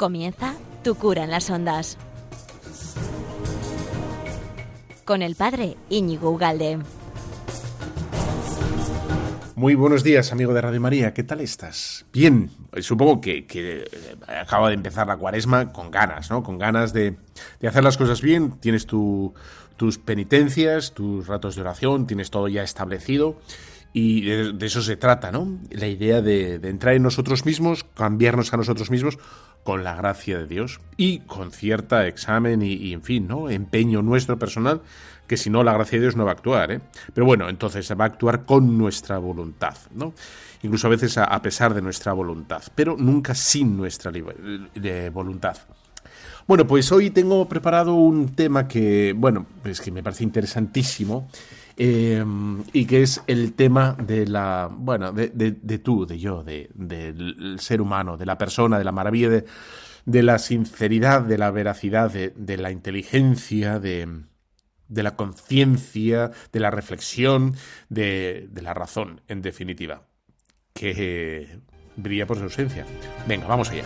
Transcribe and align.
Comienza 0.00 0.54
Tu 0.82 0.94
cura 0.94 1.24
en 1.24 1.30
las 1.30 1.50
ondas. 1.50 1.98
Con 5.04 5.20
el 5.20 5.36
padre 5.36 5.76
Íñigo 5.90 6.30
Ugalde. 6.30 6.78
Muy 9.56 9.74
buenos 9.74 10.02
días, 10.02 10.32
amigo 10.32 10.54
de 10.54 10.62
Radio 10.62 10.80
María. 10.80 11.12
¿Qué 11.12 11.22
tal 11.22 11.42
estás? 11.42 12.06
Bien, 12.14 12.50
supongo 12.80 13.20
que, 13.20 13.44
que 13.44 13.84
acaba 14.26 14.68
de 14.68 14.74
empezar 14.76 15.06
la 15.06 15.18
cuaresma 15.18 15.70
con 15.70 15.90
ganas, 15.90 16.30
¿no? 16.30 16.42
Con 16.42 16.56
ganas 16.56 16.94
de, 16.94 17.18
hacer 17.62 17.84
las 17.84 17.98
cosas 17.98 18.22
bien. 18.22 18.52
Tienes 18.52 18.86
tu, 18.86 19.34
tus 19.76 19.98
penitencias, 19.98 20.94
tus 20.94 21.26
ratos 21.26 21.56
de 21.56 21.60
oración, 21.60 22.06
tienes 22.06 22.30
todo 22.30 22.48
ya 22.48 22.62
establecido. 22.62 23.36
Y 23.92 24.22
de, 24.22 24.66
eso 24.66 24.82
se 24.82 24.96
trata, 24.96 25.32
¿no? 25.32 25.58
La 25.70 25.88
idea 25.88 26.22
de, 26.22 26.54
entrar 26.54 26.94
en 26.94 27.02
nosotros 27.02 27.44
mismos, 27.44 27.84
cambiarnos 27.94 28.54
a 28.54 28.56
nosotros 28.56 28.90
mismos 28.90 29.18
con 29.64 29.84
la 29.84 29.94
gracia 29.94 30.38
de 30.38 30.46
Dios 30.46 30.80
y 30.96 31.20
con 31.20 31.52
cierta 31.52 32.06
examen 32.06 32.62
y, 32.62 32.92
en 32.92 33.02
fin, 33.02 33.28
¿no? 33.28 33.50
Empeño 33.50 34.02
nuestro 34.02 34.38
personal, 34.38 34.80
que 35.26 35.36
si 35.36 35.50
no 35.50 35.62
la 35.62 35.72
gracia 35.72 35.98
de 35.98 36.02
Dios 36.02 36.16
no 36.16 36.24
va 36.24 36.30
a 36.30 36.34
actuar, 36.34 36.72
¿eh? 36.72 36.80
Pero 37.14 37.26
bueno, 37.26 37.48
entonces 37.48 37.90
va 37.92 38.04
a 38.04 38.08
actuar 38.08 38.44
con 38.44 38.76
nuestra 38.78 39.18
voluntad, 39.18 39.76
¿no? 39.94 40.14
Incluso 40.62 40.86
a 40.86 40.90
veces 40.90 41.16
a, 41.18 41.40
pesar 41.42 41.72
de 41.74 41.82
nuestra 41.82 42.12
voluntad, 42.12 42.62
pero 42.74 42.96
nunca 42.98 43.34
sin 43.34 43.76
nuestra 43.76 44.12
voluntad. 45.12 45.56
Bueno, 46.46 46.66
pues 46.66 46.90
hoy 46.90 47.10
tengo 47.10 47.48
preparado 47.48 47.94
un 47.94 48.34
tema 48.34 48.66
que, 48.66 49.14
bueno, 49.16 49.46
es 49.64 49.80
que 49.80 49.90
me 49.90 50.02
parece 50.02 50.24
interesantísimo 50.24 51.28
eh, 51.82 52.22
y 52.74 52.84
que 52.84 53.00
es 53.00 53.22
el 53.26 53.54
tema 53.54 53.96
de 53.98 54.26
la, 54.26 54.68
bueno, 54.70 55.12
de, 55.12 55.78
tú, 55.78 56.04
de 56.04 56.18
yo, 56.18 56.44
de, 56.44 56.68
del 56.74 57.56
ser 57.58 57.80
humano, 57.80 58.18
de 58.18 58.26
la 58.26 58.36
persona, 58.36 58.76
de 58.76 58.84
la 58.84 58.92
maravilla, 58.92 59.30
de, 59.30 59.46
de 60.04 60.22
la 60.22 60.38
sinceridad, 60.38 61.22
de 61.22 61.38
la 61.38 61.50
veracidad, 61.50 62.10
de, 62.10 62.56
la 62.58 62.70
inteligencia, 62.70 63.78
de, 63.78 64.06
de 64.88 65.02
la 65.02 65.16
conciencia, 65.16 66.32
de 66.52 66.60
la 66.60 66.70
reflexión, 66.70 67.56
de, 67.88 68.50
de 68.52 68.60
la 68.60 68.74
razón, 68.74 69.22
en 69.26 69.40
definitiva, 69.40 70.02
que 70.74 71.60
brilla 71.96 72.26
por 72.26 72.36
su 72.36 72.42
ausencia. 72.42 72.84
Venga, 73.26 73.46
vamos 73.46 73.70
allá. 73.70 73.84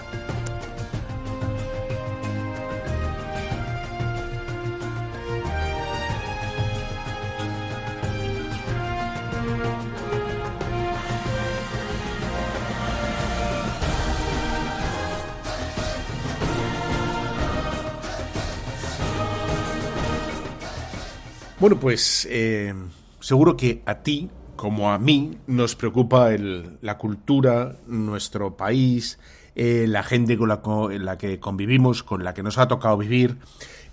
Bueno, 21.64 21.80
pues 21.80 22.28
eh, 22.30 22.74
seguro 23.20 23.56
que 23.56 23.80
a 23.86 24.02
ti, 24.02 24.28
como 24.54 24.92
a 24.92 24.98
mí, 24.98 25.38
nos 25.46 25.74
preocupa 25.76 26.28
la 26.36 26.98
cultura, 26.98 27.76
nuestro 27.86 28.54
país, 28.54 29.18
eh, 29.54 29.86
la 29.88 30.02
gente 30.02 30.36
con 30.36 30.50
la, 30.50 31.16
que 31.16 31.40
convivimos, 31.40 32.02
con 32.02 32.22
la 32.22 32.34
que 32.34 32.42
nos 32.42 32.58
ha 32.58 32.68
tocado 32.68 32.98
vivir, 32.98 33.38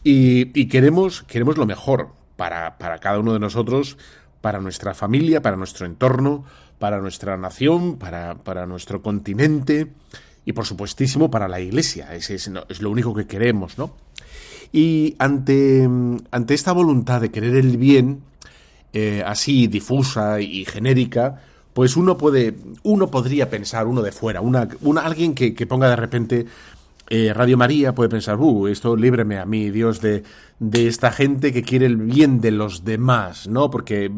y, 0.04 0.66
queremos, 0.68 1.24
queremos 1.24 1.56
lo 1.56 1.66
mejor 1.66 2.10
para, 2.36 2.76
cada 3.00 3.20
uno 3.20 3.32
de 3.32 3.40
nosotros, 3.40 3.98
para 4.42 4.60
nuestra 4.60 4.94
familia, 4.94 5.42
para 5.42 5.56
nuestro 5.56 5.86
entorno, 5.86 6.44
para 6.78 7.00
nuestra 7.00 7.38
nación, 7.38 7.98
para, 7.98 8.66
nuestro 8.66 9.02
continente 9.02 9.94
y 10.44 10.52
por 10.52 10.66
supuestísimo 10.66 11.32
para 11.32 11.48
la 11.48 11.62
iglesia. 11.62 12.14
Es, 12.14 12.32
es, 12.32 12.52
es, 12.68 12.82
lo 12.82 12.92
único 12.92 13.16
que 13.16 13.28
queremos, 13.28 13.78
¿no? 13.78 13.96
Y 14.72 15.16
ante, 15.20 15.88
ante 16.32 16.54
esta 16.54 16.72
voluntad 16.72 17.22
de 17.22 17.32
querer 17.32 17.56
el 17.56 17.78
bien, 17.78 18.22
eh, 18.94 19.24
así 19.26 19.68
difusa 19.68 20.42
y 20.42 20.66
genérica, 20.66 21.42
pues 21.74 21.96
uno 21.96 22.18
puede, 22.18 22.56
uno 22.84 23.10
podría 23.10 23.50
pensar, 23.50 23.88
uno 23.88 24.02
de 24.02 24.12
fuera, 24.12 24.42
una, 24.42 24.68
una 24.82 25.02
alguien 25.02 25.34
que, 25.34 25.54
que 25.54 25.66
ponga 25.66 25.90
de 25.90 25.96
repente 25.96 26.46
eh, 27.10 27.34
Radio 27.34 27.58
María 27.58 27.94
puede 27.94 28.10
pensar, 28.10 28.38
uh, 28.40 28.68
esto 28.68 28.96
líbreme 28.96 29.38
a 29.38 29.46
mí, 29.46 29.70
Dios, 29.70 30.00
de, 30.00 30.24
de 30.60 30.88
esta 30.88 31.12
gente 31.12 31.52
que 31.52 31.62
quiere 31.62 31.86
el 31.86 31.98
bien 31.98 32.40
de 32.40 32.52
los 32.52 32.86
demás, 32.86 33.48
¿no? 33.48 33.70
Porque 33.70 34.10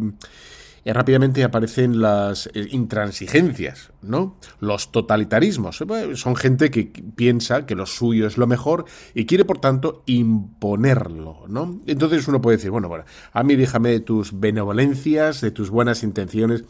eh, 0.86 0.94
rápidamente 0.94 1.44
aparecen 1.44 2.02
las 2.02 2.48
eh, 2.54 2.68
intransigencias, 2.72 3.92
¿no? 4.02 4.38
Los 4.60 4.92
totalitarismos. 4.92 5.82
Eh, 5.82 6.16
son 6.16 6.36
gente 6.36 6.72
que 6.72 6.92
piensa 7.16 7.66
que 7.66 7.76
lo 7.76 7.86
suyo 7.86 8.28
es 8.28 8.38
lo 8.38 8.48
mejor 8.48 8.86
y 9.14 9.26
quiere, 9.26 9.46
por 9.46 9.60
tanto, 9.60 10.04
imponerlo, 10.06 11.46
¿no? 11.48 11.82
Entonces 11.86 12.28
uno 12.28 12.42
puede 12.42 12.58
decir, 12.58 12.72
bueno, 12.72 12.90
bueno, 12.90 13.06
a 13.32 13.44
mí 13.44 13.56
déjame 13.56 13.90
de 13.90 14.00
tus 14.02 14.40
benevolencias, 14.40 15.42
de 15.42 15.52
tus 15.52 15.70
buenas 15.70 16.04
intenciones, 16.04 16.66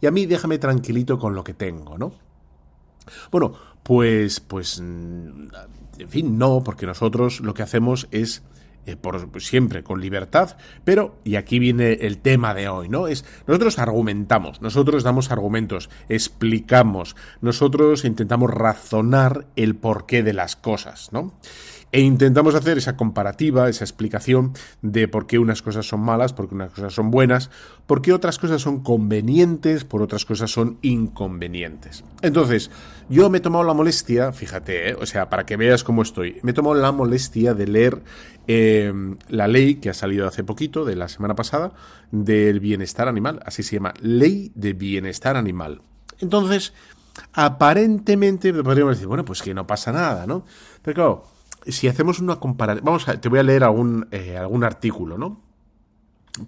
y 0.00 0.06
a 0.06 0.10
mí 0.10 0.26
déjame 0.26 0.58
tranquilito 0.58 1.18
con 1.18 1.34
lo 1.34 1.42
que 1.42 1.54
tengo, 1.54 1.98
¿no? 1.98 2.12
Bueno, 3.30 3.54
pues, 3.82 4.40
pues, 4.40 4.80
mm, 4.80 5.48
en 5.98 6.08
fin, 6.08 6.38
no, 6.38 6.62
porque 6.62 6.86
nosotros 6.86 7.40
lo 7.40 7.54
que 7.54 7.62
hacemos 7.62 8.08
es 8.10 8.42
eh, 8.86 8.96
por 8.96 9.28
siempre 9.40 9.82
con 9.82 10.00
libertad, 10.00 10.56
pero, 10.84 11.18
y 11.24 11.36
aquí 11.36 11.58
viene 11.58 11.92
el 11.92 12.18
tema 12.18 12.54
de 12.54 12.68
hoy, 12.68 12.88
¿no? 12.88 13.08
Es, 13.08 13.24
nosotros 13.46 13.78
argumentamos, 13.78 14.62
nosotros 14.62 15.02
damos 15.02 15.30
argumentos, 15.30 15.90
explicamos, 16.08 17.16
nosotros 17.40 18.04
intentamos 18.04 18.50
razonar 18.50 19.46
el 19.56 19.74
porqué 19.74 20.22
de 20.22 20.32
las 20.32 20.56
cosas, 20.56 21.10
¿no? 21.12 21.34
E 21.96 22.00
intentamos 22.00 22.54
hacer 22.54 22.76
esa 22.76 22.94
comparativa, 22.94 23.70
esa 23.70 23.82
explicación 23.82 24.52
de 24.82 25.08
por 25.08 25.26
qué 25.26 25.38
unas 25.38 25.62
cosas 25.62 25.88
son 25.88 26.00
malas, 26.00 26.34
por 26.34 26.46
qué 26.46 26.54
unas 26.54 26.70
cosas 26.70 26.92
son 26.92 27.10
buenas, 27.10 27.48
por 27.86 28.02
qué 28.02 28.12
otras 28.12 28.38
cosas 28.38 28.60
son 28.60 28.82
convenientes, 28.82 29.84
por 29.84 30.02
otras 30.02 30.26
cosas 30.26 30.50
son 30.50 30.76
inconvenientes. 30.82 32.04
Entonces, 32.20 32.70
yo 33.08 33.30
me 33.30 33.38
he 33.38 33.40
tomado 33.40 33.64
la 33.64 33.72
molestia, 33.72 34.30
fíjate, 34.34 34.90
¿eh? 34.90 34.94
o 35.00 35.06
sea, 35.06 35.30
para 35.30 35.46
que 35.46 35.56
veas 35.56 35.84
cómo 35.84 36.02
estoy, 36.02 36.38
me 36.42 36.50
he 36.50 36.54
tomado 36.54 36.74
la 36.74 36.92
molestia 36.92 37.54
de 37.54 37.66
leer 37.66 38.02
eh, 38.46 38.92
la 39.30 39.48
ley 39.48 39.76
que 39.76 39.88
ha 39.88 39.94
salido 39.94 40.28
hace 40.28 40.44
poquito, 40.44 40.84
de 40.84 40.96
la 40.96 41.08
semana 41.08 41.34
pasada, 41.34 41.72
del 42.10 42.60
bienestar 42.60 43.08
animal, 43.08 43.40
así 43.46 43.62
se 43.62 43.76
llama, 43.76 43.94
ley 44.02 44.52
de 44.54 44.74
bienestar 44.74 45.34
animal. 45.38 45.80
Entonces, 46.18 46.74
aparentemente 47.32 48.52
podríamos 48.52 48.96
decir, 48.96 49.08
bueno, 49.08 49.24
pues 49.24 49.40
que 49.40 49.54
no 49.54 49.66
pasa 49.66 49.92
nada, 49.92 50.26
¿no? 50.26 50.44
Pero 50.82 50.94
claro, 50.94 51.35
si 51.68 51.88
hacemos 51.88 52.18
una 52.20 52.36
comparación, 52.36 52.84
vamos 52.84 53.08
a, 53.08 53.20
te 53.20 53.28
voy 53.28 53.38
a 53.38 53.42
leer 53.42 53.64
algún, 53.64 54.06
eh, 54.10 54.36
algún 54.36 54.64
artículo, 54.64 55.18
¿no? 55.18 55.44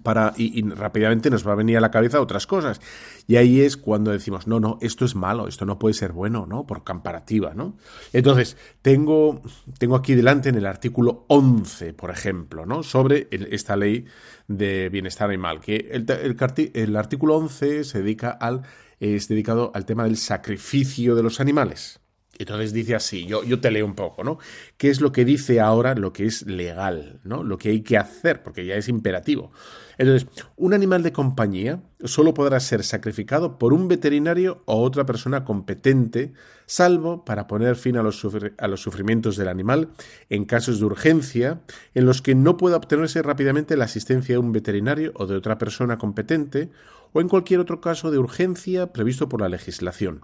Para, 0.03 0.33
y, 0.37 0.61
rápidamente 0.61 1.31
nos 1.31 1.47
va 1.47 1.53
a 1.53 1.55
venir 1.55 1.75
a 1.77 1.81
la 1.81 1.89
cabeza 1.89 2.21
otras 2.21 2.45
cosas. 2.45 2.79
Y 3.25 3.37
ahí 3.37 3.61
es 3.61 3.75
cuando 3.75 4.11
decimos, 4.11 4.45
no, 4.45 4.59
no, 4.59 4.77
esto 4.81 5.03
es 5.03 5.15
malo, 5.15 5.47
esto 5.47 5.65
no 5.65 5.79
puede 5.79 5.95
ser 5.95 6.11
bueno, 6.11 6.45
¿no? 6.45 6.67
Por 6.67 6.83
comparativa, 6.83 7.55
¿no? 7.55 7.75
Entonces, 8.13 8.55
tengo, 8.83 9.41
tengo 9.79 9.95
aquí 9.95 10.13
delante 10.13 10.49
en 10.49 10.55
el 10.55 10.67
artículo 10.67 11.25
11, 11.27 11.93
por 11.93 12.11
ejemplo, 12.11 12.67
¿no? 12.67 12.83
Sobre 12.83 13.29
esta 13.31 13.75
ley 13.75 14.05
de 14.47 14.89
bienestar 14.89 15.27
animal, 15.27 15.59
que 15.59 15.89
el, 15.91 16.05
el, 16.07 16.37
el 16.73 16.95
artículo 16.95 17.37
11 17.37 17.83
se 17.83 18.01
dedica 18.03 18.29
al, 18.29 18.61
es 18.99 19.27
dedicado 19.27 19.71
al 19.73 19.85
tema 19.85 20.03
del 20.03 20.17
sacrificio 20.17 21.15
de 21.15 21.23
los 21.23 21.39
animales. 21.39 21.99
Entonces 22.39 22.71
dice 22.71 22.95
así, 22.95 23.25
yo, 23.25 23.43
yo 23.43 23.59
te 23.59 23.69
leo 23.69 23.85
un 23.85 23.95
poco, 23.95 24.23
¿no? 24.23 24.39
¿Qué 24.77 24.89
es 24.89 25.01
lo 25.01 25.11
que 25.11 25.25
dice 25.25 25.59
ahora 25.59 25.93
lo 25.93 26.13
que 26.13 26.25
es 26.25 26.45
legal, 26.47 27.19
¿no? 27.25 27.43
Lo 27.43 27.57
que 27.57 27.67
hay 27.67 27.81
que 27.81 27.97
hacer, 27.97 28.43
porque 28.43 28.65
ya 28.65 28.75
es 28.75 28.87
imperativo. 28.87 29.51
Entonces, 29.97 30.29
un 30.55 30.73
animal 30.73 31.03
de 31.03 31.11
compañía 31.11 31.83
solo 32.05 32.33
podrá 32.33 32.61
ser 32.61 32.85
sacrificado 32.85 33.59
por 33.59 33.73
un 33.73 33.89
veterinario 33.89 34.63
o 34.63 34.81
otra 34.81 35.05
persona 35.05 35.43
competente, 35.43 36.31
salvo 36.65 37.25
para 37.25 37.45
poner 37.45 37.75
fin 37.75 37.97
a 37.97 38.03
los, 38.03 38.25
a 38.57 38.67
los 38.69 38.81
sufrimientos 38.81 39.35
del 39.35 39.49
animal 39.49 39.89
en 40.29 40.45
casos 40.45 40.79
de 40.79 40.85
urgencia 40.85 41.59
en 41.93 42.05
los 42.05 42.21
que 42.21 42.35
no 42.35 42.55
pueda 42.55 42.77
obtenerse 42.77 43.21
rápidamente 43.21 43.75
la 43.75 43.83
asistencia 43.83 44.35
de 44.35 44.39
un 44.39 44.53
veterinario 44.53 45.11
o 45.15 45.27
de 45.27 45.35
otra 45.35 45.57
persona 45.57 45.97
competente, 45.97 46.69
o 47.11 47.19
en 47.19 47.27
cualquier 47.27 47.59
otro 47.59 47.81
caso 47.81 48.11
de 48.11 48.17
urgencia 48.17 48.93
previsto 48.93 49.27
por 49.27 49.41
la 49.41 49.49
legislación. 49.49 50.23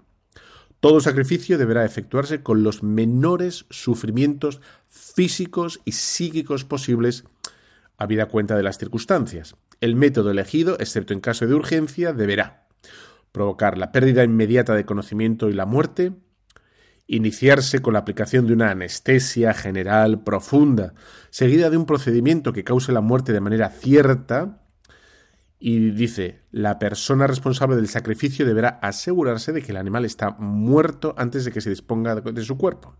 Todo 0.86 1.00
sacrificio 1.00 1.58
deberá 1.58 1.84
efectuarse 1.84 2.44
con 2.44 2.62
los 2.62 2.84
menores 2.84 3.66
sufrimientos 3.70 4.60
físicos 4.86 5.80
y 5.84 5.90
psíquicos 5.90 6.62
posibles, 6.62 7.24
habida 7.98 8.26
cuenta 8.26 8.56
de 8.56 8.62
las 8.62 8.78
circunstancias. 8.78 9.56
El 9.80 9.96
método 9.96 10.30
elegido, 10.30 10.76
excepto 10.78 11.12
en 11.12 11.18
caso 11.18 11.44
de 11.44 11.54
urgencia, 11.54 12.12
deberá 12.12 12.68
provocar 13.32 13.78
la 13.78 13.90
pérdida 13.90 14.22
inmediata 14.22 14.76
de 14.76 14.86
conocimiento 14.86 15.48
y 15.48 15.54
la 15.54 15.66
muerte, 15.66 16.12
iniciarse 17.08 17.82
con 17.82 17.94
la 17.94 17.98
aplicación 17.98 18.46
de 18.46 18.52
una 18.52 18.70
anestesia 18.70 19.54
general 19.54 20.22
profunda, 20.22 20.94
seguida 21.30 21.68
de 21.68 21.78
un 21.78 21.86
procedimiento 21.86 22.52
que 22.52 22.62
cause 22.62 22.92
la 22.92 23.00
muerte 23.00 23.32
de 23.32 23.40
manera 23.40 23.70
cierta, 23.70 24.65
y 25.68 25.90
dice, 25.90 26.42
la 26.52 26.78
persona 26.78 27.26
responsable 27.26 27.74
del 27.74 27.88
sacrificio 27.88 28.46
deberá 28.46 28.78
asegurarse 28.82 29.52
de 29.52 29.62
que 29.62 29.72
el 29.72 29.78
animal 29.78 30.04
está 30.04 30.30
muerto 30.38 31.12
antes 31.18 31.44
de 31.44 31.50
que 31.50 31.60
se 31.60 31.70
disponga 31.70 32.14
de 32.14 32.44
su 32.44 32.56
cuerpo. 32.56 32.94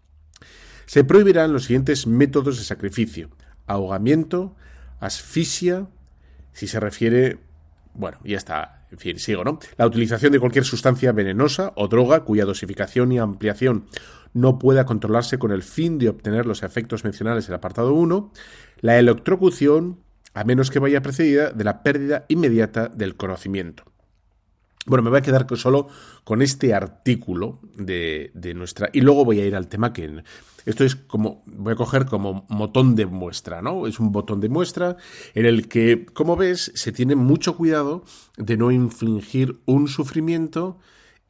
se 0.87 1.05
prohibirán 1.05 1.53
los 1.53 1.67
siguientes 1.67 2.09
métodos 2.09 2.59
de 2.59 2.65
sacrificio. 2.65 3.31
Ahogamiento, 3.69 4.57
asfixia, 4.99 5.87
si 6.53 6.67
se 6.67 6.81
refiere... 6.81 7.39
Bueno, 7.95 8.19
ya 8.25 8.37
está, 8.37 8.85
en 8.91 8.99
fin, 8.99 9.21
sigo, 9.21 9.45
¿no? 9.45 9.61
La 9.77 9.87
utilización 9.87 10.33
de 10.33 10.41
cualquier 10.41 10.65
sustancia 10.65 11.13
venenosa 11.13 11.73
o 11.77 11.87
droga 11.87 12.25
cuya 12.25 12.45
dosificación 12.45 13.13
y 13.13 13.21
ampliación 13.21 13.87
no 14.35 14.59
pueda 14.59 14.87
controlarse 14.87 15.39
con 15.39 15.53
el 15.53 15.63
fin 15.63 15.99
de 15.99 16.09
obtener 16.09 16.47
los 16.47 16.65
efectos 16.65 17.05
mencionados 17.05 17.45
en 17.45 17.53
el 17.53 17.59
apartado 17.59 17.95
1. 17.95 18.33
La 18.81 18.99
electrocución, 18.99 20.01
a 20.37 20.45
menos 20.45 20.71
que 20.71 20.79
vaya 20.79 21.01
precedida 21.01 21.51
de 21.51 21.65
la 21.65 21.83
pérdida 21.83 22.27
inmediata 22.29 22.89
del 22.89 23.17
conocimiento. 23.17 23.85
Bueno, 24.85 25.03
me 25.03 25.09
voy 25.09 25.19
a 25.19 25.23
quedar 25.23 25.47
solo 25.57 25.89
con 26.25 26.43
este 26.43 26.75
artículo 26.75 27.59
de, 27.75 28.31
nuestra. 28.55 28.91
Y 28.93 29.01
luego 29.01 29.25
voy 29.25 29.41
a 29.41 29.47
ir 29.47 29.57
al 29.57 29.67
tema 29.67 29.95
que. 29.95 30.23
Esto 30.67 30.85
es 30.85 30.95
como. 30.95 31.43
Voy 31.47 31.73
a 31.73 31.77
coger 31.77 32.05
como 32.05 32.45
botón 32.51 32.95
de 32.95 33.07
muestra, 33.07 33.63
¿no? 33.63 33.87
Es 33.87 33.99
un 33.99 34.13
botón 34.13 34.41
de 34.41 34.51
muestra 34.51 34.99
en 35.35 35.47
el 35.47 35.69
que, 35.69 36.05
como 36.13 36.37
ves, 36.37 36.71
se 36.75 36.93
tiene 36.93 37.17
mucho 37.17 37.57
cuidado 37.57 38.05
de 38.37 38.59
no 38.59 38.71
infligir 38.71 39.59
un 39.65 39.89
sufrimiento 39.89 40.79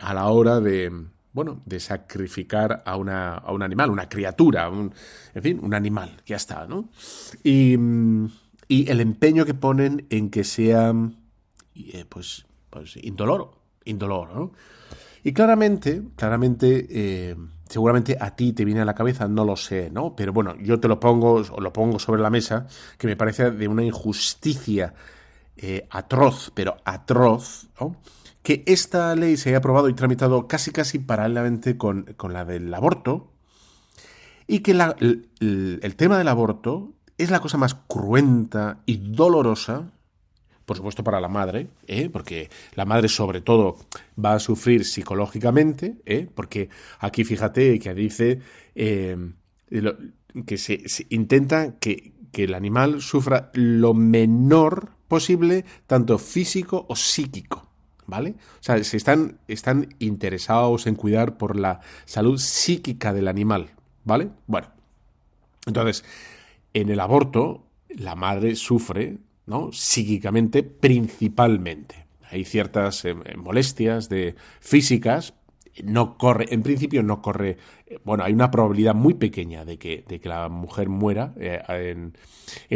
a 0.01 0.15
la 0.15 0.27
hora 0.27 0.61
de. 0.61 0.93
Bueno, 1.33 1.63
de 1.65 1.81
sacrificar 1.81 2.83
a, 2.87 2.97
una, 2.97 3.35
a 3.35 3.53
un 3.53 3.63
animal, 3.63 3.91
una 3.91 4.09
criatura, 4.09 4.71
un, 4.71 4.95
en 5.35 5.43
fin, 5.43 5.61
un 5.63 5.75
animal, 5.75 6.23
ya 6.25 6.37
está, 6.37 6.67
¿no? 6.67 6.89
Y, 7.45 7.77
y 8.69 8.91
el 8.91 9.01
empeño 9.01 9.45
que 9.45 9.55
ponen 9.55 10.07
en 10.11 10.31
que 10.31 10.45
sea, 10.45 10.93
eh, 11.75 12.05
pues, 12.09 12.47
pues, 12.71 12.97
indoloro, 13.03 13.59
indoloro, 13.85 14.35
¿no? 14.35 14.53
Y 15.23 15.33
claramente, 15.33 16.03
claramente, 16.17 16.87
eh, 16.89 17.37
seguramente 17.69 18.17
a 18.21 18.37
ti 18.37 18.53
te 18.53 18.65
viene 18.65 18.81
a 18.81 18.85
la 18.85 18.95
cabeza, 18.95 19.29
no 19.29 19.45
lo 19.45 19.57
sé, 19.57 19.91
¿no? 19.91 20.15
Pero 20.15 20.33
bueno, 20.33 20.57
yo 20.57 20.79
te 20.79 20.89
lo 20.89 21.01
pongo, 21.01 21.43
o 21.51 21.61
lo 21.61 21.73
pongo 21.73 21.99
sobre 21.99 22.23
la 22.23 22.31
mesa, 22.31 22.67
que 22.99 23.07
me 23.07 23.17
parece 23.17 23.51
de 23.51 23.69
una 23.69 23.85
injusticia 23.85 24.95
eh, 25.57 25.87
atroz, 25.91 26.53
pero 26.55 26.77
atroz, 26.85 27.69
¿no? 27.81 27.97
Que 28.43 28.63
esta 28.67 29.17
ley 29.17 29.37
se 29.37 29.49
haya 29.49 29.59
aprobado 29.59 29.89
y 29.89 29.95
tramitado 29.95 30.47
casi 30.47 30.71
casi 30.71 31.01
paralelamente 31.01 31.77
con, 31.77 32.07
la 32.31 32.45
del 32.45 32.73
aborto, 32.73 33.33
y 34.47 34.61
que 34.61 34.71
el 34.71 35.97
tema 35.97 36.19
del 36.19 36.29
aborto 36.29 36.96
es 37.19 37.31
la 37.31 37.41
cosa 37.41 37.59
más 37.59 37.75
cruenta 37.75 38.79
y 38.87 38.97
dolorosa 38.97 39.91
por 40.67 40.77
supuesto 40.77 41.05
para 41.05 41.21
la 41.21 41.29
madre, 41.29 41.69
¿eh? 41.87 42.11
porque 42.13 42.51
la 42.75 42.85
madre 42.85 43.09
sobre 43.09 43.41
todo 43.41 43.79
va 44.23 44.35
a 44.35 44.41
sufrir 44.41 44.85
psicológicamente, 44.85 45.95
¿eh? 46.05 46.29
porque 46.35 46.69
aquí 46.99 47.25
fíjate 47.25 47.79
que 47.79 47.95
dice 47.95 48.41
eh, 48.75 49.17
que 50.45 50.59
se, 50.59 50.83
intenta 51.11 51.79
que, 51.79 52.13
el 52.33 52.53
animal 52.53 53.01
sufra 53.01 53.51
lo 53.55 53.95
menor 53.95 54.91
posible, 55.09 55.65
tanto 55.87 56.19
físico 56.19 56.85
o 56.87 56.95
psíquico. 56.95 57.67
¿Vale? 58.09 58.35
O 58.61 58.63
sea, 58.63 58.85
se 58.85 58.99
están, 58.99 59.39
están 59.49 59.95
interesados 60.01 60.87
en 60.87 60.97
cuidar 60.97 61.39
por 61.39 61.59
la 61.59 61.81
salud 62.05 62.39
psíquica 62.39 63.15
del 63.15 63.29
animal. 63.29 63.71
¿Vale? 64.05 64.29
Bueno. 64.47 64.69
Entonces, 65.65 66.05
en 66.81 66.91
el 66.91 67.01
aborto, 67.01 67.67
la 67.89 68.15
madre 68.15 68.55
sufre 68.55 69.19
psíquicamente 69.73 70.63
principalmente. 70.63 72.07
Hay 72.31 72.45
ciertas 72.45 73.05
eh, 73.05 73.15
molestias 73.37 74.09
de 74.09 74.35
físicas, 74.61 75.35
no 75.85 76.19
corre, 76.19 76.47
en 76.51 76.63
principio 76.63 77.03
no 77.03 77.23
corre, 77.23 77.57
bueno, 78.05 78.25
hay 78.25 78.33
una 78.33 78.51
probabilidad 78.51 78.95
muy 78.95 79.15
pequeña 79.15 79.65
de 79.65 79.79
que, 79.79 80.05
de 80.07 80.21
que 80.21 80.29
la 80.29 80.49
mujer 80.49 80.89
muera 80.89 81.33
eh, 81.39 81.63
en, 81.69 82.15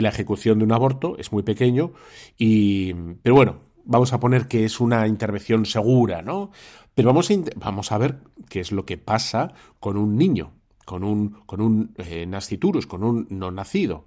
la 0.03 0.09
ejecución 0.09 0.59
de 0.59 0.65
un 0.65 0.73
aborto, 0.73 1.17
es 1.19 1.33
muy 1.33 1.43
pequeño, 1.43 1.93
y, 2.39 2.95
pero 3.23 3.35
bueno, 3.35 3.57
vamos 3.85 4.13
a 4.13 4.21
poner 4.21 4.47
que 4.49 4.65
es 4.65 4.81
una 4.81 5.07
intervención 5.09 5.67
segura, 5.67 6.23
¿no? 6.23 6.53
Pero 6.95 7.09
vamos 7.09 7.31
a, 7.31 7.35
vamos 7.57 7.93
a 7.93 7.99
ver 7.99 8.19
qué 8.49 8.61
es 8.61 8.73
lo 8.73 8.87
que 8.87 8.99
pasa 8.99 9.53
con 9.79 9.97
un 9.97 10.17
niño, 10.17 10.53
con 10.91 11.05
un, 11.05 11.37
con 11.47 11.61
un 11.61 11.95
eh, 11.99 12.27
nasciturus, 12.27 12.85
con 12.85 13.05
un 13.05 13.29
no 13.31 13.53
nacido, 13.53 14.07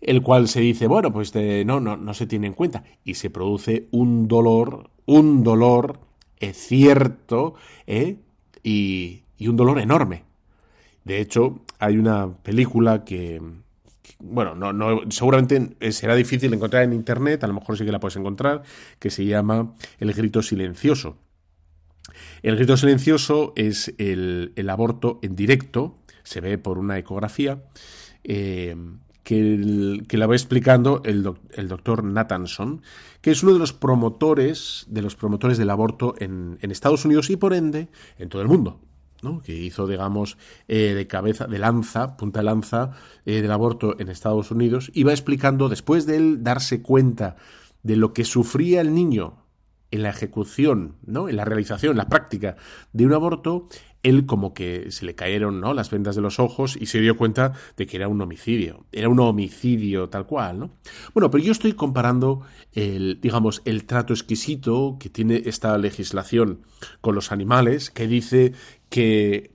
el 0.00 0.20
cual 0.20 0.48
se 0.48 0.58
dice, 0.58 0.88
bueno, 0.88 1.12
pues 1.12 1.32
no, 1.64 1.78
no, 1.78 1.96
no 1.96 2.12
se 2.12 2.26
tiene 2.26 2.48
en 2.48 2.54
cuenta. 2.54 2.82
Y 3.04 3.14
se 3.14 3.30
produce 3.30 3.86
un 3.92 4.26
dolor, 4.26 4.90
un 5.06 5.44
dolor 5.44 6.00
es 6.40 6.56
cierto, 6.56 7.54
¿eh? 7.86 8.16
y, 8.64 9.22
y 9.38 9.46
un 9.46 9.54
dolor 9.54 9.78
enorme. 9.78 10.24
De 11.04 11.20
hecho, 11.20 11.60
hay 11.78 11.98
una 11.98 12.34
película 12.42 13.04
que, 13.04 13.40
bueno, 14.18 14.56
no, 14.56 14.72
no, 14.72 15.02
seguramente 15.08 15.92
será 15.92 16.16
difícil 16.16 16.52
encontrar 16.52 16.82
en 16.82 16.94
internet, 16.94 17.44
a 17.44 17.46
lo 17.46 17.54
mejor 17.54 17.78
sí 17.78 17.84
que 17.84 17.92
la 17.92 18.00
puedes 18.00 18.16
encontrar, 18.16 18.64
que 18.98 19.10
se 19.10 19.24
llama 19.24 19.72
El 20.00 20.12
grito 20.14 20.42
silencioso. 20.42 21.16
El 22.42 22.56
grito 22.56 22.76
silencioso 22.76 23.52
es 23.56 23.94
el, 23.98 24.52
el 24.56 24.70
aborto 24.70 25.18
en 25.22 25.36
directo, 25.36 25.98
se 26.22 26.40
ve 26.40 26.58
por 26.58 26.78
una 26.78 26.98
ecografía, 26.98 27.62
eh, 28.24 28.76
que, 29.22 30.16
la 30.16 30.26
va 30.26 30.34
explicando 30.34 31.02
el, 31.04 31.22
doctor 31.22 32.02
Nathanson, 32.02 32.82
que 33.20 33.30
es 33.30 33.42
uno 33.42 33.52
de 33.52 33.58
los 33.58 33.72
promotores, 33.72 34.86
de 34.88 35.02
los 35.02 35.14
promotores 35.14 35.58
del 35.58 35.70
aborto 35.70 36.14
en, 36.18 36.58
Estados 36.62 37.04
Unidos 37.04 37.30
y 37.30 37.36
por 37.36 37.54
ende 37.54 37.88
en 38.18 38.28
todo 38.28 38.42
el 38.42 38.48
mundo. 38.48 38.80
¿no? 39.22 39.42
que 39.42 39.54
hizo, 39.54 39.86
digamos, 39.86 40.38
eh, 40.66 40.94
de 40.94 41.06
cabeza, 41.06 41.46
de 41.46 41.58
lanza, 41.58 42.16
punta 42.16 42.40
de 42.40 42.44
lanza 42.44 42.92
eh, 43.26 43.42
del 43.42 43.52
aborto 43.52 43.94
en 44.00 44.08
Estados 44.08 44.50
Unidos, 44.50 44.90
va 45.06 45.12
explicando, 45.12 45.68
después 45.68 46.06
de 46.06 46.16
él 46.16 46.42
darse 46.42 46.80
cuenta 46.80 47.36
de 47.82 47.96
lo 47.96 48.14
que 48.14 48.24
sufría 48.24 48.80
el 48.80 48.94
niño 48.94 49.39
en 49.90 50.02
la 50.02 50.10
ejecución, 50.10 50.96
¿no? 51.04 51.28
en 51.28 51.36
la 51.36 51.44
realización, 51.44 51.92
en 51.92 51.98
la 51.98 52.08
práctica 52.08 52.56
de 52.92 53.06
un 53.06 53.12
aborto, 53.12 53.68
él 54.02 54.24
como 54.26 54.54
que 54.54 54.90
se 54.90 55.04
le 55.04 55.14
cayeron 55.14 55.60
¿no? 55.60 55.74
las 55.74 55.90
vendas 55.90 56.16
de 56.16 56.22
los 56.22 56.38
ojos 56.38 56.76
y 56.80 56.86
se 56.86 57.00
dio 57.00 57.16
cuenta 57.16 57.52
de 57.76 57.86
que 57.86 57.96
era 57.96 58.08
un 58.08 58.20
homicidio. 58.20 58.86
Era 58.92 59.08
un 59.08 59.20
homicidio 59.20 60.08
tal 60.08 60.26
cual, 60.26 60.58
¿no? 60.58 60.70
Bueno, 61.12 61.30
pero 61.30 61.44
yo 61.44 61.52
estoy 61.52 61.74
comparando 61.74 62.42
el, 62.72 63.20
digamos, 63.20 63.62
el 63.64 63.84
trato 63.84 64.12
exquisito 64.12 64.96
que 64.98 65.10
tiene 65.10 65.42
esta 65.44 65.76
legislación 65.76 66.60
con 67.00 67.14
los 67.14 67.32
animales, 67.32 67.90
que 67.90 68.06
dice 68.06 68.52
que 68.88 69.52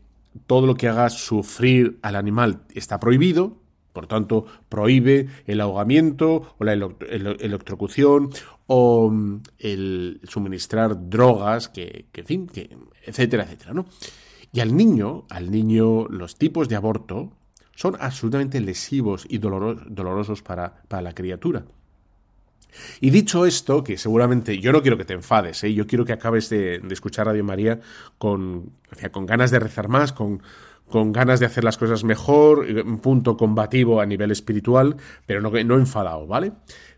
todo 0.47 0.67
lo 0.67 0.75
que 0.75 0.89
haga 0.89 1.09
sufrir 1.09 1.97
al 2.01 2.15
animal 2.15 2.61
está 2.73 2.99
prohibido, 2.99 3.57
por 3.95 4.05
tanto, 4.05 4.45
prohíbe 4.69 5.27
el 5.47 5.61
ahogamiento 5.61 6.53
o 6.59 6.63
la 6.63 6.73
electrocución 6.73 8.29
o 8.67 9.09
mm, 9.09 9.41
el 9.57 10.21
suministrar 10.27 11.09
drogas, 11.09 11.69
que, 11.69 12.05
que 12.11 12.21
en 12.21 12.27
fin, 12.27 12.47
que, 12.47 12.77
etcétera, 13.03 13.45
etcétera, 13.45 13.73
¿no? 13.73 13.85
Y 14.51 14.59
al 14.59 14.75
niño, 14.77 15.25
al 15.29 15.51
niño, 15.51 16.07
los 16.07 16.37
tipos 16.37 16.69
de 16.69 16.75
aborto 16.75 17.31
son 17.75 17.97
absolutamente 17.99 18.61
lesivos 18.61 19.25
y 19.29 19.37
dolorosos 19.37 20.41
para, 20.41 20.81
la 20.89 21.13
criatura. 21.13 21.65
Y 22.99 23.09
dicho 23.09 23.45
esto, 23.45 23.83
que 23.83 23.97
seguramente 23.97 24.59
yo 24.59 24.71
no 24.71 24.81
quiero 24.81 24.97
que 24.97 25.05
te 25.05 25.13
enfades, 25.13 25.63
¿eh? 25.63 25.73
yo 25.73 25.85
quiero 25.85 26.05
que 26.05 26.13
acabes 26.13 26.49
de, 26.49 26.81
escuchar 26.89 27.27
Radio 27.27 27.43
María 27.43 27.79
con, 28.17 28.71
con 29.11 29.25
ganas 29.25 29.51
de 29.51 29.59
rezar 29.59 29.89
más, 29.89 30.13
con, 30.13 30.41
con 30.89 31.11
ganas 31.11 31.39
de 31.39 31.45
hacer 31.45 31.63
las 31.63 31.77
cosas 31.77 32.03
mejor, 32.03 32.59
un 32.85 32.99
punto 32.99 33.37
combativo 33.37 34.01
a 34.01 34.05
nivel 34.05 34.31
espiritual, 34.31 34.97
pero 35.25 35.41
no, 35.41 35.75
enfadado, 35.75 36.27
¿vale? 36.27 36.53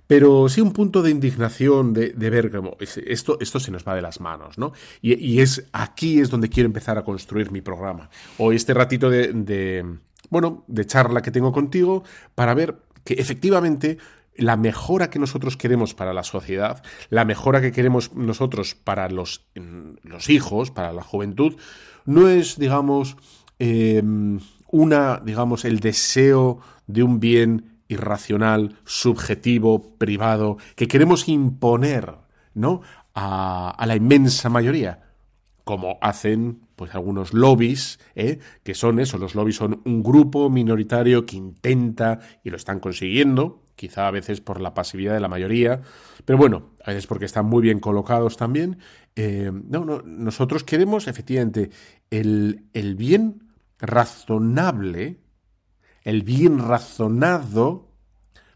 pero 0.07 0.47
sí 0.47 0.61
un 0.61 0.71
punto 0.71 1.01
de 1.01 1.11
indignación 1.11 1.93
de, 1.93 2.13
ver 2.15 2.49
cómo 2.49 2.77
esto, 2.79 3.37
esto 3.41 3.59
se 3.59 3.71
nos 3.71 3.85
va 3.85 3.93
de 3.93 4.01
las 4.01 4.21
manos, 4.21 4.57
¿no? 4.57 4.71
Y, 5.01 5.41
es 5.41 5.67
aquí 5.73 6.21
es 6.21 6.29
donde 6.29 6.47
quiero 6.47 6.67
empezar 6.67 6.97
a 6.97 7.03
construir 7.03 7.51
mi 7.51 7.59
programa. 7.59 8.09
O 8.37 8.53
este 8.53 8.73
ratito 8.73 9.09
de, 9.09 9.85
bueno, 10.29 10.63
de 10.67 10.85
charla 10.85 11.21
que 11.21 11.31
tengo 11.31 11.51
contigo 11.51 12.03
para 12.35 12.53
ver 12.53 12.77
que 13.03 13.15
efectivamente 13.15 13.97
la 14.37 14.55
mejora 14.55 15.09
que 15.09 15.19
nosotros 15.19 15.57
queremos 15.57 15.93
para 15.93 16.13
la 16.13 16.23
sociedad, 16.23 16.81
la 17.09 17.25
mejora 17.25 17.59
que 17.59 17.73
queremos 17.73 18.13
nosotros 18.13 18.75
para 18.75 19.09
los, 19.09 19.45
los 20.03 20.29
hijos, 20.29 20.71
para 20.71 20.93
la 20.93 21.03
juventud, 21.03 21.57
no 22.05 22.29
es, 22.29 22.57
digamos, 22.57 23.17
em, 23.59 24.39
una, 24.71 25.21
digamos, 25.23 25.65
el 25.65 25.79
deseo 25.79 26.59
de 26.87 27.03
un 27.03 27.19
bien 27.19 27.77
irracional, 27.87 28.75
subjetivo, 28.85 29.95
privado, 29.97 30.57
que 30.75 30.87
queremos 30.87 31.27
imponer, 31.27 32.15
¿no? 32.53 32.81
A, 33.13 33.83
la 33.87 33.95
inmensa 33.95 34.49
mayoría, 34.49 35.03
como 35.63 35.97
hacen 36.01 36.61
pues 36.75 36.93
algunos 36.93 37.33
lobbies, 37.33 37.99
¿eh? 38.15 38.37
que 38.63 38.75
son 38.75 38.99
eso, 38.99 39.17
los 39.17 39.33
lobbies 39.33 39.55
son 39.55 39.81
un 39.85 40.03
grupo 40.03 40.51
minoritario 40.51 41.25
que 41.25 41.35
intenta 41.35 42.19
y 42.43 42.51
lo 42.51 42.57
están 42.57 42.79
consiguiendo, 42.79 43.63
quizá 43.75 44.07
a 44.07 44.11
veces 44.11 44.39
por 44.39 44.61
la 44.61 44.75
pasividad 44.75 45.15
de 45.15 45.19
la 45.19 45.27
mayoría, 45.27 45.81
pero 46.25 46.37
bueno, 46.37 46.69
a 46.85 46.91
veces 46.91 47.07
porque 47.07 47.25
están 47.25 47.47
muy 47.47 47.63
bien 47.63 47.79
colocados 47.79 48.37
también. 48.37 48.77
Eh, 49.15 49.51
no, 49.51 49.83
no, 49.83 50.03
nosotros 50.03 50.63
queremos 50.63 51.07
efectivamente 51.07 51.71
el, 52.11 52.65
el 52.73 52.95
bien 52.95 53.46
razonable, 53.79 55.19
el 56.03 56.23
bien 56.23 56.59
razonado 56.59 57.89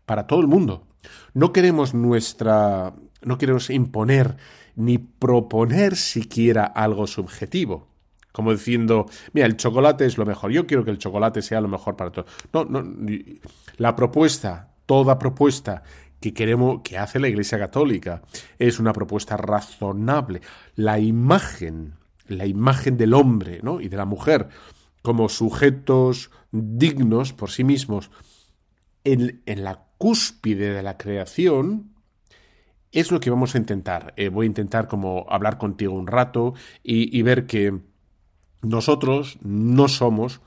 para 0.05 0.27
todo 0.27 0.41
el 0.41 0.47
mundo. 0.47 0.87
No 1.33 1.53
queremos 1.53 1.93
nuestra, 1.93 2.93
no 3.21 3.37
queremos 3.37 3.69
imponer 3.69 4.37
ni 4.75 4.97
proponer 4.97 5.95
siquiera 5.95 6.65
algo 6.65 7.07
subjetivo. 7.07 7.87
Como 8.31 8.51
diciendo, 8.51 9.07
mira, 9.33 9.45
el 9.45 9.57
chocolate 9.57 10.05
es 10.05 10.17
lo 10.17 10.25
mejor. 10.25 10.51
Yo 10.51 10.65
quiero 10.65 10.85
que 10.85 10.91
el 10.91 10.97
chocolate 10.97 11.41
sea 11.41 11.59
lo 11.59 11.67
mejor 11.67 11.97
para 11.97 12.11
todos. 12.11 12.31
No, 12.53 12.63
no, 12.63 12.83
la 13.77 13.95
propuesta, 13.95 14.71
toda 14.85 15.19
propuesta 15.19 15.83
que 16.21 16.33
queremos, 16.33 16.81
que 16.83 16.97
hace 16.97 17.19
la 17.19 17.27
Iglesia 17.27 17.59
Católica, 17.59 18.21
es 18.57 18.79
una 18.79 18.93
propuesta 18.93 19.35
razonable. 19.35 20.41
La 20.75 20.99
imagen, 20.99 21.95
la 22.27 22.45
imagen 22.45 22.95
del 22.95 23.13
hombre, 23.13 23.59
¿no? 23.63 23.81
y 23.81 23.89
de 23.89 23.97
la 23.97 24.05
mujer 24.05 24.47
como 25.01 25.29
sujetos 25.29 26.31
dignos 26.51 27.33
por 27.33 27.49
sí 27.49 27.63
mismos 27.63 28.11
en, 29.03 29.41
en 29.45 29.63
la 29.63 29.85
cúspide 29.97 30.73
de 30.73 30.83
la 30.83 30.97
creación, 30.97 31.91
es 32.91 33.11
lo 33.11 33.19
que 33.19 33.29
vamos 33.29 33.55
a 33.55 33.57
intentar. 33.57 34.13
Eh, 34.17 34.29
voy 34.29 34.45
a 34.45 34.47
intentar 34.47 34.87
como 34.87 35.25
hablar 35.29 35.57
contigo 35.57 35.93
un 35.93 36.07
rato 36.07 36.53
y, 36.83 37.21
ver 37.21 37.45
que 37.45 37.79
nosotros 38.61 39.37
no 39.41 39.87
somos 39.87 40.41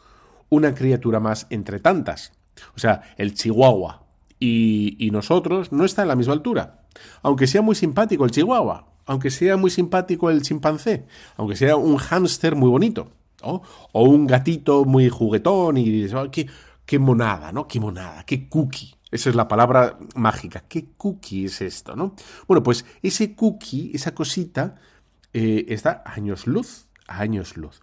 una 0.50 0.74
criatura 0.74 1.20
más 1.20 1.46
entre 1.50 1.80
tantas. 1.80 2.32
O 2.76 2.78
sea, 2.78 3.02
el 3.16 3.34
chihuahua 3.34 4.06
y, 4.38 4.96
y, 5.04 5.10
nosotros 5.10 5.72
no 5.72 5.84
está 5.84 6.02
en 6.02 6.08
la 6.08 6.16
misma 6.16 6.34
altura. 6.34 6.82
Aunque 7.22 7.46
sea 7.46 7.62
muy 7.62 7.74
simpático 7.74 8.24
el 8.24 8.30
chihuahua, 8.30 8.88
aunque 9.06 9.30
sea 9.30 9.56
muy 9.56 9.70
simpático 9.70 10.30
el 10.30 10.42
chimpancé, 10.42 11.06
aunque 11.36 11.56
sea 11.56 11.76
un 11.76 11.96
hámster 11.96 12.54
muy 12.54 12.68
bonito, 12.68 13.10
o 13.44 14.04
un 14.04 14.26
gatito 14.26 14.84
muy 14.84 15.08
juguetón 15.08 15.76
y 15.76 15.90
dices, 15.90 16.14
qué, 16.32 16.46
qué 16.84 16.98
monada, 16.98 17.52
¿no? 17.52 17.66
Qué 17.66 17.80
monada, 17.80 18.24
qué 18.24 18.48
cookie. 18.48 18.94
Esa 19.10 19.30
es 19.30 19.36
la 19.36 19.46
palabra 19.46 19.98
mágica. 20.16 20.64
¿Qué 20.68 20.86
cookie 20.96 21.44
es 21.44 21.60
esto, 21.60 21.94
no? 21.94 22.14
Bueno, 22.48 22.62
pues 22.62 22.84
ese 23.02 23.34
cookie, 23.34 23.92
esa 23.94 24.14
cosita, 24.14 24.76
eh, 25.32 25.66
está 25.68 26.02
años 26.04 26.46
luz, 26.46 26.88
años 27.06 27.56
luz. 27.56 27.80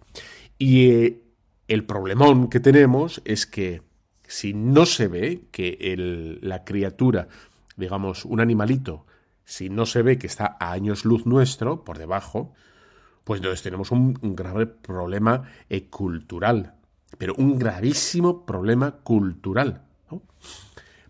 Y 0.58 0.90
eh, 0.90 1.22
el 1.68 1.84
problemón 1.84 2.48
que 2.48 2.60
tenemos 2.60 3.22
es 3.24 3.46
que 3.46 3.82
si 4.26 4.54
no 4.54 4.86
se 4.86 5.08
ve 5.08 5.44
que 5.50 6.38
la 6.40 6.64
criatura, 6.64 7.28
digamos, 7.76 8.24
un 8.24 8.40
animalito, 8.40 9.06
si 9.44 9.68
no 9.68 9.86
se 9.86 10.02
ve 10.02 10.18
que 10.18 10.26
está 10.26 10.56
a 10.58 10.72
años 10.72 11.04
luz 11.04 11.26
nuestro, 11.26 11.84
por 11.84 11.98
debajo, 11.98 12.54
pues 13.24 13.38
entonces 13.38 13.62
tenemos 13.62 13.90
un, 13.90 14.14
grave 14.20 14.66
problema 14.66 15.42
eh, 15.68 15.88
cultural, 15.88 16.74
pero 17.18 17.34
un 17.36 17.58
gravísimo 17.58 18.44
problema 18.44 18.92
cultural. 19.02 19.82
¿no? 20.10 20.22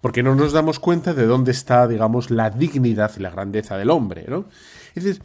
porque 0.00 0.23
no 0.23 0.35
nos 0.35 0.52
damos 0.52 0.81
cuenta 0.81 1.14
de 1.14 1.26
dónde 1.26 1.52
está, 1.52 1.87
digamos, 1.87 2.31
la 2.31 2.50
dignidad 2.50 3.12
y 3.16 3.21
la 3.21 3.31
grandeza 3.31 3.78
del 3.78 3.88
hombre, 3.88 4.26
¿no? 4.28 4.47
Es 4.95 5.21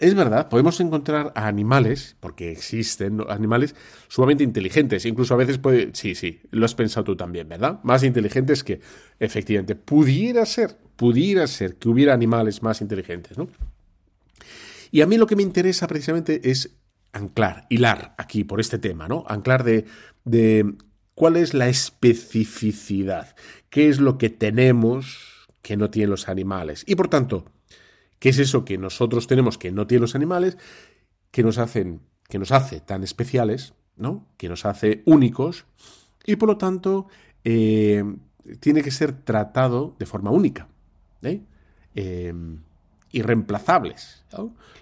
es 0.00 0.14
verdad, 0.14 0.48
podemos 0.48 0.80
encontrar 0.80 1.32
animales, 1.36 2.16
porque 2.20 2.50
existen 2.50 3.20
animales 3.28 3.74
sumamente 4.08 4.42
inteligentes, 4.44 5.06
incluso 5.06 5.34
a 5.34 5.36
veces 5.36 5.58
puede, 5.58 5.90
sí, 5.94 6.14
sí, 6.14 6.40
lo 6.50 6.64
has 6.64 6.74
pensado 6.74 7.04
tú 7.04 7.16
también, 7.16 7.48
¿verdad? 7.48 7.80
Más 7.84 8.02
inteligentes 8.02 8.64
que, 8.64 8.80
efectivamente, 9.20 9.76
pudiera 9.76 10.44
ser, 10.46 10.76
pudiera 10.96 11.46
ser 11.46 11.76
que 11.76 11.88
hubiera 11.88 12.12
animales 12.12 12.62
más 12.62 12.80
inteligentes, 12.80 13.38
¿no? 13.38 13.48
Y 14.94 15.00
a 15.00 15.08
mí 15.08 15.16
lo 15.16 15.26
que 15.26 15.34
me 15.34 15.42
interesa 15.42 15.88
precisamente 15.88 16.52
es 16.52 16.76
anclar, 17.12 17.66
hilar 17.68 18.14
aquí 18.16 18.44
por 18.44 18.60
este 18.60 18.78
tema, 18.78 19.08
¿no? 19.08 19.24
Anclar 19.26 19.64
de, 19.64 20.76
¿Cuál 21.16 21.34
es 21.36 21.52
la 21.52 21.66
especificidad? 21.66 23.34
¿Qué 23.70 23.88
es 23.88 23.98
lo 23.98 24.18
que 24.18 24.30
tenemos 24.30 25.48
que 25.62 25.76
no 25.76 25.90
tienen 25.90 26.10
los 26.10 26.28
animales? 26.28 26.84
Y 26.86 26.94
por 26.94 27.08
tanto, 27.08 27.44
¿qué 28.20 28.28
es 28.28 28.38
eso 28.38 28.64
que 28.64 28.78
nosotros 28.78 29.26
tenemos 29.26 29.58
que 29.58 29.72
no 29.72 29.88
tienen 29.88 30.02
los 30.02 30.14
animales 30.14 30.58
que 31.32 31.42
nos 31.42 31.58
hacen 31.58 32.00
que 32.28 32.38
nos 32.38 32.52
hace 32.52 32.78
tan 32.78 33.02
especiales, 33.02 33.74
¿no? 33.96 34.28
Que 34.36 34.48
nos 34.48 34.64
hace 34.64 35.02
únicos 35.06 35.66
y 36.24 36.36
por 36.36 36.48
lo 36.48 36.56
tanto 36.56 37.08
eh, 37.42 38.04
tiene 38.60 38.80
que 38.80 38.92
ser 38.92 39.12
tratado 39.24 39.96
de 39.98 40.06
forma 40.06 40.30
única. 40.30 40.68
¿eh? 41.22 41.42
eh 41.96 42.32
irreemplazables. 43.14 44.24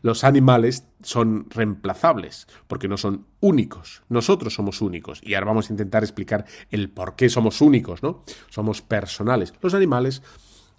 Los 0.03 0.25
animales 0.25 0.89
son 1.03 1.47
reemplazables 1.51 2.49
porque 2.67 2.89
no 2.89 2.97
son 2.97 3.27
únicos. 3.41 4.03
Nosotros 4.09 4.55
somos 4.55 4.81
únicos. 4.81 5.21
Y 5.23 5.35
ahora 5.35 5.47
vamos 5.47 5.71
a 5.71 5.73
intentar 5.73 6.03
explicar 6.03 6.45
el 6.71 6.91
por 6.91 7.15
qué 7.15 7.29
somos 7.29 7.61
únicos, 7.61 8.03
¿no? 8.03 8.25
Somos 8.49 8.83
personales. 8.83 9.53
Los 9.61 9.75
animales, 9.75 10.23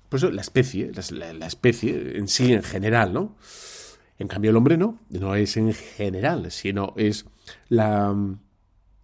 pues 0.10 0.24
la 0.24 0.42
especie, 0.42 0.92
la, 1.12 1.48
especie 1.48 2.18
en 2.18 2.28
sí, 2.28 2.52
en 2.52 2.64
general, 2.64 3.14
¿no? 3.14 3.36
En 4.20 4.28
cambio, 4.28 4.52
el 4.52 4.58
hombre 4.58 4.78
no, 4.78 5.00
no 5.10 5.36
es 5.36 5.58
en 5.58 5.74
general, 5.74 6.52
sino 6.52 6.94
es 6.98 7.26
la, 7.70 8.16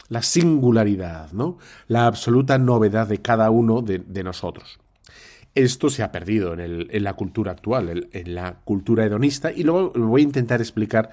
la 0.09 0.21
singularidad, 0.21 1.31
¿no? 1.31 1.57
La 1.87 2.07
absoluta 2.07 2.57
novedad 2.57 3.07
de 3.07 3.21
cada 3.21 3.49
uno 3.49 3.81
de, 3.81 3.99
de 3.99 4.23
nosotros. 4.23 4.79
Esto 5.55 5.89
se 5.89 6.03
ha 6.03 6.11
perdido 6.11 6.53
en, 6.53 7.03
la 7.03 7.13
cultura 7.13 7.51
actual, 7.51 8.07
en, 8.11 8.35
la 8.35 8.59
cultura 8.63 9.05
hedonista, 9.05 9.51
y 9.51 9.63
luego 9.63 9.91
voy 9.95 10.21
a 10.21 10.23
intentar 10.23 10.61
explicar, 10.61 11.09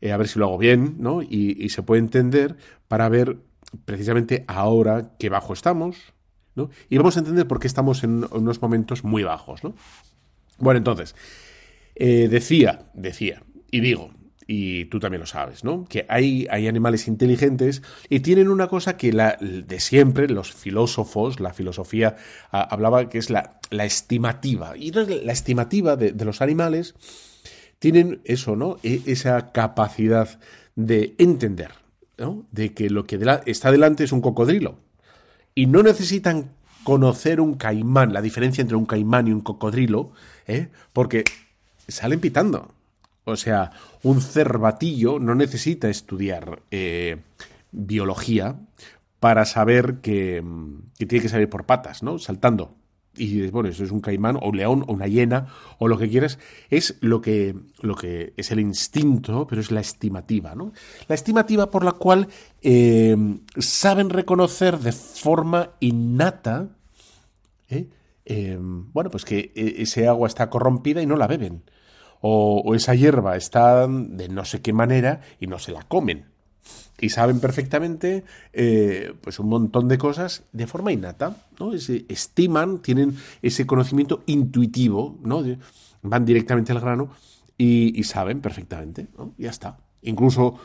eh, 0.00 0.12
a 0.12 0.16
ver 0.16 0.28
si 0.28 0.38
lo 0.38 0.46
hago 0.46 0.58
bien, 0.58 0.96
¿no? 0.98 1.22
Y, 1.22 1.68
se 1.68 1.82
puede 1.82 2.00
entender 2.00 2.56
para 2.88 3.08
ver 3.08 3.38
precisamente 3.84 4.44
ahora 4.48 5.12
qué 5.18 5.28
bajo 5.28 5.52
estamos, 5.52 6.12
¿no? 6.54 6.70
Y 6.88 6.98
vamos 6.98 7.16
a 7.16 7.20
entender 7.20 7.46
por 7.46 7.60
qué 7.60 7.66
estamos 7.66 8.02
en 8.02 8.24
unos 8.30 8.60
momentos 8.60 9.04
muy 9.04 9.22
bajos, 9.22 9.62
¿no? 9.62 9.74
Bueno, 10.58 10.78
entonces, 10.78 11.14
eh, 11.94 12.28
decía, 12.28 12.90
decía, 12.94 13.42
y 13.70 13.80
digo, 13.80 14.10
y 14.50 14.86
tú 14.86 14.98
también 14.98 15.20
lo 15.20 15.26
sabes, 15.26 15.62
¿no? 15.62 15.84
Que 15.84 16.06
hay, 16.08 16.46
hay 16.50 16.68
animales 16.68 17.06
inteligentes 17.06 17.82
y 18.08 18.20
tienen 18.20 18.48
una 18.48 18.66
cosa 18.66 18.96
que 18.96 19.12
la, 19.12 19.36
de 19.40 19.78
siempre 19.78 20.26
los 20.26 20.54
filósofos, 20.54 21.38
la 21.38 21.52
filosofía 21.52 22.16
hablaba 22.50 23.10
que 23.10 23.18
es 23.18 23.28
la, 23.28 23.60
la 23.68 23.84
estimativa. 23.84 24.74
Y 24.74 24.90
la 24.90 25.32
estimativa 25.32 25.96
de, 25.96 26.12
los 26.24 26.40
animales 26.40 26.94
tienen 27.78 28.22
eso, 28.24 28.56
¿no? 28.56 28.78
E, 28.82 29.02
esa 29.04 29.52
capacidad 29.52 30.40
de 30.76 31.14
entender, 31.18 31.72
¿no? 32.16 32.46
De 32.50 32.72
que 32.72 32.88
lo 32.88 33.04
que 33.04 33.20
está 33.44 33.70
delante 33.70 34.04
es 34.04 34.12
un 34.12 34.22
cocodrilo. 34.22 34.78
Y 35.54 35.66
no 35.66 35.82
necesitan 35.82 36.52
conocer 36.84 37.42
un 37.42 37.56
caimán, 37.56 38.14
la 38.14 38.22
diferencia 38.22 38.62
entre 38.62 38.78
un 38.78 38.86
caimán 38.86 39.28
y 39.28 39.32
un 39.32 39.42
cocodrilo, 39.42 40.12
¿eh? 40.46 40.68
porque 40.94 41.24
salen 41.86 42.18
pitando. 42.18 42.72
O 43.28 43.36
sea, 43.36 43.70
un 44.02 44.22
cervatillo 44.22 45.18
no 45.18 45.34
necesita 45.34 45.90
estudiar 45.90 46.62
eh, 46.70 47.18
biología 47.70 48.56
para 49.20 49.44
saber 49.44 49.96
que, 50.00 50.42
tiene 50.96 51.22
que 51.22 51.28
salir 51.28 51.50
por 51.50 51.66
patas, 51.66 52.02
¿no? 52.02 52.18
Saltando. 52.18 52.74
Y 53.14 53.50
bueno, 53.50 53.68
eso 53.68 53.84
es 53.84 53.90
un 53.90 54.00
caimán, 54.00 54.36
o 54.36 54.48
un 54.48 54.56
león, 54.56 54.84
o 54.86 54.92
una 54.94 55.08
hiena, 55.08 55.48
o 55.78 55.88
lo 55.88 55.98
que 55.98 56.08
quieras. 56.08 56.38
Es 56.70 56.96
lo 57.00 57.20
que, 57.20 57.54
es 58.36 58.50
el 58.50 58.60
instinto, 58.60 59.46
pero 59.46 59.60
es 59.60 59.70
la 59.70 59.80
estimativa, 59.80 60.54
¿no? 60.54 60.72
La 61.06 61.14
estimativa 61.14 61.70
por 61.70 61.84
la 61.84 61.92
cual 61.92 62.28
eh, 62.62 63.14
saben 63.58 64.08
reconocer 64.08 64.78
de 64.78 64.92
forma 64.92 65.72
innata, 65.80 66.68
¿eh? 67.68 67.88
bueno, 68.92 69.10
pues 69.10 69.24
que 69.24 69.52
ese 69.54 70.06
agua 70.06 70.28
está 70.28 70.48
corrompida 70.48 71.02
y 71.02 71.06
no 71.06 71.16
la 71.16 71.26
beben 71.26 71.62
o, 72.20 72.74
esa 72.74 72.94
hierba 72.94 73.36
está 73.36 73.86
de 73.88 74.28
no 74.28 74.44
sé 74.44 74.60
qué 74.60 74.72
manera 74.72 75.20
y 75.40 75.46
no 75.46 75.58
se 75.58 75.72
la 75.72 75.82
comen. 75.82 76.26
Y 77.00 77.10
saben 77.10 77.38
perfectamente 77.38 78.24
eh, 78.52 79.14
pues 79.20 79.38
un 79.38 79.48
montón 79.48 79.86
de 79.86 79.98
cosas 79.98 80.42
de 80.52 80.66
forma 80.66 80.92
innata, 80.92 81.36
¿no? 81.60 81.72
estiman, 81.72 82.80
tienen 82.80 83.16
ese 83.40 83.66
conocimiento 83.66 84.24
intuitivo, 84.26 85.16
¿no? 85.22 85.44
van 86.02 86.24
directamente 86.24 86.72
al 86.72 86.80
grano 86.80 87.10
y, 87.56 88.02
saben 88.04 88.40
perfectamente. 88.40 89.08
Ya 89.36 89.50
está. 89.50 89.78
Incluso 90.02 90.58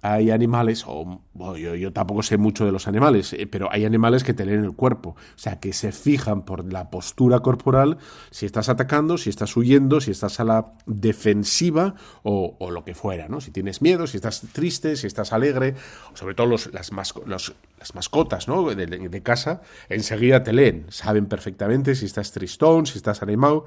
hay 0.00 0.30
animales, 0.30 0.84
o 0.86 1.20
yo, 1.56 1.92
tampoco 1.92 2.22
sé 2.22 2.36
mucho 2.36 2.64
de 2.64 2.72
los 2.72 2.86
animales, 2.86 3.32
eh, 3.32 3.46
pero 3.46 3.68
hay 3.72 3.84
animales 3.84 4.22
que 4.22 4.32
te 4.32 4.46
leen 4.46 4.64
el 4.64 4.74
cuerpo, 4.74 5.10
o 5.10 5.38
sea, 5.38 5.58
que 5.58 5.72
se 5.72 5.92
fijan 5.92 6.44
por 6.44 6.72
la 6.72 6.90
postura 6.90 7.40
corporal, 7.40 7.98
si 8.30 8.46
estás 8.46 8.68
atacando, 8.68 9.18
si 9.18 9.30
estás 9.30 9.56
huyendo, 9.56 10.00
si 10.00 10.12
estás 10.12 10.38
a 10.40 10.44
la 10.44 10.72
defensiva 10.86 11.94
o, 12.22 12.56
lo 12.70 12.84
que 12.84 12.94
fuera, 12.94 13.28
¿no? 13.28 13.40
Si 13.40 13.50
tienes 13.50 13.82
miedo, 13.82 14.06
si 14.06 14.18
estás 14.18 14.42
triste, 14.52 14.96
si 14.96 15.06
estás 15.06 15.32
alegre, 15.32 15.74
sobre 16.14 16.34
todo 16.34 16.46
los, 16.46 16.72
las, 16.72 16.92
mascotas, 16.92 18.46
¿no? 18.46 18.74
De, 18.74 18.86
de, 18.86 19.22
casa, 19.22 19.62
enseguida 19.88 20.42
te 20.42 20.52
leen, 20.52 20.86
saben 20.90 21.26
perfectamente 21.26 21.94
si 21.94 22.06
estás 22.06 22.30
tristón, 22.30 22.86
si 22.86 22.98
estás 22.98 23.22
animado, 23.22 23.66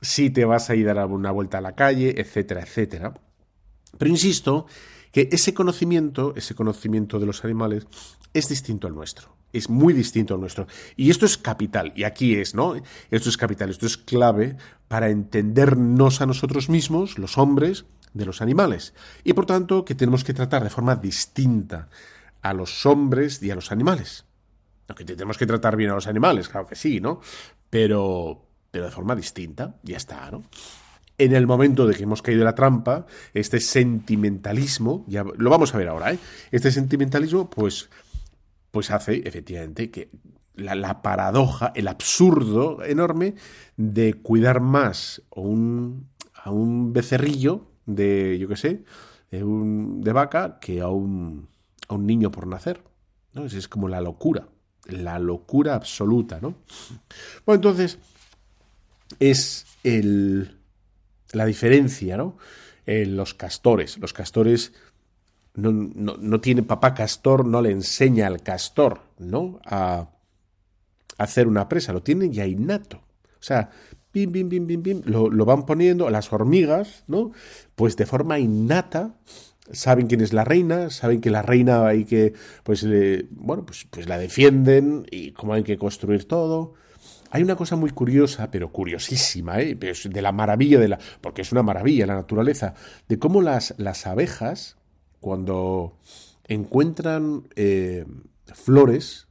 si 0.00 0.30
te 0.30 0.44
vas 0.44 0.68
a 0.68 0.74
ir 0.74 0.88
a 0.90 0.94
dar 0.94 1.06
una 1.06 1.30
vuelta 1.30 1.58
a 1.58 1.60
la 1.60 1.74
calle, 1.74 2.20
etcétera, 2.20 2.62
etcétera. 2.62 3.14
Pero 3.96 4.10
insisto 4.10 4.66
que 5.12 5.28
ese 5.30 5.54
conocimiento, 5.54 6.32
ese 6.36 6.54
conocimiento 6.54 7.20
de 7.20 7.26
los 7.26 7.44
animales, 7.44 7.86
es 8.34 8.48
distinto 8.48 8.88
al 8.88 8.94
nuestro. 8.94 9.36
Es 9.52 9.68
muy 9.68 9.92
distinto 9.92 10.34
al 10.34 10.40
nuestro. 10.40 10.66
Y 10.96 11.10
esto 11.10 11.26
es 11.26 11.36
capital. 11.36 11.92
Y 11.94 12.04
aquí 12.04 12.34
es, 12.34 12.54
¿no? 12.54 12.74
Esto 13.10 13.28
es 13.28 13.36
capital. 13.36 13.68
Esto 13.68 13.86
es 13.86 13.98
clave 13.98 14.56
para 14.88 15.10
entendernos 15.10 16.22
a 16.22 16.26
nosotros 16.26 16.70
mismos, 16.70 17.18
los 17.18 17.36
hombres, 17.36 17.84
de 18.14 18.24
los 18.24 18.42
animales. 18.42 18.94
Y 19.24 19.32
por 19.32 19.46
tanto, 19.46 19.84
que 19.84 19.94
tenemos 19.94 20.24
que 20.24 20.34
tratar 20.34 20.62
de 20.64 20.70
forma 20.70 20.96
distinta 20.96 21.88
a 22.40 22.52
los 22.52 22.84
hombres 22.86 23.42
y 23.42 23.50
a 23.50 23.54
los 23.54 23.72
animales. 23.72 24.24
Aunque 24.88 25.04
tenemos 25.04 25.38
que 25.38 25.46
tratar 25.46 25.76
bien 25.76 25.90
a 25.90 25.94
los 25.94 26.06
animales, 26.06 26.48
claro 26.48 26.66
que 26.66 26.74
sí, 26.74 27.00
¿no? 27.00 27.20
Pero, 27.70 28.46
pero 28.70 28.86
de 28.86 28.90
forma 28.90 29.14
distinta, 29.14 29.76
ya 29.82 29.96
está, 29.96 30.30
¿no? 30.30 30.42
En 31.18 31.34
el 31.34 31.46
momento 31.46 31.86
de 31.86 31.94
que 31.94 32.04
hemos 32.04 32.22
caído 32.22 32.40
en 32.40 32.46
la 32.46 32.54
trampa, 32.54 33.06
este 33.34 33.60
sentimentalismo, 33.60 35.04
ya 35.06 35.24
lo 35.24 35.50
vamos 35.50 35.74
a 35.74 35.78
ver 35.78 35.88
ahora, 35.88 36.12
¿eh? 36.12 36.18
Este 36.50 36.72
sentimentalismo, 36.72 37.48
pues, 37.50 37.90
pues 38.70 38.90
hace 38.90 39.22
efectivamente 39.26 39.90
que 39.90 40.10
la, 40.54 41.02
paradoja, 41.02 41.72
el 41.74 41.88
absurdo 41.88 42.82
enorme 42.84 43.34
de 43.76 44.14
cuidar 44.14 44.60
más 44.60 45.22
a 45.34 45.40
un, 45.40 46.08
a 46.34 46.50
un 46.50 46.92
becerrillo 46.92 47.66
de, 47.86 48.38
yo 48.38 48.48
qué 48.48 48.56
sé, 48.56 48.84
de, 49.30 49.44
un, 49.44 50.00
de 50.02 50.12
vaca 50.12 50.58
que 50.60 50.80
a 50.80 50.88
un, 50.88 51.48
a 51.88 51.94
un 51.94 52.06
niño 52.06 52.30
por 52.30 52.46
nacer. 52.46 52.82
¿no? 53.32 53.44
Es, 53.44 53.54
es 53.54 53.68
como 53.68 53.88
la 53.88 54.00
locura, 54.00 54.48
la 54.86 55.18
locura 55.18 55.74
absoluta, 55.74 56.38
¿no? 56.40 56.54
Bueno, 57.46 57.56
entonces, 57.56 57.98
es 59.18 59.66
el, 59.84 60.58
la 61.32 61.46
diferencia, 61.46 62.16
¿no? 62.16 62.36
En 62.86 63.16
los 63.16 63.34
castores. 63.34 63.98
Los 63.98 64.12
castores 64.12 64.72
no, 65.54 65.72
no, 65.72 66.16
no, 66.18 66.40
tiene 66.40 66.62
papá 66.62 66.94
castor, 66.94 67.46
no 67.46 67.60
le 67.60 67.70
enseña 67.70 68.26
al 68.26 68.42
castor, 68.42 69.00
¿no? 69.18 69.60
A, 69.64 70.08
hacer 71.18 71.46
una 71.46 71.68
presa, 71.68 71.92
lo 71.92 72.02
tienen 72.02 72.32
ya 72.32 72.46
innato. 72.46 72.96
O 72.96 73.44
sea, 73.44 73.70
pim, 74.10 74.32
pim, 74.32 74.48
pim, 74.48 74.82
pim, 74.82 75.02
lo, 75.04 75.30
lo 75.30 75.44
van 75.44 75.66
poniendo, 75.66 76.08
las 76.10 76.32
hormigas, 76.32 77.04
¿no? 77.06 77.32
Pues 77.74 77.96
de 77.96 78.06
forma 78.06 78.38
innata 78.38 79.14
saben 79.70 80.06
quién 80.06 80.20
es 80.20 80.32
la 80.32 80.44
reina, 80.44 80.90
saben 80.90 81.20
que 81.20 81.30
la 81.30 81.42
reina 81.42 81.86
hay 81.86 82.04
que, 82.04 82.34
pues, 82.62 82.86
bueno, 83.30 83.64
pues, 83.64 83.86
pues 83.90 84.08
la 84.08 84.18
defienden 84.18 85.06
y 85.10 85.32
cómo 85.32 85.54
hay 85.54 85.62
que 85.62 85.78
construir 85.78 86.26
todo. 86.26 86.74
Hay 87.34 87.42
una 87.42 87.56
cosa 87.56 87.76
muy 87.76 87.88
curiosa, 87.88 88.50
pero 88.50 88.70
curiosísima, 88.70 89.58
¿eh? 89.58 89.74
de 89.74 90.22
la 90.22 90.32
maravilla 90.32 90.78
de 90.78 90.88
la, 90.88 90.98
porque 91.22 91.40
es 91.40 91.50
una 91.50 91.62
maravilla 91.62 92.04
la 92.04 92.14
naturaleza, 92.14 92.74
de 93.08 93.18
cómo 93.18 93.40
las, 93.40 93.74
las 93.78 94.06
abejas, 94.06 94.76
cuando 95.18 95.96
encuentran 96.46 97.48
eh, 97.56 98.04
flores, 98.52 99.28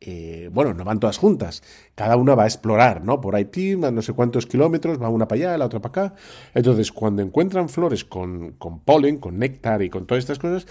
eh, 0.00 0.48
bueno, 0.50 0.72
no 0.72 0.82
van 0.82 0.98
todas 0.98 1.18
juntas, 1.18 1.62
cada 1.94 2.16
una 2.16 2.34
va 2.34 2.44
a 2.44 2.46
explorar, 2.46 3.04
¿no? 3.04 3.20
Por 3.20 3.36
ahí, 3.36 3.44
pim, 3.44 3.80
no 3.80 4.00
sé 4.00 4.14
cuántos 4.14 4.46
kilómetros, 4.46 4.98
va 4.98 5.10
una 5.10 5.28
para 5.28 5.40
allá, 5.42 5.58
la 5.58 5.66
otra 5.66 5.82
para 5.82 6.06
acá. 6.06 6.14
Entonces, 6.54 6.90
cuando 6.90 7.20
encuentran 7.20 7.68
flores 7.68 8.02
con, 8.02 8.52
con 8.52 8.80
polen, 8.80 9.18
con 9.18 9.38
néctar 9.38 9.82
y 9.82 9.90
con 9.90 10.06
todas 10.06 10.24
estas 10.24 10.38
cosas, 10.38 10.66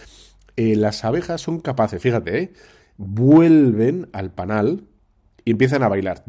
las 0.56 1.06
abejas 1.06 1.42
son 1.42 1.60
capaces, 1.60 2.02
fíjate, 2.02 2.54
vuelven 2.98 4.10
al 4.14 4.32
panal 4.32 4.89
y 5.50 5.52
empiezan 5.52 5.82
a 5.82 5.88
bailar. 5.88 6.24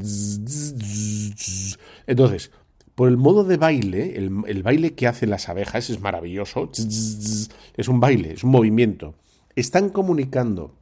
Entonces, 2.07 2.51
por 2.95 3.11
el 3.11 3.19
modo 3.19 3.45
de 3.45 3.59
baile, 3.59 4.17
el, 4.17 4.63
baile 4.63 4.95
que 4.95 5.07
hacen 5.07 5.29
las 5.29 5.51
abejas 5.51 5.91
es 5.91 6.01
maravilloso, 6.01 6.71
es 6.73 7.89
un 7.89 8.01
baile, 8.01 8.33
es 8.33 8.45
un 8.45 8.51
movimiento. 8.51 9.17
Están 9.57 9.91
comunicando 9.91 10.75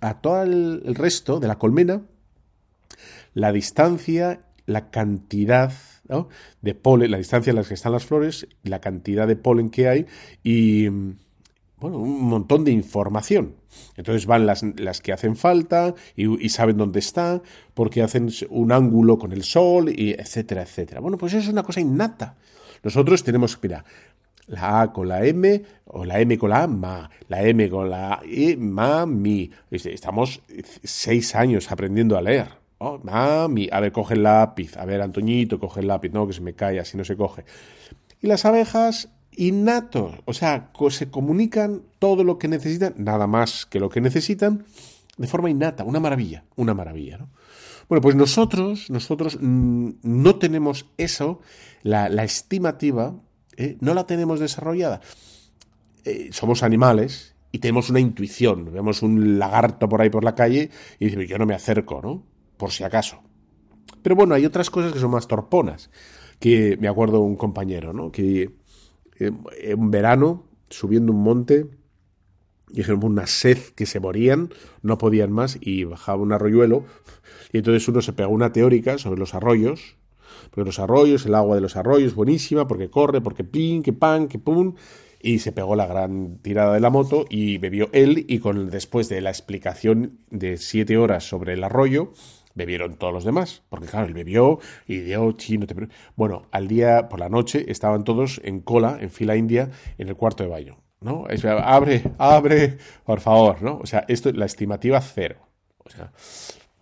a 0.00 0.20
todo 0.20 0.44
el, 0.44 0.94
resto 0.94 1.40
de 1.40 1.48
la 1.48 1.58
colmena 1.58 2.02
la 3.34 3.50
distancia, 3.50 4.42
la 4.66 4.90
cantidad 4.90 5.72
de 6.62 6.74
polen, 6.76 7.10
la 7.10 7.18
distancia 7.18 7.50
en 7.50 7.56
la 7.56 7.64
que 7.64 7.74
están 7.74 7.90
las 7.90 8.06
flores, 8.06 8.46
la 8.62 8.80
cantidad 8.80 9.26
de 9.26 9.34
polen 9.34 9.70
que 9.70 9.88
hay 9.88 10.06
y, 10.44 10.86
bueno, 11.78 11.98
un 11.98 12.24
montón 12.24 12.64
de 12.64 12.72
información. 12.72 13.56
Entonces 13.96 14.26
van 14.26 14.46
las, 14.46 14.62
las 14.76 15.00
que 15.00 15.12
hacen 15.12 15.36
falta 15.36 15.94
y, 16.14 16.48
saben 16.48 16.78
dónde 16.78 17.00
está, 17.00 17.42
porque 17.74 18.02
hacen 18.02 18.30
un 18.48 18.72
ángulo 18.72 19.18
con 19.18 19.32
el 19.32 19.42
sol, 19.42 19.90
y 19.90 20.12
etcétera, 20.12 20.62
etcétera. 20.62 21.00
Bueno, 21.00 21.18
pues 21.18 21.34
eso 21.34 21.44
es 21.44 21.52
una 21.52 21.62
cosa 21.62 21.80
innata. 21.80 22.36
Nosotros 22.82 23.22
tenemos, 23.24 23.58
mira, 23.62 23.84
la 24.46 24.82
A 24.82 24.92
con 24.92 25.08
la 25.08 25.24
M 25.24 25.62
o 25.86 26.04
la 26.04 26.20
M 26.20 26.38
con 26.38 26.50
la 26.50 26.62
A, 26.62 26.66
ma, 26.66 27.10
la 27.28 27.42
M 27.42 27.68
con 27.68 27.90
la 27.90 28.20
E, 28.24 28.56
ma, 28.56 29.04
mi. 29.04 29.50
Estamos 29.70 30.40
seis 30.82 31.34
años 31.34 31.70
aprendiendo 31.70 32.16
a 32.16 32.22
leer. 32.22 32.48
Oh, 32.78 33.00
mi. 33.48 33.68
A 33.72 33.80
ver, 33.80 33.92
coge 33.92 34.14
el 34.14 34.22
lápiz. 34.22 34.76
A 34.76 34.84
ver, 34.84 35.00
Antoñito, 35.00 35.58
coge 35.58 35.80
el 35.80 35.88
lápiz. 35.88 36.10
No, 36.10 36.26
que 36.26 36.32
se 36.32 36.40
me 36.40 36.54
cae, 36.54 36.78
así 36.78 36.96
no 36.96 37.04
se 37.04 37.16
coge. 37.16 37.44
Y 38.20 38.26
las 38.26 38.44
abejas, 38.44 39.10
innatos. 39.36 40.14
O 40.24 40.32
sea, 40.32 40.70
se 40.90 41.10
comunican 41.10 41.82
todo 41.98 42.24
lo 42.24 42.38
que 42.38 42.48
necesitan, 42.48 42.94
nada 42.96 43.26
más 43.26 43.66
que 43.66 43.80
lo 43.80 43.88
que 43.88 44.00
necesitan, 44.00 44.64
de 45.16 45.26
forma 45.26 45.50
innata. 45.50 45.84
Una 45.84 46.00
maravilla, 46.00 46.44
una 46.56 46.74
maravilla, 46.74 47.18
¿no? 47.18 47.28
Bueno, 47.88 48.02
pues 48.02 48.16
nosotros, 48.16 48.90
nosotros 48.90 49.38
mm, 49.40 49.90
no 50.02 50.36
tenemos 50.36 50.86
eso, 50.96 51.40
la, 51.82 52.08
estimativa 52.24 53.14
¿eh? 53.56 53.76
no 53.80 53.94
la 53.94 54.06
tenemos 54.06 54.40
desarrollada. 54.40 55.00
Eh, 56.04 56.30
somos 56.32 56.62
animales 56.64 57.36
y 57.52 57.58
tenemos 57.58 57.88
una 57.90 58.00
intuición. 58.00 58.72
Vemos 58.72 59.02
un 59.02 59.38
lagarto 59.38 59.88
por 59.88 60.00
ahí 60.00 60.10
por 60.10 60.24
la 60.24 60.34
calle 60.34 60.70
y 60.98 61.04
decimos, 61.04 61.28
yo 61.28 61.38
no 61.38 61.46
me 61.46 61.54
acerco, 61.54 62.00
¿no? 62.02 62.24
Por 62.56 62.72
si 62.72 62.82
acaso. 62.82 63.22
Pero 64.02 64.16
bueno, 64.16 64.34
hay 64.34 64.44
otras 64.44 64.68
cosas 64.68 64.92
que 64.92 64.98
son 64.98 65.10
más 65.12 65.28
torponas. 65.28 65.90
Que 66.40 66.76
me 66.80 66.88
acuerdo 66.88 67.20
un 67.20 67.36
compañero, 67.36 67.92
¿no? 67.92 68.10
Que 68.10 68.50
en 69.18 69.90
verano, 69.90 70.44
subiendo 70.68 71.12
un 71.12 71.22
monte, 71.22 71.66
dijeron 72.70 73.04
una 73.04 73.26
sed 73.26 73.58
que 73.74 73.86
se 73.86 74.00
morían, 74.00 74.50
no 74.82 74.98
podían 74.98 75.32
más 75.32 75.58
y 75.60 75.84
bajaba 75.84 76.22
un 76.22 76.32
arroyuelo. 76.32 76.84
Y 77.52 77.58
entonces 77.58 77.86
uno 77.88 78.02
se 78.02 78.12
pegó 78.12 78.30
una 78.30 78.52
teórica 78.52 78.98
sobre 78.98 79.18
los 79.18 79.34
arroyos 79.34 79.96
porque 80.50 80.66
los 80.66 80.78
arroyos, 80.78 81.26
el 81.26 81.34
agua 81.34 81.54
de 81.54 81.60
los 81.60 81.76
arroyos, 81.76 82.14
buenísima, 82.14 82.66
porque 82.66 82.90
corre, 82.90 83.20
porque 83.20 83.44
pin, 83.44 83.82
que 83.82 83.92
pan, 83.92 84.28
que 84.28 84.38
pum, 84.38 84.74
y 85.20 85.38
se 85.40 85.52
pegó 85.52 85.76
la 85.76 85.86
gran 85.86 86.38
tirada 86.38 86.74
de 86.74 86.80
la 86.80 86.90
moto 86.90 87.26
y 87.28 87.58
bebió 87.58 87.88
él 87.92 88.24
y 88.28 88.38
con 88.38 88.70
después 88.70 89.08
de 89.08 89.20
la 89.20 89.30
explicación 89.30 90.18
de 90.30 90.56
siete 90.56 90.96
horas 90.98 91.24
sobre 91.24 91.54
el 91.54 91.64
arroyo, 91.64 92.12
bebieron 92.56 92.96
todos 92.96 93.12
los 93.12 93.24
demás, 93.24 93.62
porque 93.68 93.86
claro, 93.86 94.06
él 94.06 94.14
bebió 94.14 94.58
y 94.88 94.98
dio 95.00 95.30
chino. 95.32 95.66
Bueno, 96.16 96.46
al 96.50 96.66
día 96.66 97.08
por 97.08 97.20
la 97.20 97.28
noche 97.28 97.66
estaban 97.68 98.02
todos 98.02 98.40
en 98.42 98.60
cola, 98.60 98.98
en 99.00 99.10
fila 99.10 99.36
india, 99.36 99.70
en 99.98 100.08
el 100.08 100.16
cuarto 100.16 100.42
de 100.42 100.48
baño. 100.48 100.78
¿no? 101.00 101.26
abre, 101.62 102.02
abre, 102.18 102.78
por 103.04 103.20
favor, 103.20 103.62
¿no? 103.62 103.78
O 103.78 103.86
sea, 103.86 104.04
esto, 104.08 104.32
la 104.32 104.46
estimativa 104.46 105.00
cero. 105.00 105.36
O 105.84 105.90
sea, 105.90 106.10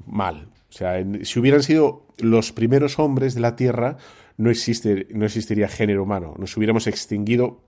mal. 0.07 0.49
O 0.71 0.73
sea, 0.73 1.05
si 1.23 1.39
hubieran 1.39 1.63
sido 1.63 2.07
los 2.19 2.53
primeros 2.53 2.99
hombres 2.99 3.35
de 3.35 3.41
la 3.41 3.57
Tierra, 3.57 3.99
no, 4.37 4.51
existe, 4.51 5.09
no 5.11 5.27
existiría 5.27 5.69
género 5.69 6.05
humano. 6.05 6.35
Nos 6.39 6.57
hubiéramos 6.57 6.87
extinguido 6.87 7.65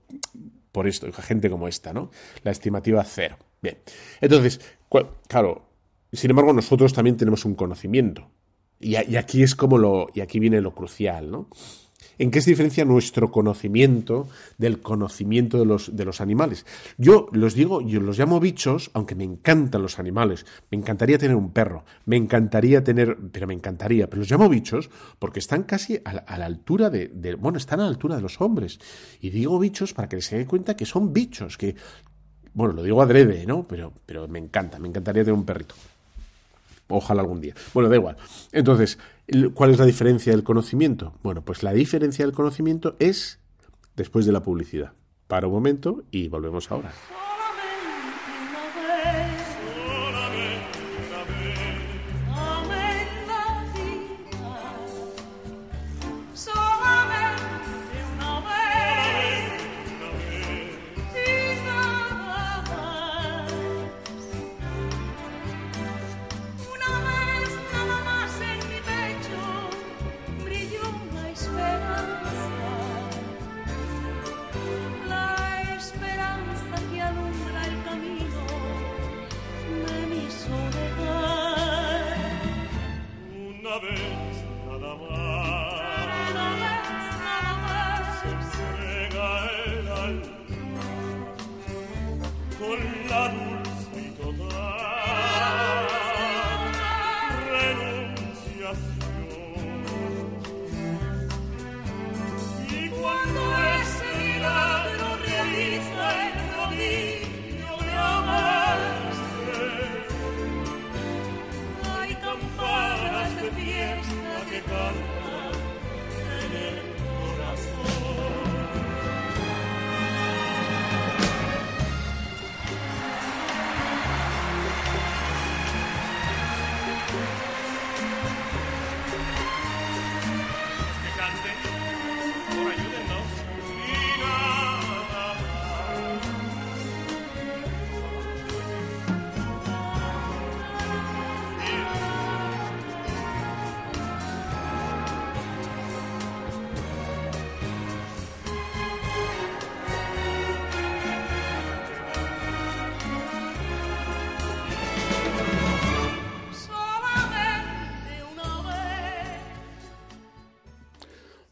por 0.71 0.87
esto, 0.87 1.11
gente 1.13 1.49
como 1.49 1.67
esta, 1.67 1.93
¿no? 1.93 2.11
La 2.43 2.51
estimativa 2.51 3.03
cero. 3.03 3.37
Bien. 3.61 3.77
Entonces, 4.21 4.61
claro, 5.27 5.66
sin 6.17 6.31
embargo, 6.31 6.51
nosotros 6.51 6.93
también 6.93 7.15
tenemos 7.15 7.45
un 7.45 7.53
conocimiento. 7.53 8.27
Y, 8.79 8.95
aquí 8.95 9.43
es 9.43 9.55
como 9.55 9.77
lo. 9.77 10.07
Y 10.15 10.21
aquí 10.21 10.39
viene 10.39 10.61
lo 10.61 10.73
crucial, 10.73 11.29
¿no? 11.29 11.47
¿En 12.19 12.31
qué 12.31 12.41
se 12.41 12.49
diferencia 12.49 12.85
nuestro 12.85 13.29
conocimiento 13.29 14.27
del 14.57 14.79
conocimiento 14.81 15.59
de 15.59 15.65
los, 15.65 15.95
de 15.95 16.05
los 16.05 16.19
animales? 16.19 16.65
Yo 16.97 17.27
los 17.31 17.53
digo, 17.53 17.81
yo 17.81 17.99
los 17.99 18.17
llamo 18.17 18.39
bichos, 18.39 18.89
aunque 18.95 19.13
me 19.13 19.23
encantan 19.23 19.83
los 19.83 19.99
animales. 19.99 20.47
Me 20.71 20.79
encantaría 20.79 21.19
tener 21.19 21.35
un 21.35 21.51
perro, 21.51 21.85
me 22.05 22.17
encantaría 22.17 22.83
tener, 22.83 23.17
pero 23.31 23.45
me 23.45 23.53
encantaría, 23.53 24.09
pero 24.09 24.21
los 24.21 24.31
llamo 24.31 24.49
bichos 24.49 24.89
porque 25.19 25.37
están 25.37 25.63
casi 25.63 26.01
a 26.03 26.13
la, 26.13 26.45
altura 26.45 26.89
de, 26.89 27.35
bueno, 27.35 27.59
están 27.59 27.81
a 27.81 27.83
la 27.83 27.89
altura 27.89 28.15
de 28.15 28.23
los 28.23 28.41
hombres. 28.41 28.79
Y 29.21 29.29
digo 29.29 29.59
bichos 29.59 29.93
para 29.93 30.09
que 30.09 30.19
se 30.23 30.39
dé 30.39 30.47
cuenta 30.47 30.75
que 30.75 30.87
son 30.87 31.13
bichos, 31.13 31.55
que, 31.55 31.75
bueno, 32.53 32.73
lo 32.73 32.81
digo 32.81 32.99
adrede, 33.03 33.45
¿no? 33.45 33.67
Pero, 33.67 33.93
pero 34.07 34.27
me 34.27 34.39
encanta, 34.39 34.79
me 34.79 34.87
encantaría 34.87 35.23
tener 35.23 35.37
un 35.37 35.45
perrito. 35.45 35.75
Ojalá 36.89 37.21
algún 37.21 37.41
día. 37.41 37.53
Bueno, 37.73 37.89
da 37.89 37.95
igual. 37.95 38.17
Entonces, 38.51 38.97
¿cuál 39.53 39.71
es 39.71 39.79
la 39.79 39.85
diferencia 39.85 40.31
del 40.31 40.43
conocimiento? 40.43 41.13
Bueno, 41.23 41.43
pues 41.43 41.63
la 41.63 41.73
diferencia 41.73 42.25
del 42.25 42.33
conocimiento 42.33 42.95
es 42.99 43.39
después 43.95 44.25
de 44.25 44.31
la 44.31 44.43
publicidad. 44.43 44.93
Para 45.27 45.47
un 45.47 45.53
momento 45.53 46.03
y 46.11 46.29
volvemos 46.29 46.71
ahora. 46.71 46.93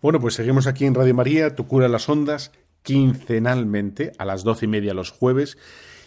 Bueno, 0.05 0.19
pues 0.19 0.35
seguimos 0.35 0.67
aquí 0.67 0.85
en 0.85 0.93
Radio 0.93 1.15
María, 1.15 1.55
Tu 1.55 1.65
cura 1.65 1.87
las 1.87 2.07
ondas, 2.09 2.51
quincenalmente, 2.83 4.11
a 4.19 4.25
las 4.25 4.43
doce 4.43 4.65
y 4.65 4.67
media 4.67 4.93
los 4.93 5.09
jueves. 5.09 5.57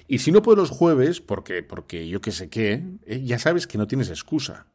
Y 0.07 0.19
si 0.21 0.31
no 0.31 0.41
puedes 0.41 0.57
los 0.57 0.71
jueves, 0.71 1.21
porque, 1.21 1.65
porque 1.65 2.07
yo 2.07 2.21
qué 2.21 2.31
sé 2.31 2.49
qué, 2.49 2.85
eh, 3.07 3.25
ya 3.25 3.41
sabes 3.41 3.67
que 3.67 3.77
no 3.77 3.89
tienes 3.89 4.09
excusa. 4.09 4.67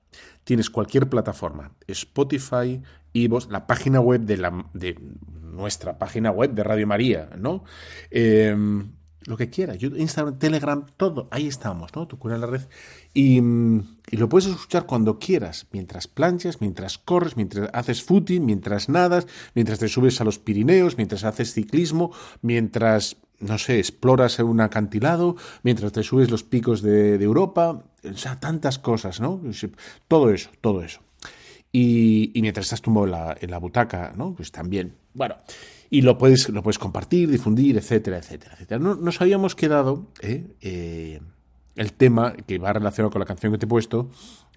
Tienes 0.44 0.70
cualquier 0.70 1.08
plataforma, 1.08 1.72
Spotify, 1.88 2.82
Ivos, 3.14 3.48
la 3.50 3.66
página 3.66 4.02
web 4.02 4.20
de, 4.24 4.36
la, 4.36 4.66
de 4.74 5.00
nuestra 5.42 5.98
página 5.98 6.30
web 6.30 6.52
de 6.52 6.64
Radio 6.66 6.86
María, 6.86 7.30
¿no? 7.38 7.64
Eh, 8.12 8.54
lo 9.26 9.38
que 9.38 9.50
quieras, 9.50 9.82
Instagram, 9.82 10.38
Telegram, 10.38 10.86
todo, 10.98 11.28
ahí 11.32 11.48
estamos, 11.48 11.96
¿no? 11.96 12.08
Tu 12.08 12.18
cura 12.18 12.36
en 12.36 12.42
la 12.42 12.48
red. 12.48 12.62
Y, 13.14 13.42
lo 14.12 14.30
puedes 14.30 14.50
escuchar 14.50 14.86
cuando 14.86 15.18
quieras, 15.18 15.68
mientras 15.72 16.08
planchas, 16.08 16.62
mientras 16.62 16.98
corres, 16.98 17.36
mientras 17.36 17.70
haces 17.74 18.04
footing, 18.04 18.46
mientras 18.46 18.90
nadas, 18.90 19.28
mientras 19.56 19.80
te 19.80 19.88
subes 19.88 20.22
a 20.22 20.24
los 20.24 20.40
Pirineos, 20.40 20.98
mientras 20.98 21.24
haces 21.24 21.54
ciclismo, 21.54 22.12
mientras, 22.42 23.18
no 23.40 23.58
sé, 23.58 23.80
exploras 23.80 24.40
un 24.40 24.62
acantilado, 24.62 25.36
mientras 25.64 25.92
te 25.92 26.04
subes 26.04 26.30
los 26.30 26.44
picos 26.44 26.82
de, 26.82 27.16
Europa, 27.16 27.84
o 28.04 28.18
sea, 28.18 28.40
tantas 28.40 28.78
cosas, 28.78 29.20
¿no? 29.20 29.42
Todo 30.08 30.30
eso, 30.30 30.50
todo 30.62 30.84
eso. 30.84 31.00
Y, 31.72 32.32
mientras 32.36 32.68
estás 32.68 32.82
tumbado 32.82 33.06
en 33.06 33.12
la, 33.12 33.38
en 33.40 33.52
la 33.52 33.58
butaca, 33.58 34.14
¿no? 34.16 34.34
Pues 34.36 34.52
también. 34.52 34.96
Bueno, 35.14 35.36
y 35.94 36.02
lo 36.02 36.18
puedes, 36.18 36.50
lo 36.50 36.64
puedes 36.64 36.80
compartir, 36.80 37.30
difundir, 37.30 37.78
etcétera, 37.78 38.18
etcétera, 38.18 38.56
etcétera. 38.56 38.80
nos 38.80 39.22
habíamos 39.22 39.54
quedado 39.54 40.08
¿eh? 40.22 40.44
Eh, 40.60 41.22
el 41.76 41.94
tema 41.94 42.34
que 42.34 42.58
va 42.58 42.74
relacionado 42.74 43.12
con 43.12 43.20
la 43.20 43.28
canción 43.28 43.52
que 43.52 43.60
te 43.60 43.66
he 43.66 43.70
puesto, 43.70 44.10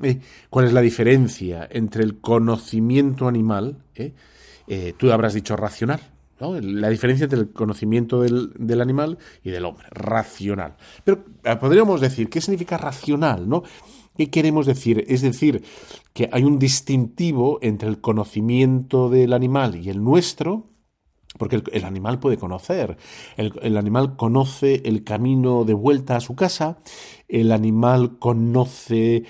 ¿eh? 0.03 0.21
cuál 0.49 0.65
es 0.65 0.73
la 0.73 0.81
diferencia 0.81 1.69
entre 1.71 2.05
el 2.05 2.23
conocimiento 2.23 3.29
animal, 3.29 3.83
tú 4.97 5.13
habrás 5.13 5.35
dicho 5.35 5.57
racional, 5.57 6.01
¿no? 6.41 6.59
la 6.59 6.89
diferencia 6.89 7.25
entre 7.25 7.41
el 7.41 7.51
conocimiento 7.51 8.23
del, 8.23 8.55
del, 8.59 8.81
animal 8.81 9.19
y 9.45 9.51
del 9.51 9.67
hombre, 9.67 9.89
racional. 9.91 10.77
Pero 11.05 11.23
podríamos 11.61 12.01
decir, 12.01 12.31
¿qué 12.31 12.41
significa 12.41 12.79
racional? 12.79 13.47
¿no? 13.47 13.63
¿Qué 14.17 14.31
queremos 14.31 14.65
decir? 14.65 15.05
Es 15.07 15.21
decir, 15.21 15.63
que 16.15 16.31
hay 16.33 16.45
un 16.45 16.59
distintivo 16.59 17.59
entre 17.61 17.91
el 17.91 18.01
conocimiento 18.01 19.11
del 19.11 19.35
animal 19.35 19.77
y 19.77 19.91
el 19.91 20.03
nuestro, 20.03 20.71
porque 21.39 21.63
el, 21.73 21.85
animal 21.85 22.19
puede 22.19 22.37
conocer. 22.37 22.97
El, 23.37 23.77
animal 23.77 24.17
conoce 24.17 24.83
el 24.85 25.05
camino 25.05 25.65
de 25.65 25.75
vuelta 25.75 26.17
a 26.17 26.21
su 26.21 26.35
casa, 26.35 26.79
el 27.29 27.53
animal 27.53 28.19
conoce 28.19 29.25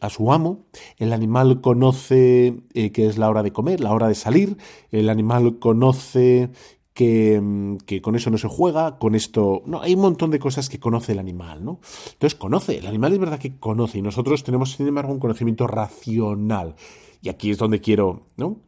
a 0.00 0.10
su 0.10 0.32
amo, 0.32 0.66
el 0.98 1.12
animal 1.12 1.60
conoce 1.60 2.60
eh, 2.74 2.92
que 2.92 3.06
es 3.06 3.18
la 3.18 3.28
hora 3.30 3.42
de 3.42 3.52
comer, 3.52 3.80
la 3.80 3.92
hora 3.92 4.08
de 4.08 4.14
salir, 4.14 4.56
el 4.90 5.08
animal 5.08 5.58
conoce 5.58 6.50
que, 6.92 7.40
mm, 7.40 7.78
que, 7.86 8.02
con 8.02 8.16
eso 8.16 8.30
no 8.30 8.38
se 8.38 8.48
juega, 8.48 8.98
con 8.98 9.14
esto... 9.14 9.62
No, 9.66 9.80
hay 9.80 9.94
un 9.94 10.00
montón 10.00 10.30
de 10.30 10.38
cosas 10.38 10.68
que 10.68 10.78
conoce 10.78 11.12
el 11.12 11.18
animal, 11.18 11.64
¿no? 11.64 11.80
Entonces 12.12 12.38
conoce, 12.38 12.78
el 12.78 12.86
animal 12.86 13.12
es 13.12 13.18
verdad 13.18 13.38
que 13.38 13.58
conoce 13.58 13.98
y 13.98 14.02
nosotros 14.02 14.44
tenemos, 14.44 14.72
sin 14.72 14.88
embargo, 14.88 15.12
un 15.12 15.20
conocimiento 15.20 15.66
racional. 15.66 16.74
Y 17.22 17.28
aquí 17.28 17.50
es 17.50 17.58
donde 17.58 17.80
quiero, 17.80 18.26
¿no? 18.36 18.58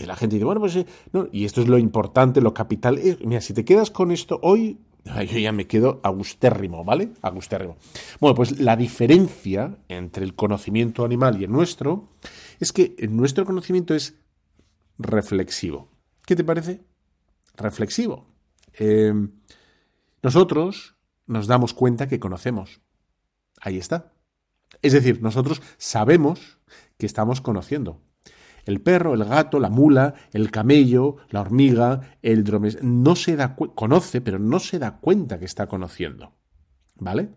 Y 0.00 0.04
la 0.04 0.16
gente 0.16 0.36
dice, 0.36 0.44
bueno, 0.44 0.60
pues 0.60 0.76
eh, 0.76 0.86
y 1.32 1.44
esto 1.44 1.60
es 1.60 1.68
lo 1.68 1.78
importante, 1.78 2.40
lo 2.40 2.52
capital. 2.52 3.00
Mira, 3.24 3.40
si 3.40 3.54
te 3.54 3.64
quedas 3.64 3.90
con 3.90 4.10
esto 4.10 4.38
hoy, 4.42 4.78
yo 5.04 5.38
ya 5.38 5.52
me 5.52 5.66
quedo 5.66 6.00
agustérrimo, 6.02 6.84
¿vale? 6.84 7.10
Agustérrimo. 7.22 7.76
Bueno, 8.20 8.34
pues 8.34 8.58
la 8.60 8.76
diferencia 8.76 9.78
entre 9.88 10.24
el 10.24 10.34
conocimiento 10.34 11.04
animal 11.04 11.40
y 11.40 11.44
el 11.44 11.52
nuestro 11.52 12.10
es 12.60 12.72
que 12.72 12.94
nuestro 13.08 13.44
conocimiento 13.44 13.94
es 13.94 14.14
reflexivo. 14.98 15.88
¿Qué 16.26 16.36
te 16.36 16.44
parece? 16.44 16.82
Reflexivo. 17.56 18.26
Eh, 18.78 19.14
nosotros 20.22 20.96
nos 21.26 21.46
damos 21.46 21.72
cuenta 21.72 22.08
que 22.08 22.20
conocemos. 22.20 22.80
Ahí 23.60 23.78
está. 23.78 24.12
Es 24.82 24.92
decir, 24.92 25.22
nosotros 25.22 25.62
sabemos 25.78 26.58
que 26.98 27.06
estamos 27.06 27.40
conociendo. 27.40 28.00
El 28.66 28.82
perro, 28.82 29.14
el 29.14 29.24
gato, 29.24 29.58
la 29.58 29.70
mula, 29.70 30.14
el 30.32 30.50
camello, 30.50 31.16
la 31.30 31.40
hormiga, 31.40 32.00
el 32.20 32.44
dromes, 32.44 32.82
no 32.82 33.16
se 33.16 33.36
da 33.36 33.56
conoce, 33.56 34.20
pero 34.20 34.38
no 34.38 34.58
se 34.58 34.78
da 34.78 34.98
cuenta 34.98 35.38
que 35.38 35.46
está 35.46 35.66
conociendo. 35.68 36.32
¿Vale? 36.96 37.30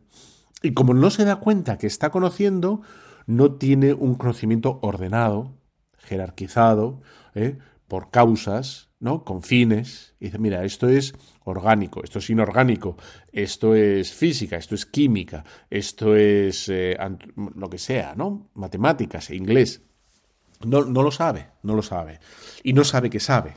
Y 0.61 0.73
como 0.73 0.93
no 0.93 1.09
se 1.09 1.23
da 1.23 1.37
cuenta 1.37 1.77
que 1.77 1.87
está 1.87 2.09
conociendo, 2.09 2.81
no 3.27 3.53
tiene 3.53 3.93
un 3.93 4.15
conocimiento 4.15 4.79
ordenado, 4.81 5.53
jerarquizado, 5.97 7.01
¿eh? 7.35 7.57
por 7.87 8.09
causas, 8.09 8.89
¿no? 8.99 9.23
Con 9.23 9.41
fines. 9.41 10.15
Y 10.19 10.25
dice, 10.25 10.39
mira, 10.39 10.63
esto 10.65 10.89
es 10.89 11.13
orgánico, 11.43 12.03
esto 12.03 12.19
es 12.19 12.29
inorgánico, 12.29 12.97
esto 13.31 13.75
es 13.75 14.13
física, 14.13 14.57
esto 14.57 14.75
es 14.75 14.85
química, 14.85 15.43
esto 15.69 16.15
es 16.15 16.69
eh, 16.69 16.97
lo 17.55 17.69
que 17.69 17.77
sea, 17.77 18.15
¿no? 18.15 18.49
Matemáticas, 18.55 19.29
inglés. 19.29 19.83
No, 20.65 20.85
no 20.85 21.03
lo 21.03 21.11
sabe, 21.11 21.47
no 21.63 21.75
lo 21.75 21.81
sabe. 21.81 22.19
Y 22.63 22.73
no 22.73 22.83
sabe 22.83 23.09
que 23.09 23.19
sabe. 23.19 23.55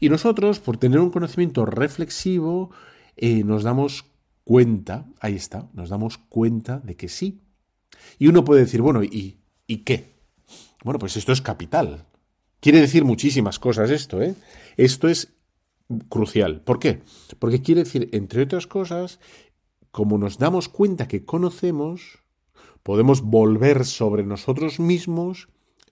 Y 0.00 0.08
nosotros, 0.08 0.60
por 0.60 0.76
tener 0.76 1.00
un 1.00 1.10
conocimiento 1.10 1.64
reflexivo, 1.64 2.70
eh, 3.16 3.42
nos 3.44 3.62
damos 3.62 4.04
cuenta, 4.44 5.06
ahí 5.20 5.34
está, 5.34 5.68
nos 5.72 5.88
damos 5.88 6.18
cuenta 6.18 6.78
de 6.80 6.96
que 6.96 7.08
sí. 7.08 7.40
Y 8.18 8.28
uno 8.28 8.44
puede 8.44 8.62
decir, 8.62 8.80
bueno, 8.80 9.02
¿y, 9.02 9.38
¿y 9.66 9.78
qué? 9.78 10.14
Bueno, 10.84 10.98
pues 10.98 11.16
esto 11.16 11.32
es 11.32 11.42
capital. 11.42 12.04
Quiere 12.60 12.80
decir 12.80 13.04
muchísimas 13.04 13.58
cosas 13.58 13.90
esto, 13.90 14.22
¿eh? 14.22 14.34
Esto 14.76 15.08
es 15.08 15.34
crucial. 16.08 16.60
¿Por 16.60 16.78
qué? 16.78 17.02
Porque 17.38 17.62
quiere 17.62 17.84
decir, 17.84 18.08
entre 18.12 18.42
otras 18.42 18.66
cosas, 18.66 19.20
como 19.90 20.18
nos 20.18 20.38
damos 20.38 20.68
cuenta 20.68 21.08
que 21.08 21.24
conocemos, 21.24 22.18
podemos 22.82 23.22
volver 23.22 23.84
sobre 23.84 24.24
nosotros 24.24 24.80
mismos 24.80 25.48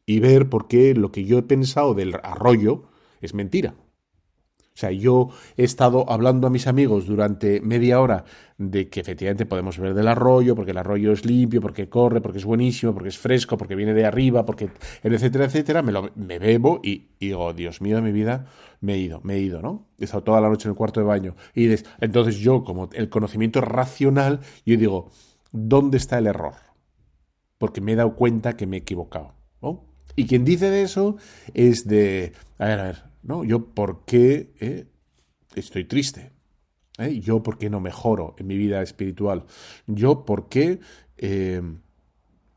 y 0.06 0.20
ver 0.20 0.48
por 0.48 0.68
qué 0.68 0.94
lo 0.94 1.12
que 1.12 1.24
yo 1.24 1.38
he 1.38 1.42
pensado 1.42 1.94
del 1.94 2.14
arroyo 2.22 2.84
es 3.20 3.34
mentira. 3.34 3.74
O 4.76 4.78
sea, 4.78 4.90
yo 4.90 5.30
he 5.56 5.64
estado 5.64 6.04
hablando 6.10 6.46
a 6.46 6.50
mis 6.50 6.66
amigos 6.66 7.06
durante 7.06 7.62
media 7.62 7.98
hora 7.98 8.24
de 8.58 8.90
que 8.90 9.00
efectivamente 9.00 9.46
podemos 9.46 9.78
ver 9.78 9.94
del 9.94 10.06
arroyo, 10.06 10.54
porque 10.54 10.72
el 10.72 10.76
arroyo 10.76 11.12
es 11.12 11.24
limpio, 11.24 11.62
porque 11.62 11.88
corre, 11.88 12.20
porque 12.20 12.36
es 12.36 12.44
buenísimo, 12.44 12.92
porque 12.92 13.08
es 13.08 13.16
fresco, 13.16 13.56
porque 13.56 13.74
viene 13.74 13.94
de 13.94 14.04
arriba, 14.04 14.44
porque 14.44 14.68
etcétera, 15.02 15.46
etcétera, 15.46 15.80
me, 15.80 15.92
lo, 15.92 16.10
me 16.14 16.38
bebo 16.38 16.80
y, 16.82 17.08
digo, 17.18 17.54
Dios 17.54 17.80
mío 17.80 17.96
de 17.96 18.02
mi 18.02 18.12
vida, 18.12 18.48
me 18.82 18.96
he 18.96 18.98
ido, 18.98 19.22
me 19.22 19.36
he 19.36 19.38
ido, 19.38 19.62
¿no? 19.62 19.88
He 19.98 20.04
estado 20.04 20.24
toda 20.24 20.42
la 20.42 20.50
noche 20.50 20.68
en 20.68 20.72
el 20.72 20.76
cuarto 20.76 21.00
de 21.00 21.06
baño. 21.06 21.36
Y 21.54 21.74
entonces 22.02 22.36
yo, 22.36 22.62
como 22.62 22.90
el 22.92 23.08
conocimiento 23.08 23.62
racional, 23.62 24.40
yo 24.66 24.76
digo, 24.76 25.10
¿dónde 25.52 25.96
está 25.96 26.18
el 26.18 26.26
error? 26.26 26.52
Porque 27.56 27.80
me 27.80 27.92
he 27.92 27.96
dado 27.96 28.14
cuenta 28.14 28.58
que 28.58 28.66
me 28.66 28.76
he 28.76 28.80
equivocado, 28.80 29.32
¿no? 29.62 29.95
Y 30.16 30.26
quien 30.26 30.44
dice 30.44 30.70
de 30.70 30.82
eso 30.82 31.16
es 31.54 31.86
de, 31.86 32.32
a 32.58 32.66
ver, 32.66 32.80
a 32.80 32.82
ver, 32.84 33.02
¿no? 33.22 33.44
Yo 33.44 33.66
por 33.66 34.04
qué 34.06 34.54
eh, 34.60 34.86
estoy 35.54 35.84
triste. 35.84 36.32
¿Eh? 36.98 37.20
Yo 37.20 37.42
por 37.42 37.58
qué 37.58 37.68
no 37.68 37.80
mejoro 37.80 38.34
en 38.38 38.46
mi 38.46 38.56
vida 38.56 38.82
espiritual. 38.82 39.44
Yo 39.86 40.24
por 40.24 40.48
qué, 40.48 40.80
eh, 41.18 41.56
en 41.56 41.82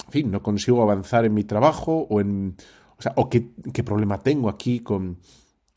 fin, 0.10 0.32
no 0.32 0.42
consigo 0.42 0.82
avanzar 0.82 1.26
en 1.26 1.34
mi 1.34 1.44
trabajo 1.44 2.08
o 2.10 2.22
en... 2.22 2.56
O 2.98 3.02
sea, 3.02 3.14
o 3.16 3.30
qué, 3.30 3.50
qué 3.74 3.84
problema 3.84 4.20
tengo 4.20 4.50
aquí 4.50 4.80
con, 4.80 5.20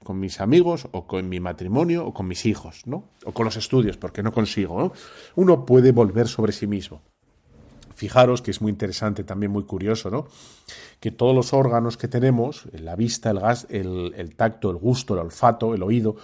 con 0.02 0.18
mis 0.18 0.40
amigos 0.40 0.88
o 0.92 1.06
con 1.06 1.28
mi 1.28 1.40
matrimonio 1.40 2.06
o 2.06 2.12
con 2.12 2.26
mis 2.26 2.46
hijos, 2.46 2.82
¿no? 2.86 3.10
O 3.24 3.32
con 3.32 3.44
los 3.44 3.56
estudios, 3.56 3.96
porque 3.96 4.22
no 4.22 4.32
consigo, 4.32 4.78
¿no? 4.78 4.92
Uno 5.36 5.64
puede 5.64 5.92
volver 5.92 6.26
sobre 6.28 6.52
sí 6.52 6.66
mismo. 6.66 7.02
Fijaros 8.02 8.42
que 8.42 8.50
es 8.50 8.60
muy 8.60 8.72
interesante, 8.72 9.22
también 9.22 9.52
muy 9.52 9.62
curioso, 9.62 10.10
¿no? 10.10 10.26
Que 10.98 11.12
todos 11.12 11.36
los 11.36 11.52
órganos 11.52 11.96
que 11.96 12.08
tenemos, 12.08 12.66
la 12.72 12.96
vista, 12.96 13.30
el, 13.30 13.38
gas, 13.38 13.68
el, 13.70 14.34
tacto, 14.34 14.72
el 14.72 14.76
gusto, 14.76 15.14
el 15.14 15.20
olfato, 15.20 15.72
el 15.72 15.84
oído, 15.84 16.16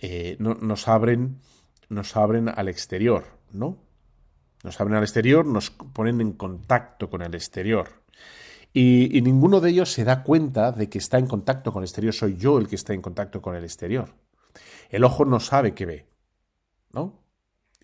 eh, 0.00 0.38
nos, 0.38 0.88
abren, 0.88 1.36
nos 1.90 2.16
abren 2.16 2.48
al 2.48 2.70
exterior, 2.70 3.24
¿no? 3.52 3.76
Nos 4.64 4.80
abren 4.80 4.96
al 4.96 5.02
exterior, 5.02 5.44
nos 5.44 5.68
ponen 5.68 6.22
en 6.22 6.32
contacto 6.32 7.10
con 7.10 7.20
el 7.20 7.34
exterior. 7.34 7.88
Y, 8.72 9.14
y, 9.14 9.20
ninguno 9.20 9.60
de 9.60 9.68
ellos 9.68 9.92
se 9.92 10.04
da 10.04 10.22
cuenta 10.22 10.72
de 10.72 10.88
que 10.88 10.96
está 10.96 11.18
en 11.18 11.26
contacto 11.26 11.70
con 11.70 11.82
el 11.82 11.86
exterior, 11.86 12.14
soy 12.14 12.38
yo 12.38 12.56
el 12.56 12.66
que 12.66 12.76
está 12.76 12.94
en 12.94 13.02
contacto 13.02 13.42
con 13.42 13.54
el 13.54 13.64
exterior. 13.64 14.14
El 14.88 15.04
ojo 15.04 15.26
no 15.26 15.38
sabe 15.38 15.74
que 15.74 15.84
ve, 15.84 16.06
¿no? 16.94 17.19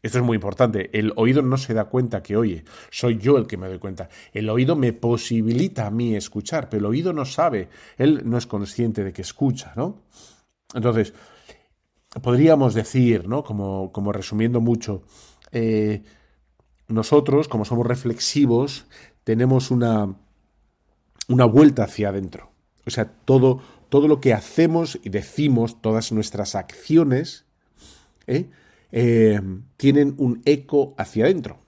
Esto 0.02 0.18
es 0.18 0.24
muy 0.24 0.36
importante. 0.36 0.90
El 0.96 1.12
oído 1.16 1.42
no 1.42 1.56
se 1.56 1.74
da 1.74 1.86
cuenta 1.86 2.22
que 2.22 2.36
oye. 2.36 2.64
Soy 2.90 3.18
yo 3.18 3.38
el 3.38 3.46
que 3.46 3.56
me 3.56 3.68
doy 3.68 3.78
cuenta. 3.78 4.08
El 4.32 4.48
oído 4.50 4.76
me 4.76 4.92
posibilita 4.92 5.86
a 5.86 5.90
mí 5.90 6.14
escuchar, 6.14 6.68
pero 6.68 6.80
el 6.80 6.86
oído 6.86 7.12
no 7.12 7.24
sabe. 7.24 7.68
Él 7.96 8.22
no 8.24 8.38
es 8.38 8.46
consciente 8.46 9.02
de 9.02 9.12
que 9.12 9.22
escucha, 9.22 9.72
¿no? 9.74 10.02
Entonces, 10.74 11.14
podríamos 12.22 12.74
decir, 12.74 13.26
¿no? 13.28 13.42
Como, 13.42 13.90
como 13.92 14.12
resumiendo 14.12 14.60
mucho, 14.60 15.02
eh, 15.52 16.02
nosotros, 16.88 17.48
como 17.48 17.64
somos 17.64 17.86
reflexivos, 17.86 18.86
tenemos 19.24 19.70
una, 19.70 20.14
una 21.28 21.44
vuelta 21.46 21.84
hacia 21.84 22.10
adentro. 22.10 22.52
O 22.86 22.90
sea, 22.90 23.06
todo, 23.06 23.60
todo 23.88 24.06
lo 24.06 24.20
que 24.20 24.34
hacemos 24.34 24.98
y 25.02 25.08
decimos, 25.08 25.80
todas 25.82 26.12
nuestras 26.12 26.54
acciones, 26.54 27.44
¿eh? 28.26 28.50
Eh, 28.92 29.40
tienen 29.76 30.14
un 30.18 30.42
eco 30.44 30.94
hacia 30.98 31.24
adentro. 31.24 31.66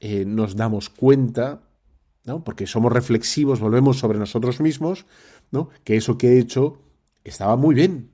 Eh, 0.00 0.24
nos 0.24 0.56
damos 0.56 0.88
cuenta, 0.88 1.62
¿no? 2.24 2.42
porque 2.42 2.66
somos 2.66 2.92
reflexivos, 2.92 3.60
volvemos 3.60 3.98
sobre 3.98 4.18
nosotros 4.18 4.60
mismos, 4.60 5.06
¿no? 5.50 5.68
que 5.84 5.96
eso 5.96 6.18
que 6.18 6.32
he 6.32 6.38
hecho 6.38 6.80
estaba 7.24 7.56
muy 7.56 7.74
bien, 7.74 8.10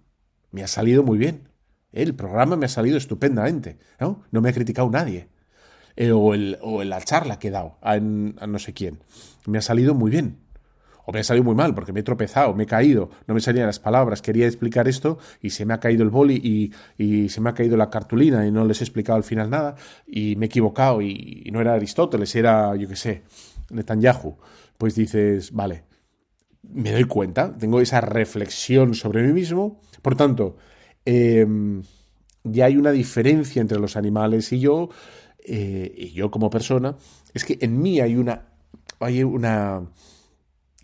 me 0.50 0.62
ha 0.62 0.68
salido 0.68 1.02
muy 1.02 1.18
bien. 1.18 1.48
El 1.92 2.14
programa 2.14 2.56
me 2.56 2.66
ha 2.66 2.68
salido 2.68 2.98
estupendamente, 2.98 3.78
¿no? 3.98 4.22
No 4.30 4.42
me 4.42 4.50
ha 4.50 4.52
criticado 4.52 4.90
nadie. 4.90 5.30
o, 6.12 6.34
el, 6.34 6.58
o 6.60 6.84
la 6.84 7.00
charla 7.00 7.38
que 7.38 7.48
he 7.48 7.50
dado 7.50 7.78
a 7.80 7.98
no 7.98 8.58
sé 8.58 8.74
quién. 8.74 8.98
Me 9.46 9.56
ha 9.56 9.62
salido 9.62 9.94
muy 9.94 10.10
bien 10.10 10.47
o 11.08 11.12
me 11.12 11.20
ha 11.20 11.24
salido 11.24 11.44
muy 11.44 11.54
mal 11.54 11.74
porque 11.74 11.90
me 11.90 12.00
he 12.00 12.02
tropezado, 12.02 12.52
me 12.52 12.64
he 12.64 12.66
caído, 12.66 13.08
no 13.26 13.32
me 13.32 13.40
salían 13.40 13.64
las 13.64 13.78
palabras, 13.78 14.20
quería 14.20 14.46
explicar 14.46 14.88
esto 14.88 15.16
y 15.40 15.48
se 15.48 15.64
me 15.64 15.72
ha 15.72 15.80
caído 15.80 16.02
el 16.02 16.10
boli 16.10 16.34
y, 16.98 17.28
se 17.30 17.40
me 17.40 17.48
ha 17.48 17.54
caído 17.54 17.78
la 17.78 17.88
cartulina 17.88 18.46
y 18.46 18.50
no 18.52 18.66
les 18.66 18.82
he 18.82 18.84
explicado 18.84 19.16
al 19.16 19.24
final 19.24 19.48
nada. 19.48 19.74
Y 20.06 20.36
me 20.36 20.44
he 20.44 20.48
equivocado 20.48 21.00
y, 21.00 21.48
no 21.50 21.62
era 21.62 21.72
Aristóteles, 21.72 22.36
era, 22.36 22.76
yo 22.76 22.86
qué 22.86 22.96
sé, 22.96 23.22
Netanyahu. 23.70 24.36
Pues 24.76 24.96
dices, 24.96 25.50
vale, 25.50 25.84
me 26.62 26.92
doy 26.92 27.04
cuenta, 27.04 27.56
tengo 27.56 27.80
esa 27.80 28.02
reflexión 28.02 28.92
sobre 28.92 29.22
mí 29.22 29.32
mismo, 29.32 29.80
por 30.02 30.14
tanto, 30.14 30.58
em, 31.06 31.84
ya 32.44 32.66
hay 32.66 32.76
una 32.76 32.90
diferencia 32.92 33.62
entre 33.62 33.78
los 33.78 33.96
animales 33.96 34.52
y 34.52 34.60
yo, 34.60 34.90
eh, 35.42 35.90
y 35.96 36.10
yo 36.12 36.30
como 36.30 36.50
persona, 36.50 36.96
es 37.32 37.46
que 37.46 37.56
en 37.62 37.80
mí 37.80 37.98
hay 37.98 38.16
una, 38.16 38.42
hay 39.00 39.22
una, 39.22 39.88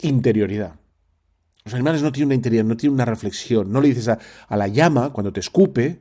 interioridad. 0.00 0.76
Los 1.64 1.74
animales 1.74 2.02
no 2.02 2.12
tienen 2.12 2.28
una 2.28 2.34
interioridad, 2.34 2.68
no 2.68 2.76
tienen 2.76 2.94
una 2.94 3.04
reflexión. 3.06 3.72
No 3.72 3.80
le 3.80 3.88
dices 3.88 4.08
a, 4.08 4.18
la 4.56 4.68
llama 4.68 5.12
cuando 5.12 5.32
te 5.32 5.40
escupe, 5.40 6.00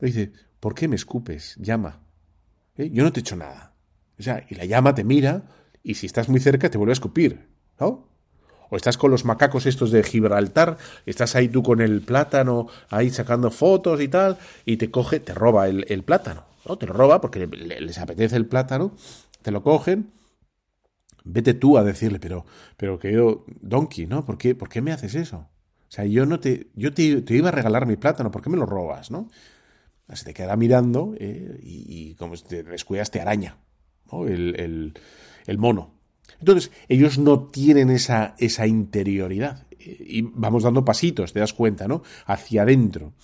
le 0.00 0.06
dices, 0.06 0.30
¿por 0.58 0.74
qué 0.74 0.88
me 0.88 0.96
escupes, 0.96 1.54
llama? 1.56 2.00
¿Eh? 2.76 2.90
Yo 2.90 3.04
no 3.04 3.12
te 3.12 3.20
he 3.20 3.22
hecho 3.22 3.36
nada. 3.36 3.74
O 4.18 4.22
sea, 4.22 4.44
y 4.48 4.54
la 4.54 4.64
llama 4.64 4.94
te 4.94 5.04
mira 5.04 5.42
y 5.82 5.94
si 5.94 6.06
estás 6.06 6.28
muy 6.28 6.40
cerca 6.40 6.70
te 6.70 6.78
vuelve 6.78 6.92
a 6.92 6.94
escupir. 6.94 7.46
¿no? 7.78 8.08
O 8.70 8.76
estás 8.76 8.96
con 8.96 9.10
los 9.10 9.26
macacos 9.26 9.66
estos 9.66 9.90
de 9.90 10.02
Gibraltar, 10.02 10.78
estás 11.04 11.36
ahí 11.36 11.48
tú 11.48 11.62
con 11.62 11.82
el 11.82 12.00
plátano, 12.00 12.68
ahí 12.88 13.10
sacando 13.10 13.50
fotos 13.50 14.00
y 14.00 14.08
tal, 14.08 14.38
y 14.64 14.78
te 14.78 14.90
coge, 14.90 15.20
te 15.20 15.34
roba 15.34 15.68
el, 15.68 16.02
plátano. 16.04 16.44
¿no? 16.66 16.78
Te 16.78 16.86
lo 16.86 16.94
roba 16.94 17.20
porque 17.20 17.46
les 17.46 17.98
apetece 17.98 18.36
el 18.36 18.46
plátano, 18.46 18.92
te 19.42 19.50
lo 19.50 19.62
cogen 19.62 20.15
Vete 21.28 21.54
tú 21.54 21.76
a 21.76 21.82
decirle, 21.82 22.20
pero, 22.20 22.46
pero 22.76 22.98
querido 22.98 23.44
Donkey, 23.60 24.06
¿no? 24.06 24.24
¿Por 24.24 24.38
qué, 24.38 24.54
¿Por 24.54 24.68
qué 24.68 24.80
me 24.80 24.92
haces 24.92 25.16
eso? 25.16 25.48
O 25.88 25.90
sea, 25.90 26.04
yo 26.04 26.24
no 26.24 26.38
te, 26.38 26.68
yo 26.74 26.92
te, 26.94 27.02
iba 27.02 27.48
a 27.48 27.52
regalar 27.52 27.86
mi 27.86 27.96
plátano, 27.96 28.30
¿por 28.30 28.42
qué 28.42 28.50
me 28.50 28.56
lo 28.56 28.64
robas, 28.64 29.10
no? 29.10 29.28
Se 30.12 30.24
te 30.24 30.34
queda 30.34 30.56
mirando 30.56 31.14
eh, 31.18 31.58
y, 31.62 32.14
como 32.14 32.36
te 32.36 32.62
descuidas 32.62 33.10
te 33.10 33.20
araña. 33.20 33.58
El, 34.12 34.94
el, 35.46 35.58
mono. 35.58 35.94
Entonces, 36.38 36.70
ellos 36.88 37.18
no 37.18 37.48
tienen 37.48 37.90
esa, 37.90 38.36
esa 38.38 38.68
interioridad. 38.68 39.66
Y 39.80 40.22
vamos 40.22 40.62
dando 40.62 40.84
pasitos, 40.84 41.32
te 41.32 41.40
das 41.40 41.52
cuenta, 41.52 41.88
¿no? 41.88 42.02
Hacia 42.24 42.62
adentro. 42.62 43.14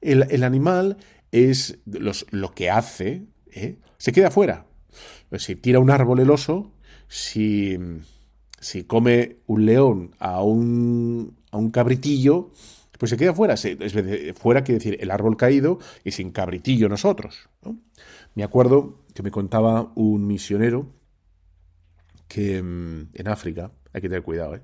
El, 0.00 0.26
el 0.30 0.44
animal 0.44 0.96
es 1.30 1.78
los, 1.84 2.26
lo 2.30 2.52
que 2.52 2.70
hace, 2.70 3.26
¿eh? 3.52 3.78
se 3.98 4.12
queda 4.12 4.28
afuera. 4.28 4.66
Si 5.36 5.56
tira 5.56 5.78
un 5.78 5.90
árbol 5.90 6.20
el 6.20 6.30
oso, 6.30 6.72
si, 7.10 7.76
si 8.60 8.84
come 8.84 9.38
un 9.48 9.66
león 9.66 10.14
a 10.20 10.42
un, 10.42 11.36
a 11.50 11.56
un 11.56 11.70
cabritillo, 11.70 12.52
pues 12.98 13.10
se 13.10 13.16
queda 13.16 13.34
fuera. 13.34 13.56
Fuera 13.56 14.62
quiere 14.62 14.78
decir 14.78 14.96
el 15.00 15.10
árbol 15.10 15.36
caído 15.36 15.80
y 16.04 16.12
sin 16.12 16.30
cabritillo 16.30 16.88
nosotros. 16.88 17.48
Me 18.36 18.44
acuerdo 18.44 19.00
que 19.12 19.24
me 19.24 19.32
contaba 19.32 19.90
un 19.96 20.26
misionero 20.26 20.86
que 22.28 22.62
mm, 22.62 23.08
en 23.12 23.28
África, 23.28 23.72
hay 23.92 24.00
que 24.00 24.08
tener 24.08 24.22
cuidado, 24.22 24.54
¿eh? 24.54 24.62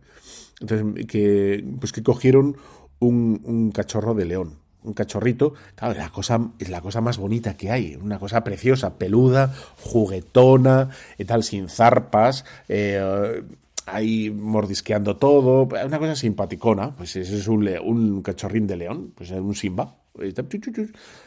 Entonces, 0.61 1.07
que, 1.07 1.65
pues 1.81 1.93
que 1.93 2.05
cogieron 2.05 2.57
un 3.01 3.73
cachorro 3.73 4.15
de 4.15 4.25
león 4.25 4.66
un 4.87 4.95
cachorrito, 4.95 5.55
claro, 5.75 5.95
la 5.99 6.11
cosa, 6.11 6.41
es 6.59 6.69
la 6.69 6.81
cosa 6.81 7.01
más 7.01 7.19
bonita 7.19 7.57
que 7.57 7.71
hay, 7.71 7.97
una 7.97 8.19
cosa 8.19 8.43
preciosa, 8.45 8.99
peluda, 8.99 9.53
juguetona, 9.81 10.91
tal, 11.27 11.43
sin 11.43 11.69
zarpas, 11.69 12.45
eh, 12.69 13.43
ahí 13.87 14.31
mordisqueando 14.31 15.17
todo, 15.17 15.63
una 15.65 15.99
cosa 15.99 16.17
simpaticona, 16.17 16.93
pues 16.93 17.17
ese 17.17 17.37
es 17.37 17.49
un, 17.49 17.69
un 17.69 18.23
cachorrín 18.23 18.67
de 18.67 18.77
león, 18.77 19.13
pues 19.15 19.31
es 19.31 19.41
un 19.41 19.55
Simba, 19.55 19.97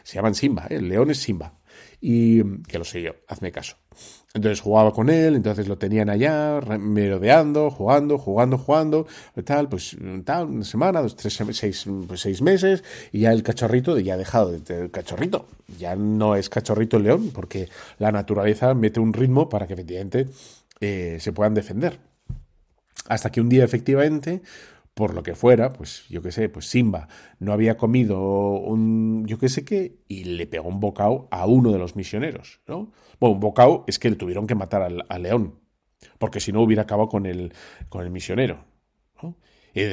se 0.04 0.16
llaman 0.16 0.36
Simba, 0.36 0.68
¿eh? 0.70 0.76
el 0.76 0.90
león 0.90 1.12
es 1.12 1.20
Simba, 1.20 1.54
y 2.02 2.44
que 2.64 2.78
lo 2.78 2.86
sé 2.86 3.02
yo, 3.02 3.12
hazme 3.28 3.52
caso. 3.52 3.76
Entonces 4.32 4.62
jugaba 4.62 4.94
con 4.94 5.10
él, 5.10 5.36
entonces 5.36 5.68
lo 5.68 5.80
tenían 5.80 6.08
allá, 6.08 6.62
merodeando, 6.80 7.72
jugando, 7.72 8.20
jugando, 8.20 8.60
jugando, 8.60 9.08
tal, 9.44 9.68
pues 9.70 9.98
tal, 10.24 10.48
una 10.48 10.64
semana, 10.64 11.02
dos, 11.02 11.16
tres, 11.16 11.40
seis, 11.54 11.86
pues, 12.08 12.22
seis 12.22 12.40
meses, 12.44 12.84
y 13.12 13.22
ya 13.22 13.32
el 13.32 13.42
cachorrito 13.42 13.98
ya 13.98 14.14
ha 14.14 14.18
dejado 14.18 14.52
de 14.52 14.60
tener 14.60 14.92
cachorrito. 14.92 15.48
Ya 15.80 15.96
no 15.96 16.36
es 16.36 16.48
cachorrito 16.48 16.98
el 16.98 17.04
león, 17.04 17.32
porque 17.34 17.70
la 17.98 18.12
naturaleza 18.12 18.76
mete 18.76 19.00
un 19.00 19.14
ritmo 19.14 19.50
para 19.50 19.66
que 19.66 19.74
efectivamente 19.74 20.28
eh, 20.80 21.18
se 21.20 21.34
puedan 21.34 21.56
defender. 21.56 21.98
Hasta 23.08 23.32
que 23.32 23.42
un 23.42 23.50
día 23.50 23.64
efectivamente 23.64 24.44
por 25.00 25.14
lo 25.14 25.24
que 25.24 25.34
fuera, 25.34 25.72
pues 25.72 26.04
yo 26.10 26.22
qué 26.22 26.30
sé, 26.30 26.50
pues 26.50 26.66
Simba 26.66 27.08
no 27.40 27.54
había 27.54 27.78
comido 27.78 28.20
un 28.20 29.24
yo 29.26 29.40
qué 29.40 29.48
sé 29.48 29.64
qué 29.64 29.96
y 30.10 30.26
le 30.26 30.46
pegó 30.46 30.68
un 30.68 30.82
bocado 30.82 31.30
a 31.32 31.46
uno 31.46 31.72
de 31.72 31.80
los 31.80 31.96
misioneros, 31.96 32.60
¿no? 32.68 32.92
Bueno, 33.18 33.36
un 33.36 33.40
bocado 33.40 33.86
es 33.88 33.98
que 33.98 34.10
le 34.10 34.18
tuvieron 34.18 34.46
que 34.46 34.56
matar 34.56 34.82
al, 34.82 35.24
león, 35.24 35.58
porque 36.18 36.42
si 36.42 36.52
no 36.52 36.62
hubiera 36.62 36.82
acabado 36.82 37.08
con 37.08 37.26
el, 37.26 37.54
con 37.88 38.04
el 38.04 38.12
misionero. 38.12 38.66
¿no? 39.24 39.38
Y 39.74 39.84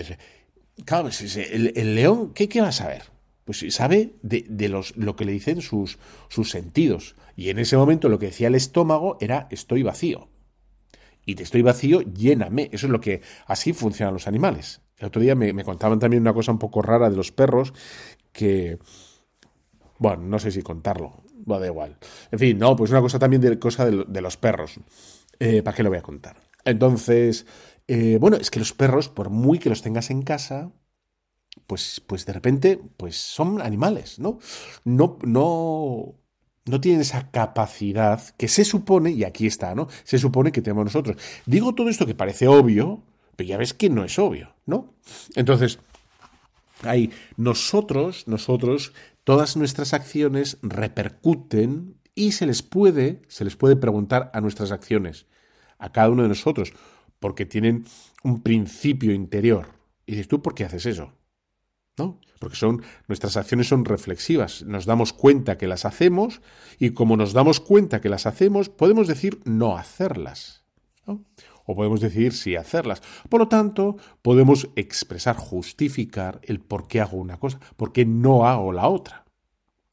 claro, 0.84 1.04
pues, 1.04 1.36
el, 1.36 1.72
el, 1.76 1.94
león, 1.94 2.32
¿qué, 2.34 2.48
¿qué 2.48 2.60
va 2.60 2.68
a 2.68 2.72
saber? 2.72 3.04
Pues 3.44 3.64
sabe 3.72 4.16
de, 4.22 4.44
de 4.48 4.68
los, 4.68 4.96
lo 4.96 5.14
que 5.14 5.24
le 5.24 5.30
dicen 5.30 5.60
sus, 5.60 6.00
sus 6.28 6.50
sentidos. 6.50 7.14
Y 7.36 7.50
en 7.50 7.60
ese 7.60 7.76
momento 7.76 8.08
lo 8.08 8.18
que 8.18 8.26
decía 8.26 8.48
el 8.48 8.56
estómago 8.56 9.18
era 9.20 9.46
estoy 9.52 9.84
vacío 9.84 10.30
y 11.24 11.36
te 11.36 11.42
estoy 11.42 11.62
vacío, 11.62 12.00
lléname. 12.00 12.70
Eso 12.72 12.86
es 12.86 12.92
lo 12.92 13.00
que 13.00 13.20
así 13.46 13.72
funcionan 13.72 14.14
los 14.14 14.26
animales. 14.26 14.80
El 14.98 15.06
otro 15.06 15.20
día 15.20 15.34
me, 15.34 15.64
contaban 15.64 15.98
también 15.98 16.22
una 16.22 16.32
cosa 16.32 16.52
un 16.52 16.58
poco 16.58 16.82
rara 16.82 17.10
de 17.10 17.16
los 17.16 17.32
perros 17.32 17.74
que, 18.32 18.78
bueno, 19.98 20.22
no 20.22 20.38
sé 20.38 20.50
si 20.50 20.62
contarlo, 20.62 21.22
va 21.50 21.58
da 21.58 21.66
igual. 21.66 21.98
En 22.30 22.38
fin, 22.38 22.58
no, 22.58 22.74
pues 22.76 22.90
una 22.90 23.00
cosa 23.00 23.18
también 23.18 23.42
de 23.42 23.58
cosa 23.58 23.84
de, 23.86 24.20
los 24.20 24.36
perros. 24.36 24.80
Eh, 25.38 25.62
¿Para 25.62 25.76
qué 25.76 25.82
lo 25.82 25.90
voy 25.90 25.98
a 25.98 26.02
contar? 26.02 26.36
Entonces, 26.64 27.46
eh, 27.88 28.16
bueno, 28.20 28.38
es 28.38 28.50
que 28.50 28.58
los 28.58 28.72
perros, 28.72 29.08
por 29.08 29.28
muy 29.30 29.58
que 29.58 29.68
los 29.68 29.82
tengas 29.82 30.10
en 30.10 30.22
casa, 30.22 30.72
pues, 31.66 32.02
pues 32.06 32.24
de 32.24 32.32
repente, 32.32 32.80
pues 32.96 33.16
son 33.16 33.60
animales, 33.60 34.18
¿no? 34.18 34.38
No, 34.84 35.18
no, 35.22 36.14
no 36.64 36.80
tienen 36.80 37.02
esa 37.02 37.30
capacidad 37.30 38.22
que 38.36 38.48
se 38.48 38.64
supone, 38.64 39.10
y 39.10 39.24
aquí 39.24 39.46
está, 39.46 39.74
¿no? 39.74 39.88
Se 40.04 40.18
supone 40.18 40.52
que 40.52 40.62
tenemos 40.62 40.86
nosotros. 40.86 41.16
Digo 41.44 41.74
todo 41.74 41.88
esto 41.88 42.06
que 42.06 42.14
parece 42.14 42.48
obvio, 42.48 43.02
pero 43.36 43.48
ya 43.48 43.58
ves 43.58 43.74
que 43.74 43.90
no 43.90 44.04
es 44.04 44.18
obvio, 44.18 44.54
¿no? 44.64 44.94
Entonces, 45.34 45.78
ahí, 46.82 47.10
nosotros, 47.36 48.26
nosotros, 48.26 48.92
todas 49.24 49.56
nuestras 49.56 49.92
acciones 49.92 50.58
repercuten 50.62 51.96
y 52.14 52.32
se 52.32 52.46
les 52.46 52.62
puede, 52.62 53.22
se 53.28 53.44
les 53.44 53.56
puede 53.56 53.76
preguntar 53.76 54.30
a 54.32 54.40
nuestras 54.40 54.72
acciones, 54.72 55.26
a 55.78 55.92
cada 55.92 56.10
uno 56.10 56.22
de 56.22 56.30
nosotros, 56.30 56.72
porque 57.20 57.44
tienen 57.46 57.84
un 58.24 58.42
principio 58.42 59.12
interior. 59.12 59.68
Y 60.06 60.12
dices, 60.12 60.28
¿tú 60.28 60.42
por 60.42 60.54
qué 60.54 60.64
haces 60.64 60.86
eso? 60.86 61.12
¿No? 61.98 62.20
Porque 62.38 62.56
son, 62.56 62.82
nuestras 63.08 63.36
acciones 63.36 63.68
son 63.68 63.84
reflexivas. 63.84 64.62
Nos 64.62 64.84
damos 64.86 65.12
cuenta 65.12 65.58
que 65.58 65.66
las 65.66 65.84
hacemos 65.84 66.40
y 66.78 66.90
como 66.90 67.16
nos 67.16 67.32
damos 67.32 67.60
cuenta 67.60 68.00
que 68.00 68.08
las 68.08 68.26
hacemos, 68.26 68.68
podemos 68.68 69.08
decir 69.08 69.40
no 69.44 69.76
hacerlas. 69.76 70.64
¿no? 71.06 71.24
O 71.66 71.74
podemos 71.74 72.00
decidir 72.00 72.32
si 72.32 72.56
hacerlas. 72.56 73.02
Por 73.28 73.40
lo 73.40 73.48
tanto, 73.48 73.96
podemos 74.22 74.70
expresar, 74.76 75.36
justificar 75.36 76.40
el 76.44 76.60
por 76.60 76.86
qué 76.88 77.00
hago 77.00 77.18
una 77.18 77.38
cosa, 77.38 77.60
por 77.76 77.92
qué 77.92 78.06
no 78.06 78.46
hago 78.46 78.72
la 78.72 78.88
otra. 78.88 79.24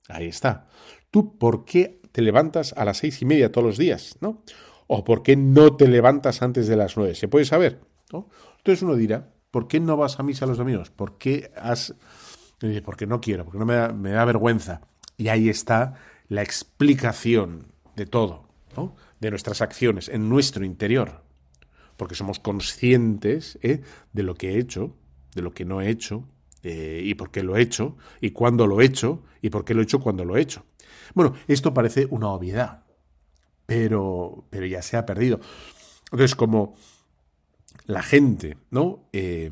Ahí 0.08 0.28
está. 0.28 0.68
Tú, 1.12 1.38
¿por 1.38 1.66
qué 1.66 2.02
te 2.12 2.22
levantas 2.22 2.74
a 2.74 2.86
las 2.86 2.98
seis 2.98 3.22
y 3.22 3.26
media 3.26 3.52
todos 3.52 3.66
los 3.66 3.78
días? 3.78 4.18
¿No? 4.22 4.44
¿O 4.88 5.04
por 5.04 5.24
qué 5.24 5.36
no 5.36 5.76
te 5.76 5.88
levantas 5.88 6.42
antes 6.42 6.68
de 6.68 6.76
las 6.76 6.96
nueve? 6.96 7.16
¿Se 7.16 7.28
puede 7.28 7.46
saber? 7.46 7.82
¿no? 8.12 8.30
Entonces 8.58 8.84
uno 8.84 8.96
dirá, 8.96 9.34
¿por 9.50 9.68
qué 9.68 9.80
no 9.80 9.98
vas 9.98 10.20
a 10.20 10.24
misa 10.24 10.46
los 10.46 10.58
domingos? 10.58 10.90
¿Por 10.92 11.18
qué 11.18 11.52
has...? 11.56 11.96
Porque 12.86 13.08
no 13.08 13.20
quiero, 13.20 13.44
porque 13.44 13.60
no 13.60 13.66
me 13.66 13.74
da, 13.74 13.90
me 13.90 14.12
da 14.12 14.24
vergüenza. 14.24 14.82
Y 15.18 15.28
ahí 15.28 15.50
está 15.50 15.96
la 16.30 16.44
explicación 16.44 17.74
de 17.96 18.06
todo, 18.06 18.48
de 19.20 19.30
nuestras 19.30 19.62
acciones 19.62 20.08
en 20.08 20.30
nuestro 20.30 20.64
interior 20.64 21.24
porque 21.98 22.16
somos 22.16 22.40
conscientes 22.40 23.60
¿eh? 23.62 23.82
de 24.12 24.24
lo 24.24 24.36
que 24.36 24.54
he 24.54 24.60
hecho, 24.60 24.96
de 25.36 25.42
lo 25.42 25.54
que 25.54 25.66
no 25.66 25.82
he 25.82 25.90
hecho, 25.90 26.28
y 26.66 27.14
por 27.16 27.30
qué 27.30 27.44
lo 27.44 27.58
he 27.58 27.62
hecho, 27.62 27.98
y 28.22 28.32
cuándo 28.32 28.68
lo 28.68 28.80
he 28.80 28.86
hecho, 28.86 29.22
y 29.42 29.50
por 29.50 29.66
qué 29.66 29.74
lo 29.74 29.82
he 29.82 29.84
hecho 29.84 30.00
cuando 30.00 30.24
lo 30.24 30.38
he 30.38 30.42
hecho. 30.42 30.64
Bueno, 31.14 31.34
esto 31.48 31.74
parece 31.74 32.08
una 32.10 32.30
obviedad, 32.30 32.86
pero, 33.66 34.46
pero 34.50 34.66
ya 34.66 34.82
se 34.82 34.96
ha 34.96 35.06
perdido. 35.06 35.42
Entonces, 36.06 36.36
como 36.36 36.76
la 37.86 38.02
gente, 38.02 38.58
¿no? 38.70 39.10
Eh, 39.12 39.52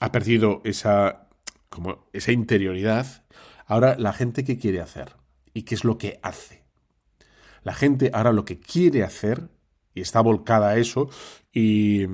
ha 0.00 0.12
perdido 0.12 0.60
esa, 0.64 1.28
como 1.70 2.08
esa 2.12 2.32
interioridad, 2.32 3.24
ahora 3.66 3.96
la 3.98 4.12
gente 4.12 4.44
qué 4.44 4.58
quiere 4.58 4.80
hacer 4.80 5.16
y 5.54 5.62
qué 5.62 5.74
es 5.74 5.84
lo 5.84 5.96
que 5.96 6.18
hace. 6.22 6.64
La 7.62 7.72
gente 7.72 8.10
ahora 8.12 8.32
lo 8.32 8.44
que 8.44 8.60
quiere 8.60 9.02
hacer 9.04 9.48
y 9.94 10.00
está 10.00 10.20
volcada 10.20 10.70
a 10.70 10.76
eso, 10.76 11.08
y, 11.52 12.06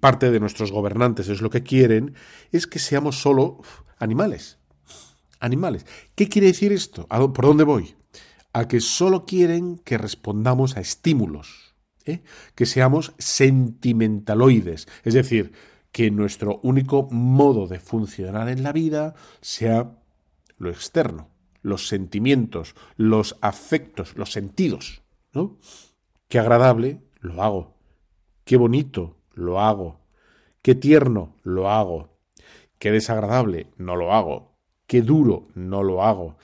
parte 0.00 0.30
de 0.30 0.40
nuestros 0.40 0.70
gobernantes 0.70 1.28
es 1.28 1.42
lo 1.42 1.50
que 1.50 1.62
quieren, 1.62 2.14
es 2.52 2.66
que 2.66 2.78
seamos 2.78 3.20
solo 3.20 3.60
animales. 3.98 4.58
Animales. 5.40 5.84
¿Qué 6.14 6.28
quiere 6.28 6.48
decir 6.48 6.72
esto? 6.72 7.06
¿Por 7.08 7.44
dónde 7.44 7.64
voy? 7.64 7.96
A 8.52 8.68
que 8.68 8.80
solo 8.80 9.26
quieren 9.26 9.78
que 9.78 9.98
respondamos 9.98 10.76
a 10.76 10.80
estímulos, 10.80 11.74
¿eh? 12.04 12.22
que 12.54 12.66
seamos 12.66 13.14
sentimentaloides, 13.18 14.86
es 15.02 15.14
decir, 15.14 15.52
que 15.90 16.10
nuestro 16.10 16.60
único 16.62 17.08
modo 17.10 17.66
de 17.66 17.80
funcionar 17.80 18.48
en 18.48 18.62
la 18.62 18.72
vida 18.72 19.14
sea 19.40 19.96
lo 20.56 20.70
externo, 20.70 21.30
los 21.62 21.88
sentimientos, 21.88 22.74
los 22.96 23.36
afectos, 23.40 24.16
los 24.16 24.32
sentidos, 24.32 25.02
¿no? 25.32 25.58
Qué 26.28 26.38
agradable 26.38 27.00
lo 27.24 27.42
hago. 27.42 27.74
Qué 28.44 28.56
bonito, 28.56 29.16
lo 29.32 29.60
hago. 29.60 30.00
Qué 30.62 30.74
tierno, 30.74 31.34
lo 31.42 31.70
hago. 31.70 32.10
Qué 32.78 32.92
desagradable, 32.92 33.68
no 33.78 33.96
lo 33.96 34.12
hago. 34.12 34.52
Qué 34.86 35.00
duro, 35.00 35.48
no 35.54 35.82
lo 35.82 36.04
hago. 36.04 36.36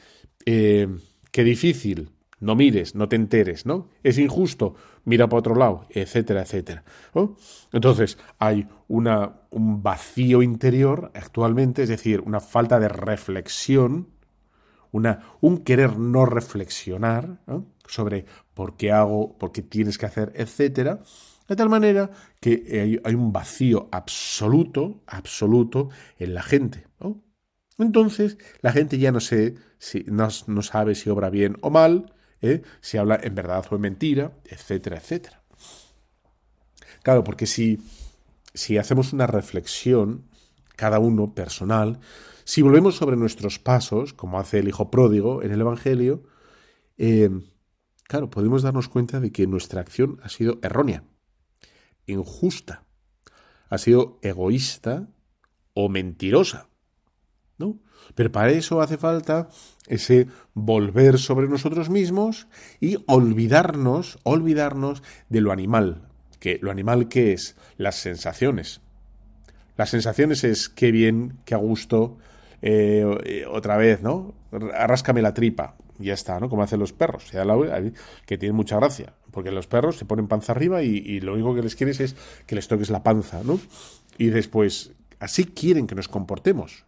Eh, 0.46 0.88
qué 1.30 1.44
difícil, 1.44 2.10
no 2.40 2.56
mires, 2.56 2.94
no 2.94 3.08
te 3.08 3.16
enteres, 3.16 3.66
¿no? 3.66 3.88
Es 4.02 4.18
injusto, 4.18 4.74
mira 5.04 5.28
para 5.28 5.40
otro 5.40 5.54
lado, 5.54 5.86
etcétera, 5.90 6.42
etcétera. 6.42 6.82
Entonces, 7.72 8.16
hay 8.38 8.66
una, 8.88 9.42
un 9.50 9.82
vacío 9.82 10.42
interior 10.42 11.10
actualmente, 11.14 11.82
es 11.82 11.90
decir, 11.90 12.22
una 12.24 12.40
falta 12.40 12.80
de 12.80 12.88
reflexión, 12.88 14.08
una, 14.92 15.20
un 15.42 15.58
querer 15.58 15.98
no 15.98 16.24
reflexionar 16.24 17.40
sobre 17.90 18.24
por 18.54 18.76
qué 18.76 18.92
hago, 18.92 19.36
por 19.36 19.52
qué 19.52 19.62
tienes 19.62 19.98
que 19.98 20.06
hacer, 20.06 20.32
etcétera, 20.34 21.00
de 21.48 21.56
tal 21.56 21.68
manera 21.68 22.10
que 22.40 23.00
hay, 23.04 23.14
un 23.14 23.32
vacío 23.32 23.88
absoluto, 23.90 25.02
absoluto 25.06 25.90
en 26.18 26.34
la 26.34 26.42
gente. 26.42 26.86
Entonces, 27.76 28.38
la 28.60 28.72
gente 28.72 28.98
ya 28.98 29.10
no, 29.10 29.20
sé 29.20 29.56
si, 29.78 30.04
no, 30.06 30.30
sabe 30.30 30.94
si 30.94 31.10
obra 31.10 31.30
bien 31.30 31.56
o 31.62 31.70
mal, 31.70 32.14
¿eh? 32.40 32.62
si 32.80 32.98
habla 32.98 33.18
en 33.22 33.34
verdad 33.34 33.64
o 33.70 33.74
en 33.74 33.80
mentira, 33.80 34.32
etcétera, 34.44 34.98
etcétera. 34.98 35.42
Claro, 37.02 37.24
porque 37.24 37.46
si, 37.46 37.80
si 38.52 38.76
hacemos 38.76 39.12
una 39.12 39.26
reflexión, 39.26 40.26
cada 40.76 40.98
uno 40.98 41.34
personal, 41.34 41.98
si 42.44 42.62
volvemos 42.62 42.96
sobre 42.96 43.16
nuestros 43.16 43.58
pasos, 43.58 44.12
como 44.12 44.38
hace 44.38 44.58
el 44.58 44.68
Hijo 44.68 44.90
Pródigo 44.90 45.42
en 45.42 45.50
el 45.50 45.60
Evangelio, 45.62 46.22
eh, 46.98 47.30
claro, 48.10 48.28
podemos 48.28 48.62
darnos 48.62 48.88
cuenta 48.88 49.20
de 49.20 49.30
que 49.30 49.46
nuestra 49.46 49.80
acción 49.80 50.18
ha 50.24 50.28
sido 50.28 50.58
errónea, 50.62 51.04
injusta, 52.06 52.82
ha 53.68 53.78
sido 53.78 54.18
egoísta 54.20 55.06
o 55.74 55.88
mentirosa. 55.88 56.66
¿No? 57.56 57.78
Pero 58.16 58.32
para 58.32 58.50
eso 58.50 58.80
hace 58.80 58.96
falta 58.96 59.48
ese 59.86 60.26
volver 60.54 61.20
sobre 61.20 61.46
nosotros 61.46 61.88
mismos 61.88 62.48
y 62.80 62.96
olvidarnos, 63.06 64.18
olvidarnos 64.24 65.04
de 65.28 65.40
lo 65.40 65.52
animal. 65.52 66.08
Que 66.40 66.58
lo 66.60 66.72
animal 66.72 67.06
que 67.06 67.32
es 67.32 67.54
las 67.76 67.94
sensaciones. 67.94 68.80
Las 69.76 69.90
sensaciones 69.90 70.42
es 70.42 70.68
qué 70.68 70.90
bien, 70.90 71.38
qué 71.44 71.54
a 71.54 71.58
gusto, 71.58 72.18
eh, 72.60 73.44
otra 73.48 73.76
vez, 73.76 74.02
¿no? 74.02 74.34
Arráscame 74.50 75.22
la 75.22 75.32
tripa 75.32 75.76
ya 76.00 76.14
está, 76.14 76.40
¿no? 76.40 76.48
Como 76.48 76.62
hacen 76.62 76.80
los 76.80 76.92
perros, 76.92 77.30
que 78.26 78.38
tiene 78.38 78.52
mucha 78.52 78.76
gracia, 78.76 79.14
porque 79.30 79.50
los 79.50 79.66
perros 79.66 79.96
se 79.96 80.04
ponen 80.04 80.28
panza 80.28 80.52
arriba 80.52 80.82
y, 80.82 81.20
lo 81.20 81.34
único 81.34 81.54
que 81.54 81.62
les 81.62 81.76
quieres 81.76 82.00
es 82.00 82.16
que 82.46 82.54
les 82.54 82.68
toques 82.68 82.90
la 82.90 83.02
panza, 83.02 83.42
¿no? 83.44 83.60
Y 84.18 84.26
después, 84.26 84.92
así 85.18 85.44
quieren 85.44 85.86
que 85.86 85.94
nos 85.94 86.08
comportemos, 86.08 86.84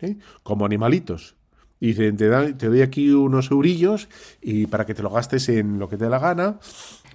¿eh? 0.00 0.16
como 0.42 0.64
animalitos. 0.64 1.36
Y 1.82 1.88
dicen, 1.88 2.16
te, 2.16 2.52
te 2.54 2.68
doy 2.68 2.82
aquí 2.82 3.10
unos 3.10 3.50
eurillos 3.50 4.08
y 4.42 4.66
para 4.66 4.84
que 4.84 4.94
te 4.94 5.02
lo 5.02 5.08
gastes 5.08 5.48
en 5.48 5.78
lo 5.78 5.88
que 5.88 5.96
te 5.96 6.04
dé 6.04 6.10
la 6.10 6.18
gana, 6.18 6.58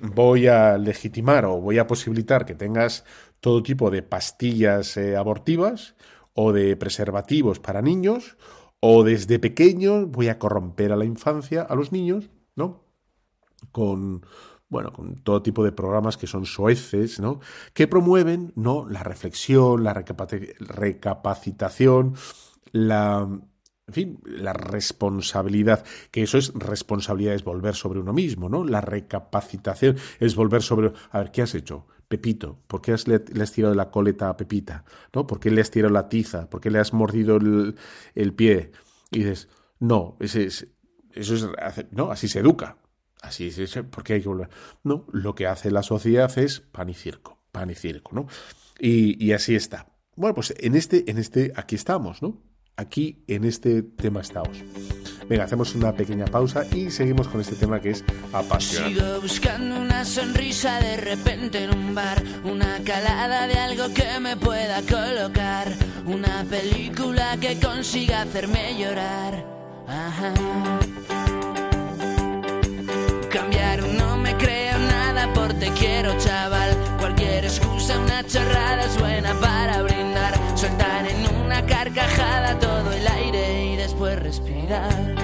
voy 0.01 0.47
a 0.47 0.77
legitimar 0.77 1.45
o 1.45 1.61
voy 1.61 1.77
a 1.77 1.85
posibilitar 1.85 2.45
que 2.45 2.55
tengas 2.55 3.05
todo 3.39 3.61
tipo 3.61 3.91
de 3.91 4.01
pastillas 4.01 4.97
eh, 4.97 5.15
abortivas 5.15 5.95
o 6.33 6.51
de 6.51 6.75
preservativos 6.75 7.59
para 7.59 7.81
niños 7.81 8.37
o 8.87 9.03
desde 9.03 9.39
pequeño 9.39 10.05
voy 10.05 10.27
a 10.27 10.37
corromper 10.37 10.91
a 10.91 10.95
la 10.95 11.05
infancia, 11.05 11.63
a 11.63 11.73
los 11.73 11.91
niños, 11.91 12.29
¿no? 12.55 12.83
Con, 13.71 14.23
bueno, 14.69 14.93
con 14.93 15.15
todo 15.15 15.41
tipo 15.41 15.63
de 15.63 15.71
programas 15.71 16.17
que 16.17 16.27
son 16.27 16.45
soeces, 16.45 17.19
¿no? 17.19 17.39
Que 17.73 17.87
promueven, 17.87 18.53
¿no? 18.55 18.87
La 18.87 19.01
reflexión, 19.01 19.83
la 19.83 19.95
recapacitación, 19.95 22.13
la, 22.73 23.27
en 23.87 23.93
fin, 23.93 24.19
la 24.23 24.53
responsabilidad, 24.53 25.83
que 26.11 26.21
eso 26.21 26.37
es 26.37 26.53
responsabilidad, 26.53 27.33
es 27.33 27.43
volver 27.43 27.73
sobre 27.73 27.99
uno 27.99 28.13
mismo, 28.13 28.49
¿no? 28.49 28.63
La 28.63 28.81
recapacitación 28.81 29.97
es 30.19 30.35
volver 30.35 30.61
sobre, 30.61 30.93
a 31.09 31.17
ver, 31.17 31.31
¿qué 31.31 31.41
has 31.41 31.55
hecho? 31.55 31.87
Pepito, 32.07 32.59
¿por 32.67 32.81
qué 32.81 32.95
le, 33.05 33.41
has 33.43 33.51
tirado 33.51 33.73
la 33.73 33.89
coleta 33.89 34.29
a 34.29 34.37
Pepita? 34.37 34.85
¿No? 35.13 35.25
¿Por 35.25 35.39
qué 35.39 35.49
le 35.51 35.61
has 35.61 35.71
tirado 35.71 35.93
la 35.93 36.09
tiza? 36.09 36.49
¿Por 36.49 36.61
qué 36.61 36.69
le 36.69 36.79
has 36.79 36.93
mordido 36.93 37.37
el, 37.37 38.33
pie? 38.33 38.71
Y 39.11 39.19
dices, 39.19 39.49
no, 39.79 40.15
ese 40.19 40.45
es, 40.45 40.67
eso 41.13 41.35
es, 41.35 41.47
no, 41.91 42.11
así 42.11 42.27
se 42.27 42.39
educa. 42.39 42.77
Así 43.21 43.47
es, 43.47 43.79
porque 43.89 44.13
hay 44.13 44.21
que 44.21 44.27
volver. 44.27 44.49
No, 44.83 45.07
lo 45.11 45.33
que 45.33 45.47
hace 45.47 45.71
la 45.71 45.81
sociedad 45.81 46.31
es 46.37 46.59
pan 46.59 46.89
y 46.89 46.93
circo, 46.93 47.39
pan 47.51 47.71
y 47.71 47.75
circo, 47.75 48.13
¿no? 48.13 48.27
Y, 48.79 49.23
y 49.23 49.31
así 49.31 49.55
está. 49.55 49.87
Bueno, 50.15 50.35
pues 50.35 50.53
en 50.59 50.75
este, 50.75 51.09
en 51.09 51.17
este, 51.17 51.51
aquí 51.55 51.75
estamos, 51.75 52.21
¿no? 52.21 52.43
Aquí 52.77 53.23
en 53.27 53.43
este 53.43 53.81
tema 53.81 54.21
estamos. 54.21 54.63
Venga, 55.27 55.45
hacemos 55.45 55.73
una 55.73 55.91
pequeña 55.91 56.25
pausa 56.25 56.65
y 56.71 56.91
seguimos 56.91 57.27
con 57.27 57.41
este 57.41 57.55
tema 57.55 57.79
que 57.79 57.91
es 57.91 58.03
apasionante. 58.31 58.99
Sigo 58.99 59.21
buscando 59.21 59.75
una 59.75 60.05
sonrisa 60.05 60.79
de 60.79 60.97
repente 60.97 61.63
en 61.63 61.75
un 61.75 61.95
bar, 61.95 62.21
una 62.43 62.79
calada 62.83 63.47
de 63.47 63.55
algo 63.57 63.91
que 63.91 64.19
me 64.19 64.37
pueda 64.37 64.81
colocar, 64.83 65.73
una 66.05 66.45
película 66.47 67.37
que 67.41 67.59
consiga 67.59 68.21
hacerme 68.21 68.77
llorar. 68.77 69.43
Ajá. 69.87 70.33
Cambiar 73.31 73.83
no 73.83 74.17
me 74.17 74.37
creo 74.37 74.77
nada 74.77 75.33
por 75.33 75.53
te 75.55 75.71
quiero, 75.71 76.15
chaval. 76.19 76.77
Cualquier 76.99 77.45
excusa, 77.45 77.97
una 77.99 78.23
chorrada 78.27 78.85
es 78.85 78.99
buena 78.99 79.33
para 79.39 79.81
brindar, 79.81 80.39
soltar 80.55 81.07
en 81.07 81.35
una 81.43 81.65
carcajada 81.65 82.59
todo 82.59 82.91
el 82.91 83.07
aire 83.07 83.73
y 83.73 83.75
después 83.75 84.19
respirar 84.19 85.14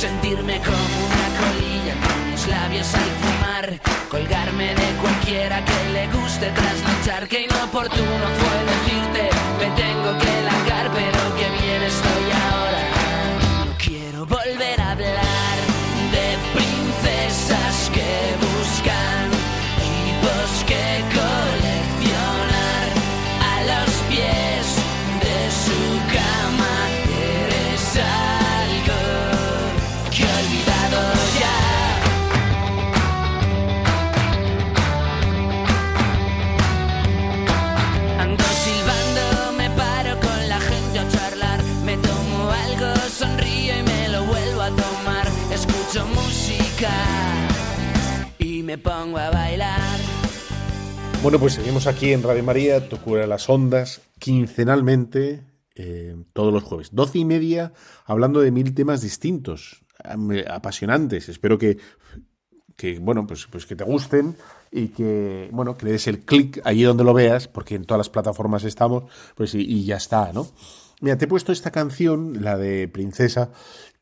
sentirme 0.00 0.58
como 0.60 0.78
una 0.78 1.28
colilla 1.40 1.94
con 2.00 2.30
mis 2.30 2.48
labios 2.48 2.94
al 2.94 3.10
fumar, 3.20 3.80
colgarme 4.08 4.74
de 4.74 4.96
cualquiera 4.98 5.62
que 5.62 5.90
le 5.92 6.06
guste 6.06 6.50
trasnochar, 6.52 7.28
que 7.28 7.42
inoportuno 7.42 8.26
fue 8.38 8.56
decirte, 8.72 9.29
me 48.70 48.78
pongo 48.78 49.18
a 49.18 49.30
bailar. 49.30 49.98
Bueno, 51.24 51.40
pues 51.40 51.54
seguimos 51.54 51.88
aquí 51.88 52.12
en 52.12 52.22
Radio 52.22 52.44
María, 52.44 52.88
Tu 52.88 52.98
Cura 52.98 53.26
las 53.26 53.48
Ondas, 53.48 54.00
quincenalmente, 54.20 55.42
eh, 55.74 56.14
todos 56.32 56.52
los 56.52 56.62
jueves, 56.62 56.90
doce 56.92 57.18
y 57.18 57.24
media, 57.24 57.72
hablando 58.04 58.40
de 58.40 58.52
mil 58.52 58.72
temas 58.72 59.00
distintos, 59.00 59.82
apasionantes. 60.48 61.28
Espero 61.28 61.58
que, 61.58 61.78
que 62.76 63.00
bueno, 63.00 63.26
pues, 63.26 63.48
pues 63.50 63.66
que 63.66 63.74
te 63.74 63.82
gusten 63.82 64.36
y 64.70 64.88
que, 64.90 65.48
bueno, 65.50 65.76
que 65.76 65.86
le 65.86 65.92
des 65.92 66.06
el 66.06 66.20
clic 66.20 66.60
allí 66.62 66.84
donde 66.84 67.02
lo 67.02 67.12
veas, 67.12 67.48
porque 67.48 67.74
en 67.74 67.86
todas 67.86 67.98
las 67.98 68.08
plataformas 68.08 68.62
estamos, 68.62 69.10
pues 69.34 69.52
y, 69.56 69.62
y 69.62 69.84
ya 69.84 69.96
está, 69.96 70.32
¿no? 70.32 70.46
Mira, 71.00 71.18
te 71.18 71.24
he 71.24 71.28
puesto 71.28 71.50
esta 71.50 71.72
canción, 71.72 72.40
la 72.40 72.56
de 72.56 72.86
Princesa, 72.86 73.50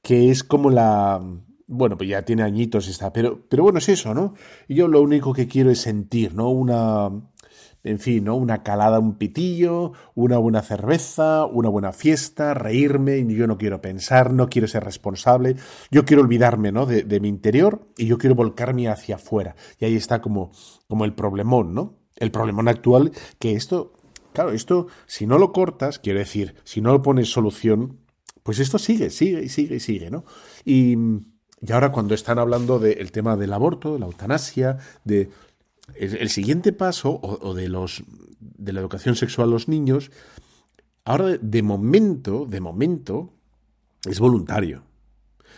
que 0.02 0.30
es 0.30 0.44
como 0.44 0.68
la, 0.68 1.22
bueno, 1.68 1.98
pues 1.98 2.08
ya 2.08 2.22
tiene 2.22 2.42
añitos 2.42 2.88
está, 2.88 3.12
pero, 3.12 3.44
pero 3.48 3.62
bueno, 3.62 3.78
es 3.78 3.88
eso, 3.90 4.14
¿no? 4.14 4.34
Yo 4.68 4.88
lo 4.88 5.02
único 5.02 5.34
que 5.34 5.46
quiero 5.46 5.70
es 5.70 5.80
sentir, 5.80 6.34
¿no? 6.34 6.48
Una, 6.48 7.10
en 7.84 7.98
fin, 7.98 8.24
¿no? 8.24 8.36
Una 8.36 8.62
calada, 8.62 8.98
un 8.98 9.18
pitillo, 9.18 9.92
una 10.14 10.38
buena 10.38 10.62
cerveza, 10.62 11.44
una 11.44 11.68
buena 11.68 11.92
fiesta, 11.92 12.54
reírme, 12.54 13.18
y 13.18 13.34
yo 13.34 13.46
no 13.46 13.58
quiero 13.58 13.82
pensar, 13.82 14.32
no 14.32 14.48
quiero 14.48 14.66
ser 14.66 14.82
responsable, 14.82 15.56
yo 15.90 16.06
quiero 16.06 16.22
olvidarme, 16.22 16.72
¿no? 16.72 16.86
De, 16.86 17.02
de 17.02 17.20
mi 17.20 17.28
interior 17.28 17.86
y 17.98 18.06
yo 18.06 18.16
quiero 18.16 18.34
volcarme 18.34 18.88
hacia 18.88 19.16
afuera. 19.16 19.54
Y 19.78 19.84
ahí 19.84 19.94
está 19.94 20.22
como, 20.22 20.50
como 20.88 21.04
el 21.04 21.12
problemón, 21.12 21.74
¿no? 21.74 21.98
El 22.16 22.30
problemón 22.30 22.68
actual, 22.68 23.12
que 23.38 23.52
esto, 23.52 23.92
claro, 24.32 24.52
esto, 24.52 24.86
si 25.06 25.26
no 25.26 25.36
lo 25.38 25.52
cortas, 25.52 25.98
quiero 25.98 26.18
decir, 26.18 26.54
si 26.64 26.80
no 26.80 26.92
lo 26.92 27.02
pones 27.02 27.28
solución, 27.28 27.98
pues 28.42 28.58
esto 28.58 28.78
sigue, 28.78 29.10
sigue 29.10 29.42
y 29.42 29.50
sigue 29.50 29.76
y 29.76 29.80
sigue, 29.80 30.10
¿no? 30.10 30.24
Y 30.64 30.96
y 31.61 31.72
ahora 31.72 31.90
cuando 31.90 32.14
están 32.14 32.38
hablando 32.38 32.78
del 32.78 33.11
tema 33.12 33.36
del 33.36 33.52
aborto, 33.52 33.94
de 33.94 33.98
la 33.98 34.06
eutanasia, 34.06 34.78
de 35.04 35.30
el, 35.94 36.28
siguiente 36.28 36.72
paso 36.72 37.18
o, 37.20 37.54
de 37.54 37.68
los 37.68 38.04
de 38.40 38.72
la 38.72 38.80
educación 38.80 39.16
sexual 39.16 39.48
a 39.48 39.52
los 39.52 39.68
niños, 39.68 40.11
ahora 41.04 41.36
de 41.40 41.62
momento, 41.62 42.46
de 42.46 42.61
momento 42.61 43.32
es 44.09 44.20
voluntario. 44.20 44.84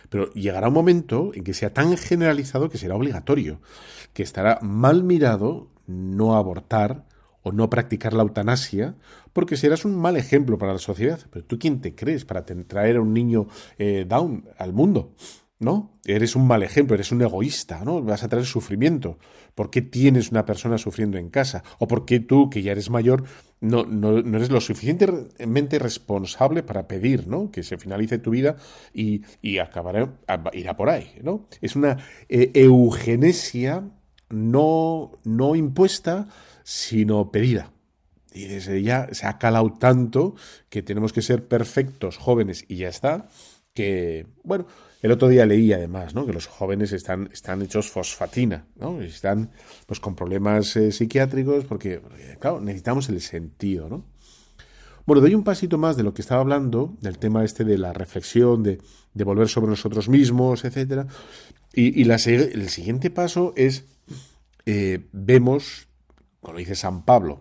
Pero 0.09 0.32
llegará 0.32 0.68
un 0.68 0.74
momento 0.74 1.32
en 1.34 1.44
que 1.44 1.55
sea 1.55 1.72
tan 1.72 1.96
generalizado 1.96 2.70
que 2.70 2.78
será 2.78 2.96
obligatorio, 2.96 3.61
que 4.12 4.22
estará 4.22 4.59
mal 4.62 5.05
mirado 5.05 5.68
no 5.86 6.36
abortar 6.36 7.07
o 7.42 7.53
no 7.53 7.70
practicar 7.70 8.12
la 8.12 8.22
eutanasia, 8.22 8.96
porque 9.32 9.57
serás 9.57 9.84
un 9.84 9.96
mal 9.96 10.16
ejemplo 10.16 10.59
para 10.59 10.72
la 10.72 10.78
sociedad. 10.78 11.20
Pero 11.30 11.44
tú 11.44 11.59
quién 11.59 11.80
te 11.80 11.94
crees 11.94 12.24
para 12.24 12.44
traer 12.44 12.96
a 12.96 13.01
un 13.01 13.12
niño 13.14 13.46
eh, 13.78 14.05
down 14.09 14.48
al 14.59 14.72
mundo? 14.72 15.14
¿No? 15.61 16.00
Eres 16.06 16.34
un 16.34 16.46
mal 16.46 16.62
ejemplo, 16.62 16.94
eres 16.94 17.12
un 17.12 17.20
egoísta, 17.20 17.84
¿no? 17.84 18.02
Vas 18.02 18.24
a 18.24 18.28
traer 18.28 18.46
sufrimiento. 18.46 19.18
¿Por 19.54 19.70
qué 19.70 19.82
tienes 19.82 20.30
una 20.30 20.46
persona 20.46 20.78
sufriendo 20.78 21.18
en 21.18 21.28
casa? 21.28 21.62
¿O 21.78 21.86
por 21.86 22.06
qué 22.06 22.18
tú, 22.18 22.48
que 22.48 22.62
ya 22.62 22.72
eres 22.72 22.88
mayor, 22.88 23.24
no, 23.61 23.84
no, 23.84 24.18
eres 24.18 24.50
lo 24.50 24.61
suficientemente 24.62 25.78
responsable 25.78 26.62
para 26.62 26.88
pedir, 26.88 27.28
¿no? 27.28 27.50
Que 27.50 27.62
se 27.62 27.76
finalice 27.76 28.18
tu 28.18 28.30
vida 28.30 28.56
y, 28.94 29.22
y 29.42 29.58
irá 29.58 30.76
por 30.76 30.88
ahí, 30.88 31.12
¿no? 31.22 31.46
Es 31.61 31.76
una 31.76 31.98
eh, 32.30 32.50
eugenesia 32.54 33.84
no, 34.30 35.12
no 35.24 35.56
impuesta, 35.56 36.28
sino 36.64 37.30
pedida. 37.30 37.70
Y 38.32 38.44
desde 38.44 38.82
ya 38.82 39.08
se 39.12 39.26
ha 39.26 39.38
calado 39.38 39.74
tanto 39.74 40.36
que 40.70 40.82
tenemos 40.82 41.12
que 41.12 41.20
ser 41.20 41.48
perfectos, 41.48 42.16
jóvenes, 42.16 42.64
y 42.68 42.76
ya 42.76 42.88
está, 42.88 43.28
que, 43.75 44.27
bueno, 44.43 44.66
el 45.03 45.12
otro 45.12 45.29
día 45.29 45.47
leí 45.47 45.73
además 45.73 46.14
¿no? 46.14 46.27
que 46.27 46.33
los 46.33 46.47
jóvenes 46.47 46.93
están, 46.93 47.31
están 47.33 47.62
hechos 47.62 47.91
fosfatina, 47.91 48.66
¿no? 48.77 49.01
están 49.01 49.51
pues, 49.87 50.01
con 50.01 50.14
problemas 50.14 50.77
eh, 50.77 50.93
psiquiátricos 50.93 51.64
porque, 51.64 52.03
claro, 52.39 52.61
necesitamos 52.61 53.09
el 53.09 53.21
sentido. 53.21 53.89
¿no? 53.89 54.05
Bueno, 55.07 55.23
doy 55.23 55.35
un 55.35 55.45
pasito 55.45 55.79
más 55.79 55.97
de 55.97 56.03
lo 56.03 56.12
que 56.14 56.23
estaba 56.23 56.41
hablando, 56.41 56.97
del 57.01 57.18
tema 57.18 57.45
este 57.45 57.64
de 57.64 57.79
la 57.79 57.93
reflexión, 57.93 58.62
de, 58.62 58.79
volver 59.14 59.49
sobre 59.49 59.71
nosotros 59.71 60.09
mismos, 60.09 60.64
etc. 60.64 61.09
Y, 61.73 62.01
y 62.01 62.11
el 62.11 62.68
siguiente 62.68 63.11
paso 63.11 63.53
es, 63.57 63.87
eh, 64.66 65.09
vemos, 65.12 65.89
como 66.41 66.59
dice 66.59 66.75
San 66.75 67.05
Pablo, 67.05 67.41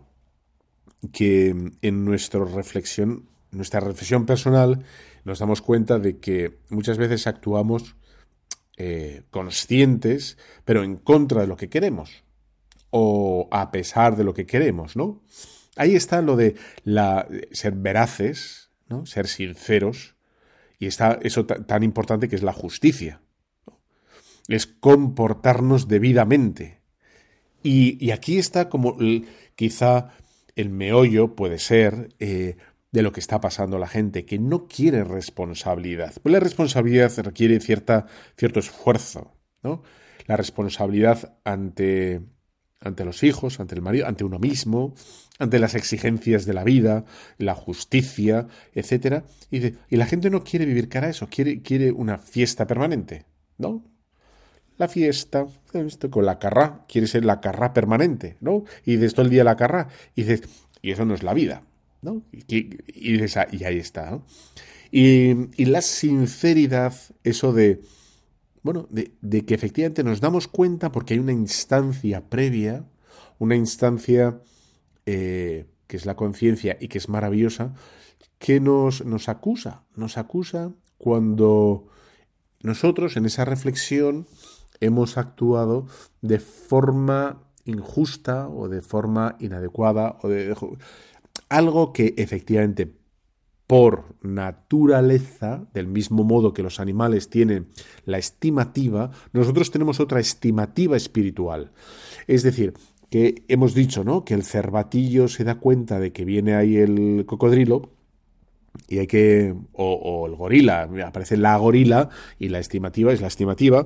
que 1.11 1.73
en 1.81 2.05
nuestra 2.05 2.43
reflexión, 2.43 3.25
nuestra 3.51 3.81
reflexión 3.81 4.25
personal, 4.25 4.83
nos 5.23 5.39
damos 5.39 5.61
cuenta 5.61 5.99
de 5.99 6.19
que 6.19 6.59
muchas 6.69 6.97
veces 6.97 7.27
actuamos 7.27 7.95
eh, 8.77 9.23
conscientes, 9.29 10.37
pero 10.65 10.83
en 10.83 10.95
contra 10.95 11.41
de 11.41 11.47
lo 11.47 11.57
que 11.57 11.69
queremos, 11.69 12.23
o 12.91 13.47
a 13.51 13.71
pesar 13.71 14.15
de 14.15 14.23
lo 14.23 14.33
que 14.33 14.45
queremos, 14.45 14.95
¿no? 14.95 15.21
Ahí 15.75 15.95
está 15.95 16.21
lo 16.21 16.35
de 16.35 16.55
ser 17.51 17.73
veraces, 17.73 18.71
¿no? 18.87 19.05
ser 19.05 19.27
sinceros, 19.27 20.15
y 20.77 20.87
está 20.87 21.19
eso 21.21 21.45
tan 21.45 21.83
importante 21.83 22.27
que 22.27 22.35
es 22.35 22.43
la 22.43 22.53
justicia. 22.53 23.21
Es 24.47 24.65
comportarnos 24.65 25.87
debidamente. 25.87 26.81
Y, 27.61 28.03
y 28.03 28.11
aquí 28.11 28.37
está 28.37 28.69
como 28.69 28.97
quizá 29.55 30.11
el 30.55 30.69
meollo 30.69 31.35
puede 31.35 31.59
ser 31.59 32.09
eh, 32.19 32.57
de 32.91 33.01
lo 33.01 33.11
que 33.11 33.19
está 33.19 33.39
pasando 33.39 33.77
la 33.77 33.87
gente, 33.87 34.25
que 34.25 34.39
no 34.39 34.67
quiere 34.67 35.03
responsabilidad. 35.03 36.13
Pues 36.21 36.33
la 36.33 36.39
responsabilidad 36.39 37.11
requiere 37.19 37.59
cierta, 37.59 38.07
cierto 38.37 38.59
esfuerzo, 38.59 39.33
¿no? 39.63 39.83
La 40.25 40.37
responsabilidad 40.37 41.37
ante, 41.43 42.21
ante 42.79 43.05
los 43.05 43.23
hijos, 43.23 43.59
ante 43.59 43.75
el 43.75 43.81
marido, 43.81 44.07
ante 44.07 44.23
uno 44.23 44.39
mismo, 44.39 44.93
ante 45.37 45.59
las 45.59 45.75
exigencias 45.75 46.45
de 46.45 46.53
la 46.53 46.63
vida, 46.63 47.05
la 47.37 47.55
justicia, 47.55 48.47
etc. 48.73 49.23
Y, 49.51 49.73
y 49.89 49.97
la 49.97 50.05
gente 50.05 50.29
no 50.29 50.43
quiere 50.43 50.65
vivir 50.65 50.89
cara 50.89 51.07
a 51.07 51.09
eso, 51.11 51.27
quiere, 51.29 51.61
quiere 51.61 51.91
una 51.91 52.17
fiesta 52.17 52.67
permanente, 52.67 53.25
¿no? 53.57 53.83
La 54.77 54.87
fiesta, 54.87 55.45
esto 55.73 56.09
con 56.09 56.25
la 56.25 56.39
carrá, 56.39 56.85
quiere 56.87 57.05
ser 57.05 57.25
la 57.25 57.41
carrá 57.41 57.73
permanente, 57.73 58.37
¿no? 58.39 58.63
Y 58.85 58.95
de 58.95 59.09
todo 59.09 59.23
el 59.23 59.29
día 59.29 59.43
la 59.43 59.57
carrá, 59.57 59.89
y 60.15 60.23
dices, 60.23 60.49
y 60.81 60.91
eso 60.91 61.05
no 61.05 61.13
es 61.13 61.23
la 61.23 61.33
vida. 61.33 61.63
¿No? 62.01 62.23
Y, 62.31 62.77
y, 62.87 63.63
ahí 63.63 63.77
está. 63.77 64.21
Y, 64.91 65.65
la 65.65 65.81
sinceridad, 65.81 66.93
eso 67.23 67.53
de, 67.53 67.81
bueno, 68.63 68.87
de, 68.89 69.45
que 69.45 69.53
efectivamente 69.53 70.03
nos 70.03 70.21
damos 70.21 70.47
cuenta 70.47 70.91
porque 70.91 71.13
hay 71.13 71.19
una 71.19 71.33
instancia 71.33 72.29
previa, 72.29 72.85
una 73.37 73.55
instancia 73.55 74.41
eh, 75.05 75.65
que 75.87 75.97
es 75.97 76.05
la 76.05 76.15
conciencia 76.15 76.77
y 76.79 76.87
que 76.87 76.97
es 76.97 77.09
maravillosa, 77.09 77.73
que 78.37 78.59
nos, 78.59 79.05
nos 79.05 79.29
acusa, 79.29 79.83
nos 79.95 80.17
acusa 80.17 80.71
cuando 80.97 81.87
nosotros 82.61 83.17
en 83.17 83.25
esa 83.25 83.45
reflexión 83.45 84.27
hemos 84.81 85.17
actuado 85.17 85.87
de 86.21 86.39
forma 86.39 87.43
injusta 87.65 88.47
o 88.47 88.69
de 88.69 88.81
forma 88.81 89.35
inadecuada 89.39 90.17
o 90.21 90.29
de, 90.29 90.55
algo 91.49 91.93
que 91.93 92.13
efectivamente 92.17 92.99
por 93.69 94.15
naturaleza, 94.23 95.67
del 95.75 95.85
mismo 95.85 96.23
modo 96.23 96.53
que 96.53 96.63
los 96.63 96.79
animales 96.79 97.29
tienen 97.29 97.67
la 98.03 98.17
estimativa, 98.17 99.11
nosotros 99.31 99.69
tenemos 99.69 99.99
otra 99.99 100.19
estimativa 100.19 100.97
espiritual. 100.97 101.71
Es 102.25 102.41
decir, 102.41 102.73
que 103.11 103.43
hemos 103.47 103.75
dicho, 103.75 104.03
¿no? 104.03 104.25
Que 104.25 104.33
el 104.33 104.41
cervatillo 104.41 105.27
se 105.27 105.43
da 105.43 105.59
cuenta 105.59 105.99
de 105.99 106.11
que 106.11 106.25
viene 106.25 106.55
ahí 106.55 106.77
el 106.77 107.25
cocodrilo 107.27 107.91
y 108.87 108.97
hay 108.97 109.05
que 109.05 109.53
o, 109.73 110.25
el 110.25 110.35
gorila, 110.35 110.89
aparece 111.05 111.37
la 111.37 111.55
gorila 111.57 112.09
y 112.39 112.49
la 112.49 112.57
estimativa 112.57 113.13
es 113.13 113.21
la 113.21 113.27
estimativa 113.27 113.85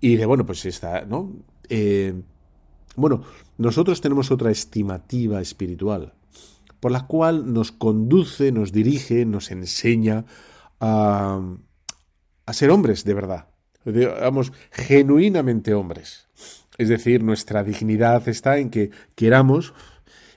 y 0.00 0.16
de 0.16 0.26
bueno, 0.26 0.44
pues 0.44 0.66
está, 0.66 1.04
¿no? 1.04 1.36
Eh, 1.68 2.20
bueno, 2.96 3.22
nosotros 3.58 4.00
tenemos 4.00 4.32
otra 4.32 4.50
estimativa 4.50 5.40
espiritual 5.40 6.14
por 6.80 6.92
la 6.92 7.06
cual 7.06 7.52
nos 7.52 7.72
conduce, 7.72 8.52
nos 8.52 8.72
dirige, 8.72 9.24
nos 9.24 9.50
enseña 9.50 10.24
a, 10.80 11.40
a 12.46 12.52
ser 12.52 12.70
hombres 12.70 13.04
de 13.04 13.14
verdad, 13.14 13.48
digamos, 13.84 14.52
genuinamente 14.70 15.74
hombres. 15.74 16.28
Es 16.78 16.88
decir, 16.88 17.22
nuestra 17.22 17.64
dignidad 17.64 18.28
está 18.28 18.58
en 18.58 18.70
que 18.70 18.90
queramos, 19.16 19.74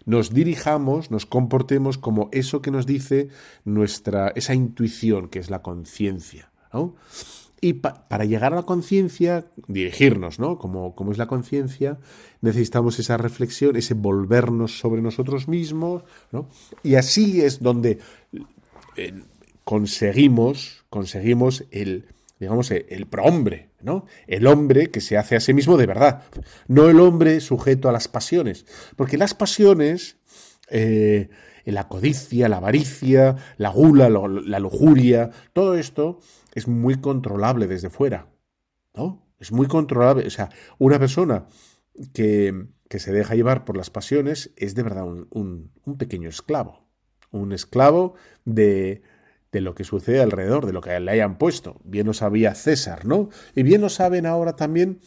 nos 0.05 0.33
dirijamos, 0.33 1.11
nos 1.11 1.27
comportemos 1.27 1.97
como 1.97 2.29
eso 2.31 2.61
que 2.61 2.71
nos 2.71 2.87
dice 2.87 3.29
nuestra, 3.63 4.29
esa 4.35 4.55
intuición 4.55 5.29
que 5.29 5.39
es 5.39 5.51
la 5.51 5.61
conciencia. 5.61 6.51
¿no? 6.73 6.95
Y 7.63 7.73
para 7.73 8.25
llegar 8.25 8.53
a 8.53 8.55
la 8.55 8.63
conciencia, 8.63 9.45
dirigirnos, 9.67 10.39
¿no? 10.39 10.57
Como, 10.57 10.95
como 10.95 11.11
es 11.11 11.19
la 11.19 11.27
conciencia, 11.27 11.99
necesitamos 12.41 12.97
esa 12.97 13.17
reflexión, 13.17 13.75
ese 13.75 13.93
volvernos 13.93 14.79
sobre 14.79 15.03
nosotros 15.03 15.47
mismos, 15.47 16.03
¿no? 16.31 16.49
Y 16.81 16.95
así 16.95 17.41
es 17.41 17.61
donde 17.61 17.99
eh, 18.97 19.13
conseguimos, 19.63 20.85
conseguimos 20.89 21.65
el 21.69 22.05
digamos, 22.41 22.71
el 22.71 23.05
prohombre, 23.05 23.69
¿no? 23.83 24.07
El 24.25 24.47
hombre 24.47 24.89
que 24.89 24.99
se 24.99 25.15
hace 25.15 25.35
a 25.35 25.39
sí 25.39 25.53
mismo 25.53 25.77
de 25.77 25.85
verdad, 25.85 26.23
no 26.67 26.89
el 26.89 26.99
hombre 26.99 27.39
sujeto 27.39 27.87
a 27.87 27.91
las 27.91 28.07
pasiones, 28.07 28.65
porque 28.95 29.15
las 29.15 29.35
pasiones, 29.35 30.17
eh, 30.71 31.29
la 31.65 31.87
codicia, 31.87 32.49
la 32.49 32.57
avaricia, 32.57 33.35
la 33.57 33.69
gula, 33.69 34.09
la 34.09 34.59
lujuria, 34.59 35.29
todo 35.53 35.75
esto 35.75 36.19
es 36.53 36.67
muy 36.67 36.99
controlable 37.01 37.67
desde 37.67 37.89
fuera, 37.89 38.27
¿no? 38.93 39.25
Es 39.39 39.51
muy 39.51 39.67
controlable, 39.67 40.27
o 40.27 40.29
sea, 40.29 40.49
una 40.77 40.99
persona 40.99 41.47
que, 42.13 42.67
que 42.89 42.99
se 42.99 43.11
deja 43.11 43.35
llevar 43.35 43.65
por 43.65 43.75
las 43.75 43.89
pasiones 43.89 44.51
es 44.55 44.75
de 44.75 44.83
verdad 44.83 45.05
un, 45.05 45.71
un 45.83 45.97
pequeño 45.97 46.29
esclavo, 46.29 46.87
un 47.31 47.51
esclavo 47.51 48.15
de, 48.45 49.01
de 49.51 49.61
lo 49.61 49.75
que 49.75 49.83
sucede 49.83 50.21
alrededor, 50.21 50.65
de 50.65 50.73
lo 50.73 50.81
que 50.81 50.99
le 50.99 51.11
hayan 51.11 51.37
puesto. 51.37 51.79
Bien 51.83 52.07
lo 52.07 52.13
sabía 52.13 52.55
César, 52.55 53.05
¿no? 53.05 53.29
Y 53.55 53.63
bien 53.63 53.81
lo 53.81 53.89
saben 53.89 54.25
ahora 54.25 54.55
también, 54.55 54.99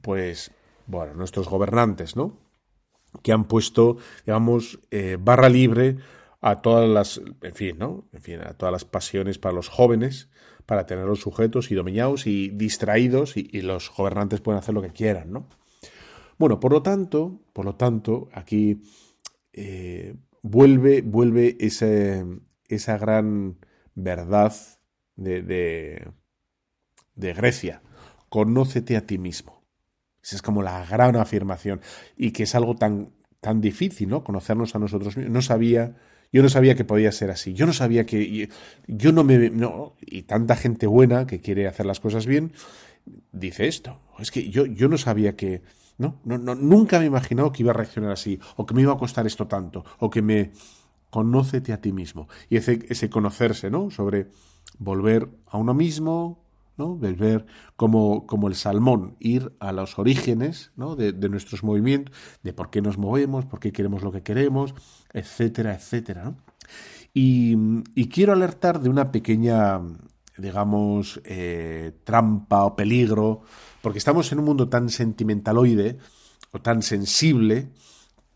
pues, 0.00 0.50
bueno, 0.86 1.14
nuestros 1.14 1.48
gobernantes, 1.48 2.16
¿no? 2.16 2.38
Que 3.22 3.32
han 3.32 3.44
puesto, 3.44 3.96
digamos, 4.26 4.80
eh, 4.90 5.16
barra 5.20 5.48
libre 5.48 5.98
a 6.46 6.60
todas 6.60 6.86
las, 6.86 7.22
en 7.40 7.54
fin, 7.54 7.78
¿no? 7.78 8.06
En 8.12 8.20
fin, 8.20 8.40
a 8.42 8.52
todas 8.52 8.70
las 8.70 8.84
pasiones 8.84 9.38
para 9.38 9.54
los 9.54 9.70
jóvenes, 9.70 10.28
para 10.66 10.84
tenerlos 10.84 11.20
sujetos 11.20 11.70
y 11.70 11.74
dominados 11.74 12.26
y 12.26 12.50
distraídos 12.50 13.38
y, 13.38 13.62
los 13.62 13.90
gobernantes 13.90 14.42
pueden 14.42 14.58
hacer 14.58 14.74
lo 14.74 14.82
que 14.82 14.90
quieran, 14.90 15.32
¿no? 15.32 15.48
Bueno, 16.36 16.60
por 16.60 16.70
lo 16.70 16.82
tanto, 16.82 17.40
por 17.54 17.64
lo 17.64 17.76
tanto, 17.76 18.28
aquí 18.34 18.82
eh, 19.54 20.16
vuelve, 20.42 21.00
vuelve 21.00 21.56
ese, 21.60 22.26
esa 22.68 22.98
gran 22.98 23.56
verdad 23.94 24.54
de, 25.16 25.40
de, 27.14 27.32
Grecia. 27.32 27.80
Conócete 28.28 28.98
a 28.98 29.06
ti 29.06 29.16
mismo. 29.16 29.64
Esa 30.22 30.36
es 30.36 30.42
como 30.42 30.62
la 30.62 30.84
gran 30.84 31.16
afirmación. 31.16 31.80
Y 32.18 32.32
que 32.32 32.42
es 32.42 32.54
algo 32.54 32.74
tan, 32.74 33.14
tan 33.40 33.62
difícil, 33.62 34.10
¿no? 34.10 34.24
Conocernos 34.24 34.74
a 34.74 34.78
nosotros 34.78 35.16
mismos. 35.16 35.32
No 35.32 35.40
sabía, 35.40 35.96
yo 36.34 36.42
no 36.42 36.48
sabía 36.48 36.74
que 36.74 36.84
podía 36.84 37.12
ser 37.12 37.30
así. 37.30 37.54
Yo 37.54 37.64
no 37.64 37.72
sabía 37.72 38.06
que. 38.06 38.48
Yo 38.88 39.12
no 39.12 39.22
me. 39.22 39.50
No, 39.50 39.94
y 40.00 40.22
tanta 40.22 40.56
gente 40.56 40.88
buena 40.88 41.28
que 41.28 41.40
quiere 41.40 41.68
hacer 41.68 41.86
las 41.86 42.00
cosas 42.00 42.26
bien 42.26 42.52
dice 43.30 43.68
esto. 43.68 44.00
Es 44.18 44.32
que 44.32 44.50
yo, 44.50 44.66
yo 44.66 44.88
no 44.88 44.98
sabía 44.98 45.36
que. 45.36 45.62
No, 45.96 46.20
no, 46.24 46.36
no, 46.36 46.56
nunca 46.56 46.98
me 46.98 47.04
he 47.04 47.06
imaginado 47.06 47.52
que 47.52 47.62
iba 47.62 47.70
a 47.70 47.74
reaccionar 47.74 48.10
así, 48.10 48.40
o 48.56 48.66
que 48.66 48.74
me 48.74 48.82
iba 48.82 48.92
a 48.92 48.98
costar 48.98 49.28
esto 49.28 49.46
tanto, 49.46 49.84
o 50.00 50.10
que 50.10 50.22
me, 50.22 50.50
conócete 51.10 51.72
a 51.72 51.80
ti 51.80 51.92
mismo. 51.92 52.28
Y 52.50 52.56
ese, 52.56 52.80
ese 52.88 53.08
conocerse, 53.08 53.70
¿no? 53.70 53.92
Sobre 53.92 54.26
volver 54.80 55.28
a 55.46 55.58
uno 55.58 55.72
mismo, 55.72 56.43
¿no? 56.76 56.96
Volver 56.96 57.46
como, 57.76 58.26
como 58.26 58.48
el 58.48 58.54
salmón, 58.54 59.16
ir 59.18 59.52
a 59.60 59.72
los 59.72 59.98
orígenes 59.98 60.72
¿no? 60.76 60.96
de, 60.96 61.12
nuestros 61.28 61.62
movimientos, 61.62 62.14
de 62.42 62.52
por 62.52 62.70
qué 62.70 62.82
nos 62.82 62.98
movemos, 62.98 63.46
por 63.46 63.60
qué 63.60 63.72
queremos 63.72 64.02
lo 64.02 64.12
que 64.12 64.22
queremos, 64.22 64.74
etcétera, 65.12 65.74
etcétera. 65.74 66.34
Y, 67.12 67.56
quiero 68.08 68.32
alertar 68.32 68.80
de 68.80 68.88
una 68.88 69.12
pequeña, 69.12 69.80
digamos, 70.36 71.20
eh, 71.24 71.92
trampa 72.04 72.64
o 72.64 72.74
peligro, 72.74 73.42
porque 73.82 73.98
estamos 73.98 74.32
en 74.32 74.40
un 74.40 74.46
mundo 74.46 74.68
tan 74.68 74.88
sentimentaloide 74.88 75.98
o 76.50 76.60
tan 76.60 76.82
sensible, 76.82 77.68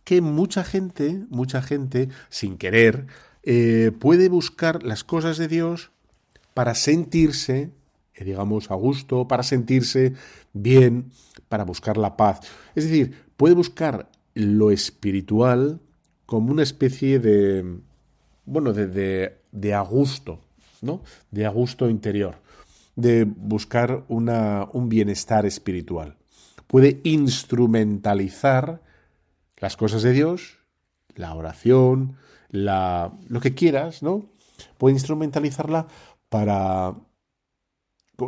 que 0.04 0.20
mucha 0.20 0.64
gente, 0.64 1.26
mucha 1.28 1.60
gente, 1.60 2.08
sin 2.30 2.56
querer, 2.56 3.08
eh, 3.42 3.92
puede 3.98 4.28
buscar 4.28 4.82
las 4.82 5.04
cosas 5.04 5.38
de 5.38 5.48
Dios 5.48 5.90
para 6.54 6.74
sentirse, 6.74 7.70
digamos, 8.24 8.70
a 8.70 8.74
gusto, 8.74 9.28
para 9.28 9.42
sentirse 9.42 10.14
bien, 10.52 11.10
para 11.48 11.64
buscar 11.64 11.96
la 11.96 12.16
paz. 12.16 12.40
Es 12.74 12.84
decir, 12.84 13.14
puede 13.36 13.54
buscar 13.54 14.10
lo 14.34 14.70
espiritual 14.70 15.80
como 16.26 16.52
una 16.52 16.62
especie 16.62 17.18
de, 17.18 17.78
bueno, 18.44 18.72
de, 18.72 18.86
de, 18.86 19.38
de 19.52 19.74
a 19.74 19.80
gusto, 19.80 20.40
¿no? 20.82 21.02
De 21.30 21.46
a 21.46 21.50
gusto 21.50 21.88
interior, 21.88 22.36
de 22.96 23.24
buscar 23.24 24.04
una, 24.08 24.68
un 24.72 24.88
bienestar 24.88 25.46
espiritual. 25.46 26.16
Puede 26.66 27.00
instrumentalizar 27.04 28.82
las 29.56 29.76
cosas 29.76 30.02
de 30.02 30.12
Dios, 30.12 30.58
la 31.14 31.34
oración, 31.34 32.16
la, 32.50 33.12
lo 33.28 33.40
que 33.40 33.54
quieras, 33.54 34.02
¿no? 34.02 34.26
Puede 34.76 34.94
instrumentalizarla 34.94 35.86
para 36.28 36.94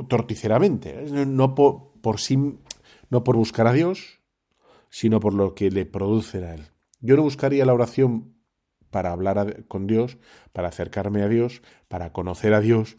torticeramente, 0.09 1.05
¿eh? 1.05 1.27
no 1.27 1.55
por, 1.55 1.93
por 2.01 2.21
sí, 2.21 2.59
no 3.09 3.25
por 3.25 3.37
buscar 3.37 3.67
a 3.67 3.73
Dios, 3.73 4.21
sino 4.89 5.21
por 5.21 5.35
lo 5.35 5.55
que 5.55 5.71
le 5.71 5.87
produce 5.87 6.45
a 6.45 6.55
Él. 6.55 6.69
Yo 7.01 7.17
no 7.17 7.23
buscaría 7.23 7.65
la 7.65 7.75
oración 7.75 8.35
para 8.91 9.13
hablar 9.13 9.67
con 9.67 9.87
Dios, 9.87 10.19
para 10.53 10.69
acercarme 10.69 11.23
a 11.23 11.29
Dios, 11.29 11.63
para 11.89 12.13
conocer 12.13 12.55
a 12.55 12.61
Dios, 12.61 12.97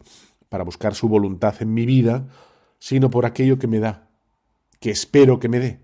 para 0.48 0.64
buscar 0.64 0.94
su 0.94 1.08
voluntad 1.08 1.54
en 1.60 1.72
mi 1.72 1.86
vida, 1.86 2.28
sino 2.78 3.10
por 3.10 3.26
aquello 3.26 3.58
que 3.58 3.66
me 3.66 3.78
da, 3.78 4.10
que 4.80 4.90
espero 4.90 5.38
que 5.38 5.48
me 5.48 5.60
dé. 5.60 5.80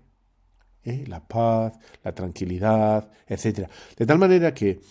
¿eh? 0.83 1.05
la 1.07 1.27
paz, 1.27 1.77
la 2.03 2.13
tranquilidad, 2.13 3.11
etc. 3.27 3.69
De 3.97 4.05
tal 4.05 4.17
manera 4.17 4.53
que 4.53 4.81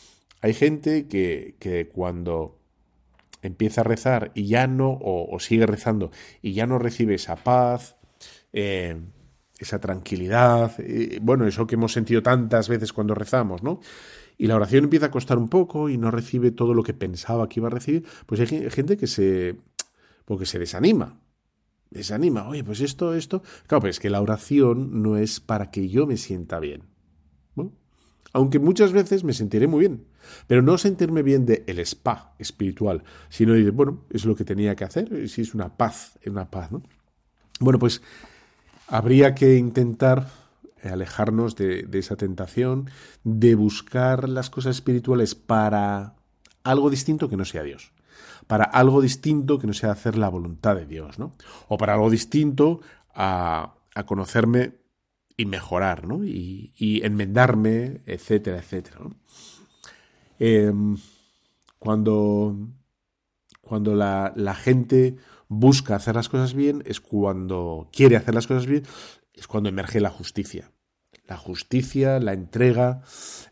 hay 0.41 0.55
gente 0.55 1.07
que, 1.09 1.57
que 1.59 1.89
cuando 1.89 2.58
empieza 3.43 3.83
a 3.83 3.85
rezar 3.85 4.33
y 4.35 4.47
ya 4.47 4.67
no, 4.67 4.99
o, 5.01 5.39
sigue 5.41 5.67
rezando 5.67 6.11
y 6.43 6.53
ya 6.53 6.67
no 6.67 6.79
recibe 6.79 7.15
esa 7.15 7.37
paz, 7.37 7.97
eh, 8.53 8.97
esa 9.59 9.81
tranquilidad, 9.81 10.73
eh, 10.79 11.19
bueno, 11.23 11.47
eso 11.47 11.67
que 11.67 11.75
hemos 11.75 11.93
sentido 11.93 12.23
tantas 12.23 12.69
veces 12.69 12.93
cuando 12.93 13.15
rezamos, 13.15 13.63
¿no? 13.63 13.81
Y 14.37 14.47
la 14.47 14.57
oración 14.57 14.85
empieza 14.85 15.07
a 15.07 15.11
costar 15.11 15.37
un 15.37 15.49
poco 15.49 15.89
y 15.89 15.99
no 15.99 16.11
recibe 16.11 16.53
todo 16.53 16.73
lo 16.75 16.85
que 16.85 16.95
pensaba 16.95 17.49
que 17.49 17.61
iba 17.61 17.67
a 17.67 17.73
recibir, 17.73 18.05
pues 18.27 18.41
hay 18.41 18.71
gente 18.71 18.97
que 18.97 19.09
se, 19.09 19.57
porque 20.25 20.47
se 20.47 20.59
desanima, 20.61 21.21
desanima. 21.91 22.49
Oye, 22.49 22.63
pues 22.63 22.81
esto, 22.81 23.15
esto. 23.15 23.43
Claro, 23.67 23.83
pues 23.83 23.97
es 23.97 24.01
que 24.01 24.11
la 24.11 24.21
oración 24.21 25.03
no 25.03 25.17
es 25.17 25.41
para 25.41 25.71
que 25.71 25.89
yo 25.89 26.07
me 26.07 26.17
sienta 26.17 26.61
bien. 26.61 26.83
Aunque 28.33 28.59
muchas 28.59 28.93
veces 28.93 29.25
me 29.25 29.33
sentiré 29.33 29.67
muy 29.67 29.81
bien. 29.81 30.05
Pero 30.47 30.63
no 30.63 30.79
sentirme 30.79 31.23
bien 31.23 31.47
de 31.47 31.65
el 31.67 31.79
spa 31.81 32.35
espiritual, 32.39 33.05
sino 33.29 33.55
de, 33.55 33.71
bueno, 33.71 34.05
es 34.11 34.25
lo 34.25 34.35
que 34.35 34.45
tenía 34.45 34.75
que 34.77 34.85
hacer, 34.85 35.29
si 35.29 35.43
es 35.43 35.55
una 35.55 35.77
paz, 35.77 36.19
una 36.27 36.51
paz, 36.51 36.73
¿no? 36.73 36.83
Bueno, 37.61 37.79
pues 37.79 38.03
habría 38.87 39.35
que 39.35 39.57
intentar 39.57 40.29
alejarnos 40.83 41.57
de, 41.57 41.83
de 41.83 41.99
esa 41.99 42.17
tentación, 42.17 42.89
de 43.25 43.55
buscar 43.55 44.29
las 44.29 44.49
cosas 44.49 44.77
espirituales 44.77 45.35
para 45.35 46.15
algo 46.63 46.89
distinto 46.89 47.29
que 47.29 47.37
no 47.37 47.45
sea 47.45 47.63
Dios 47.65 47.93
para 48.49 48.65
algo 48.65 49.01
distinto 49.01 49.59
que 49.59 49.69
no 49.69 49.75
sea 49.75 49.93
hacer 49.93 50.17
la 50.19 50.29
voluntad 50.29 50.75
de 50.75 50.87
Dios, 50.87 51.19
¿no? 51.21 51.33
O 51.69 51.77
para 51.77 51.95
algo 51.95 52.11
distinto 52.11 52.81
a, 53.15 53.75
conocerme 54.07 54.75
y 55.37 55.45
mejorar, 55.47 56.07
¿no? 56.07 56.25
Y, 56.25 56.73
enmendarme, 57.05 58.01
etcétera, 58.07 58.59
etcétera. 58.59 59.01
Em, 60.39 60.97
cuando 61.79 62.57
cuando 63.61 63.95
la, 63.95 64.33
la, 64.35 64.55
gente 64.55 65.17
busca 65.49 65.95
hacer 65.95 66.15
las 66.15 66.31
cosas 66.31 66.55
bien, 66.55 66.83
es 66.87 67.01
cuando 67.01 67.89
quiere 67.93 68.17
hacer 68.17 68.35
las 68.35 68.47
cosas 68.47 68.67
bien, 68.67 68.85
es 69.35 69.47
cuando 69.47 69.69
emerge 69.69 70.01
la 70.01 70.11
justicia. 70.11 70.73
La 71.27 71.37
justicia, 71.37 72.19
la 72.19 72.33
entrega, 72.33 73.03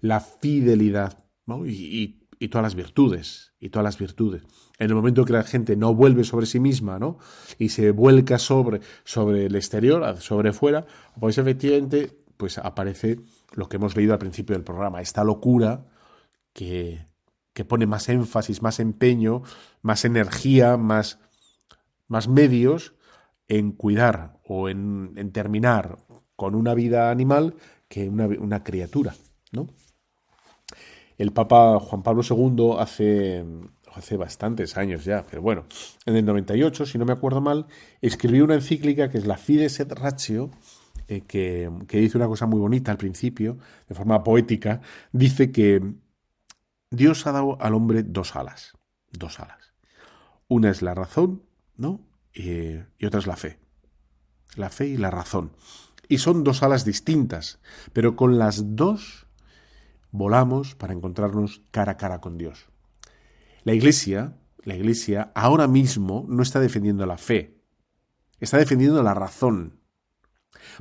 la 0.00 0.20
fidelidad 0.20 1.24
¿no? 1.44 1.66
y, 1.66 2.26
y 2.38 2.48
todas 2.48 2.62
las 2.62 2.74
virtudes, 2.74 3.52
y 3.60 3.70
todas 3.70 3.84
las 3.84 3.98
virtudes. 3.98 4.42
En 4.78 4.88
el 4.88 4.94
momento 4.94 5.24
que 5.24 5.32
la 5.32 5.42
gente 5.42 5.76
no 5.76 5.94
vuelve 5.94 6.24
sobre 6.24 6.46
sí 6.46 6.60
misma, 6.60 6.98
¿no? 6.98 7.18
Y 7.58 7.70
se 7.70 7.90
vuelca 7.90 8.38
sobre, 8.38 8.80
sobre 9.04 9.46
el 9.46 9.56
exterior, 9.56 10.18
sobre 10.20 10.52
fuera, 10.52 10.86
pues 11.18 11.38
efectivamente, 11.38 12.18
pues 12.36 12.58
aparece 12.58 13.20
lo 13.54 13.68
que 13.68 13.76
hemos 13.76 13.96
leído 13.96 14.12
al 14.12 14.18
principio 14.18 14.54
del 14.54 14.64
programa, 14.64 15.00
esta 15.00 15.24
locura 15.24 15.86
que, 16.56 17.06
que 17.52 17.66
pone 17.66 17.86
más 17.86 18.08
énfasis, 18.08 18.62
más 18.62 18.80
empeño, 18.80 19.42
más 19.82 20.06
energía, 20.06 20.78
más, 20.78 21.18
más 22.08 22.28
medios 22.28 22.94
en 23.46 23.72
cuidar 23.72 24.40
o 24.42 24.70
en, 24.70 25.12
en 25.16 25.32
terminar 25.32 25.98
con 26.34 26.54
una 26.54 26.72
vida 26.72 27.10
animal 27.10 27.56
que 27.88 28.08
una, 28.08 28.26
una 28.26 28.64
criatura, 28.64 29.14
¿no? 29.52 29.68
El 31.18 31.32
Papa 31.32 31.78
Juan 31.78 32.02
Pablo 32.02 32.22
II 32.22 32.76
hace, 32.78 33.44
hace 33.94 34.16
bastantes 34.16 34.78
años 34.78 35.04
ya, 35.04 35.26
pero 35.30 35.42
bueno, 35.42 35.66
en 36.06 36.16
el 36.16 36.24
98, 36.24 36.86
si 36.86 36.96
no 36.96 37.04
me 37.04 37.12
acuerdo 37.12 37.42
mal, 37.42 37.66
escribió 38.00 38.44
una 38.44 38.54
encíclica 38.54 39.10
que 39.10 39.18
es 39.18 39.26
la 39.26 39.36
Fides 39.36 39.78
et 39.80 39.92
Ratio, 39.92 40.50
eh, 41.08 41.20
que, 41.20 41.70
que 41.86 41.98
dice 41.98 42.16
una 42.16 42.28
cosa 42.28 42.46
muy 42.46 42.60
bonita 42.60 42.92
al 42.92 42.98
principio, 42.98 43.58
de 43.88 43.94
forma 43.94 44.24
poética, 44.24 44.80
dice 45.12 45.52
que 45.52 45.82
Dios 46.90 47.26
ha 47.26 47.32
dado 47.32 47.60
al 47.60 47.74
hombre 47.74 48.02
dos 48.02 48.36
alas, 48.36 48.72
dos 49.10 49.40
alas. 49.40 49.74
Una 50.48 50.70
es 50.70 50.82
la 50.82 50.94
razón, 50.94 51.42
¿no? 51.76 52.06
y, 52.36 53.04
otra 53.04 53.20
es 53.20 53.26
la 53.26 53.36
fe. 53.36 53.58
La 54.54 54.70
fe 54.70 54.86
y 54.86 54.96
la 54.96 55.10
razón. 55.10 55.52
Y 56.08 56.18
son 56.18 56.44
dos 56.44 56.62
alas 56.62 56.84
distintas, 56.84 57.58
pero 57.92 58.14
con 58.14 58.38
las 58.38 58.76
dos 58.76 59.26
volamos 60.10 60.74
para 60.74 60.92
encontrarnos 60.92 61.62
cara 61.70 61.92
a 61.92 61.96
cara 61.96 62.20
con 62.20 62.38
Dios. 62.38 62.66
La 63.64 63.74
Iglesia, 63.74 64.36
la 64.62 64.76
Iglesia 64.76 65.32
ahora 65.34 65.66
mismo 65.66 66.24
no 66.28 66.42
está 66.42 66.60
defendiendo 66.60 67.04
la 67.06 67.18
fe, 67.18 67.60
está 68.38 68.58
defendiendo 68.58 69.02
la 69.02 69.14
razón, 69.14 69.80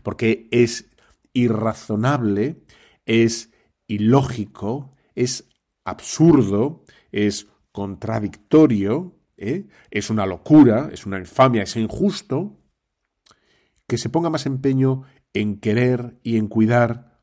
porque 0.03 0.47
es 0.51 0.91
irrazonable, 1.33 2.63
es 3.05 3.51
ilógico, 3.87 4.95
es 5.15 5.49
absurdo, 5.85 6.83
es 7.11 7.47
contradictorio, 7.71 9.15
¿eh? 9.37 9.67
es 9.91 10.09
una 10.09 10.25
locura, 10.25 10.89
es 10.91 11.05
una 11.05 11.19
infamia, 11.19 11.63
es 11.63 11.75
injusto, 11.77 12.57
que 13.87 13.97
se 13.97 14.09
ponga 14.09 14.29
más 14.29 14.45
empeño 14.45 15.03
en 15.33 15.59
querer 15.59 16.19
y 16.23 16.37
en 16.37 16.47
cuidar 16.47 17.21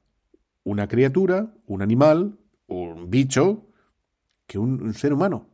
una 0.64 0.88
criatura, 0.88 1.54
un 1.66 1.82
animal, 1.82 2.38
un 2.68 3.10
bicho, 3.10 3.66
que 4.46 4.58
un, 4.58 4.94
ser 4.94 5.12
humano. 5.12 5.48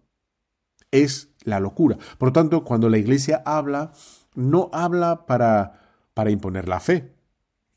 Es 0.90 1.30
la 1.44 1.60
locura. 1.60 1.96
Por 2.18 2.28
lo 2.28 2.32
tanto, 2.32 2.64
cuando 2.64 2.88
la 2.88 2.98
Iglesia 2.98 3.42
habla, 3.44 3.92
no 4.34 4.70
habla 4.72 5.26
para, 5.26 5.94
para 6.14 6.30
imponer 6.30 6.68
la 6.68 6.80
fe, 6.80 7.14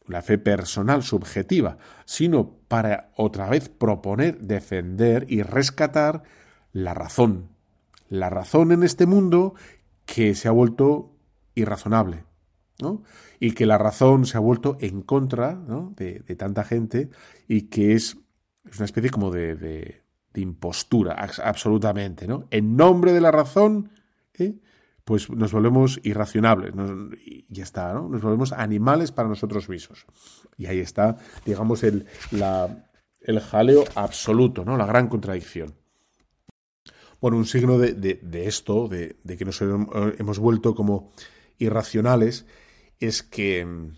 la 0.07 0.21
fe 0.21 0.37
personal, 0.37 1.03
subjetiva, 1.03 1.77
sino 2.05 2.60
para 2.71 3.11
otra 3.17 3.49
vez 3.49 3.67
proponer, 3.67 4.39
defender 4.39 5.25
y 5.27 5.43
rescatar 5.43 6.23
la 6.71 6.93
razón. 6.93 7.49
La 8.07 8.29
razón 8.29 8.71
en 8.71 8.83
este 8.83 9.05
mundo 9.05 9.55
que 10.05 10.35
se 10.35 10.47
ha 10.47 10.51
vuelto 10.51 11.13
irrazonable, 11.53 12.23
¿no? 12.79 13.03
Y 13.41 13.51
que 13.51 13.65
la 13.65 13.77
razón 13.77 14.25
se 14.25 14.37
ha 14.37 14.39
vuelto 14.39 14.77
en 14.79 15.01
contra 15.01 15.59
de, 15.97 16.21
tanta 16.37 16.63
gente 16.63 17.09
y 17.45 17.63
que 17.63 17.91
es, 17.91 18.15
una 18.77 18.85
especie 18.85 19.09
como 19.09 19.31
de, 19.31 19.57
de, 19.57 20.01
impostura, 20.35 21.17
absolutamente, 21.43 22.25
¿no? 22.25 22.47
En 22.51 22.77
nombre 22.77 23.11
de 23.11 23.19
la 23.19 23.31
razón, 23.31 23.91
¿eh? 24.35 24.55
Pues 25.03 25.29
nos 25.29 25.51
volvemos 25.51 25.99
irracionables, 26.03 26.73
y 27.25 27.45
ya 27.49 27.63
está, 27.63 27.93
¿no? 27.93 28.07
Nos 28.07 28.21
volvemos 28.21 28.51
animales 28.51 29.11
para 29.11 29.29
nosotros 29.29 29.67
mismos. 29.69 30.05
Y 30.57 30.67
ahí 30.67 30.79
está, 30.79 31.17
digamos, 31.45 31.83
el, 31.83 32.05
el 33.21 33.39
jaleo 33.39 33.83
absoluto, 33.95 34.63
¿no? 34.65 34.77
La 34.77 34.85
gran 34.85 35.07
contradicción. 35.07 35.75
Bueno, 37.21 37.37
un 37.37 37.45
signo 37.45 37.77
de, 37.77 38.19
esto, 38.47 38.87
de, 38.87 39.15
que 39.37 39.45
nos 39.45 39.61
hemos 39.61 40.39
vuelto 40.39 40.73
como 40.73 41.11
irracionales, 41.59 42.47
es 42.99 43.21
que 43.21 43.63
mm, 43.63 43.95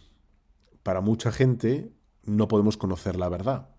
para 0.84 1.00
mucha 1.00 1.32
gente 1.32 1.94
no 2.26 2.50
podemos 2.50 2.76
conocer 2.76 3.16
la 3.16 3.30
verdad. 3.30 3.70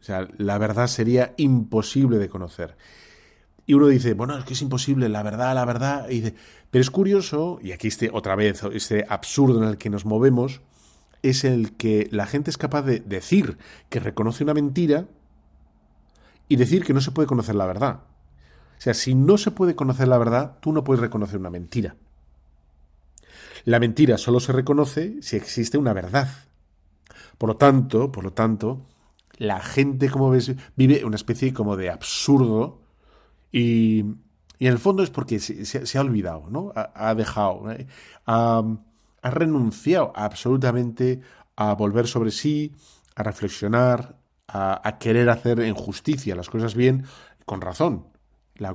O 0.00 0.02
sea, 0.02 0.28
la 0.38 0.56
verdad 0.56 0.86
sería 0.86 1.34
imposible 1.36 2.16
de 2.16 2.30
conocer. 2.30 2.78
Y 3.70 3.74
uno 3.74 3.86
dice, 3.86 4.14
bueno, 4.14 4.36
es 4.36 4.44
que 4.44 4.54
es 4.54 4.62
imposible, 4.62 5.08
la 5.08 5.22
verdad, 5.22 5.54
la 5.54 5.64
verdad. 5.64 6.08
pero 6.72 6.82
es 6.82 6.90
curioso, 6.90 7.60
y 7.62 7.70
aquí 7.70 7.86
este, 7.86 8.10
otra 8.12 8.34
vez, 8.34 8.64
este 8.72 9.06
absurdo 9.08 9.62
en 9.62 9.68
el 9.68 9.78
que 9.78 9.90
nos 9.90 10.04
movemos, 10.04 10.60
es 11.22 11.44
el 11.44 11.76
que 11.76 12.08
la 12.10 12.26
gente 12.26 12.50
es 12.50 12.58
capaz 12.58 12.82
de 12.82 12.98
decir 12.98 13.58
que 13.88 14.00
reconoce 14.00 14.42
una 14.42 14.54
mentira 14.54 15.06
y 16.48 16.56
decir 16.56 16.84
que 16.84 16.92
no 16.92 17.00
se 17.00 17.12
puede 17.12 17.28
conocer 17.28 17.54
la 17.54 17.64
verdad. 17.64 18.00
O 18.76 18.80
sea, 18.80 18.92
si 18.92 19.14
no 19.14 19.38
se 19.38 19.52
puede 19.52 19.76
conocer 19.76 20.08
la 20.08 20.18
verdad, 20.18 20.56
tú 20.60 20.72
no 20.72 20.82
puedes 20.82 21.00
reconocer 21.00 21.38
una 21.38 21.50
mentira. 21.50 21.94
La 23.66 23.78
mentira 23.78 24.18
solo 24.18 24.40
se 24.40 24.50
reconoce 24.50 25.22
si 25.22 25.36
existe 25.36 25.78
una 25.78 25.92
verdad. 25.92 26.28
Por 27.38 27.50
lo 27.50 27.56
tanto, 27.56 28.10
por 28.10 28.24
lo 28.24 28.32
tanto, 28.32 28.84
la 29.36 29.60
gente, 29.60 30.10
como 30.10 30.28
ves, 30.28 30.56
vive 30.74 31.04
una 31.04 31.14
especie 31.14 31.54
como 31.54 31.76
de 31.76 31.88
absurdo 31.88 32.80
y, 33.52 34.00
en 34.00 34.66
el 34.66 34.78
fondo 34.78 35.02
es 35.02 35.10
porque 35.10 35.38
se, 35.40 35.98
ha 35.98 36.00
olvidado, 36.02 36.48
¿no? 36.50 36.72
Ha, 36.74 37.14
dejado, 37.14 37.70
¿eh? 37.72 37.86
ha, 38.26 38.62
renunciado 39.22 40.12
absolutamente 40.14 41.20
a 41.56 41.74
volver 41.74 42.06
sobre 42.06 42.30
sí, 42.30 42.74
a 43.14 43.22
reflexionar, 43.22 44.16
a, 44.48 44.98
querer 44.98 45.30
hacer 45.30 45.60
en 45.60 45.74
justicia 45.74 46.36
las 46.36 46.50
cosas 46.50 46.74
bien, 46.74 47.04
con 47.46 47.60
razón 47.60 48.10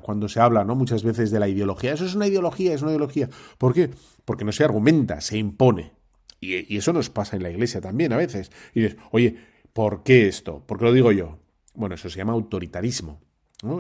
cuando 0.02 0.28
se 0.28 0.40
habla 0.40 0.64
¿no? 0.64 0.76
muchas 0.76 1.04
veces 1.04 1.32
de 1.32 1.40
la 1.40 1.48
ideología. 1.48 1.94
Eso 1.94 2.06
es 2.06 2.16
una 2.16 2.28
ideología, 2.28 2.74
es 2.74 2.82
una 2.82 2.92
ideología. 2.92 3.30
¿Por 3.58 3.74
qué? 3.74 3.92
Porque 4.26 4.46
no 4.46 4.52
se 4.52 4.64
argumenta, 4.64 5.22
se 5.22 5.38
impone. 5.38 5.94
Y, 6.42 6.76
eso 6.78 6.94
nos 6.94 7.10
pasa 7.10 7.36
en 7.36 7.44
la 7.44 7.50
iglesia 7.50 7.82
también 7.82 8.14
a 8.14 8.18
veces. 8.18 8.52
Y 8.74 8.82
dices, 8.82 8.98
oye, 9.12 9.38
¿por 9.74 10.04
qué 10.04 10.28
esto? 10.28 10.64
¿Por 10.66 10.80
qué 10.80 10.86
lo 10.86 10.94
digo 10.94 11.12
yo? 11.12 11.38
Bueno, 11.76 11.96
eso 11.96 12.10
se 12.10 12.18
llama 12.18 12.34
autoritarismo. 12.34 13.22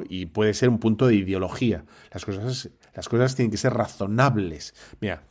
Y 0.07 0.27
puede 0.27 0.53
ser 0.53 0.69
un 0.69 0.79
punto 0.79 1.07
de 1.07 1.15
ideología. 1.15 1.86
Las 2.11 2.25
cosas, 2.25 2.69
las 2.93 3.09
cosas 3.09 3.36
tienen 3.36 3.51
que 3.51 3.57
ser 3.57 3.73
razonables. 3.73 4.73
Mira, 4.99 5.23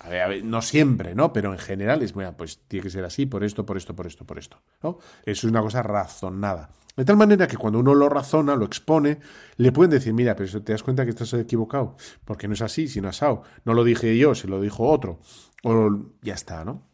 a 0.00 0.08
ver, 0.08 0.44
no 0.44 0.62
siempre, 0.62 1.14
¿no? 1.14 1.32
Pero 1.32 1.52
en 1.52 1.58
general 1.58 2.02
es, 2.02 2.14
mira, 2.14 2.36
pues 2.36 2.60
tiene 2.68 2.84
que 2.84 2.90
ser 2.90 3.04
así 3.04 3.26
por 3.26 3.42
esto, 3.42 3.66
por 3.66 3.76
esto, 3.76 3.96
por 3.96 4.06
esto, 4.06 4.24
por 4.24 4.38
esto. 4.38 4.58
Eso 4.80 5.00
es 5.24 5.44
una 5.44 5.60
cosa 5.60 5.82
razonada. 5.82 6.70
De 6.96 7.04
tal 7.04 7.16
manera 7.16 7.46
que 7.46 7.56
cuando 7.56 7.78
uno 7.78 7.94
lo 7.94 8.08
razona, 8.08 8.56
lo 8.56 8.64
expone, 8.64 9.18
le 9.56 9.70
pueden 9.70 9.90
decir, 9.90 10.12
mira, 10.12 10.34
pero 10.34 10.62
te 10.62 10.72
das 10.72 10.82
cuenta 10.82 11.04
que 11.04 11.10
estás 11.10 11.32
equivocado, 11.34 11.96
porque 12.24 12.48
no 12.48 12.54
es 12.54 12.62
así, 12.62 12.88
sino 12.88 13.08
asado. 13.08 13.42
No 13.64 13.74
lo 13.74 13.84
dije 13.84 14.16
yo, 14.18 14.34
se 14.34 14.48
lo 14.48 14.60
dijo 14.60 14.88
otro. 14.88 15.20
O 15.62 15.90
ya 16.22 16.34
está, 16.34 16.64
¿no? 16.64 16.88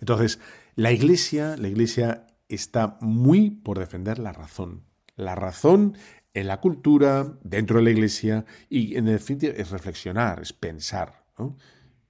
Entonces, 0.00 0.38
la 0.74 0.92
iglesia, 0.92 1.56
la 1.56 1.68
iglesia 1.68 2.26
está 2.48 2.98
muy 3.00 3.50
por 3.50 3.78
defender 3.78 4.18
la 4.18 4.32
razón. 4.32 4.82
La 5.16 5.34
razón 5.34 5.96
en 6.34 6.46
la 6.46 6.60
cultura, 6.60 7.26
dentro 7.42 7.78
de 7.78 7.84
la 7.84 7.90
iglesia, 7.90 8.44
y 8.68 8.96
en 8.96 9.08
el 9.08 9.18
fin 9.18 9.38
es 9.42 9.70
reflexionar, 9.70 10.42
es 10.42 10.52
pensar, 10.52 11.24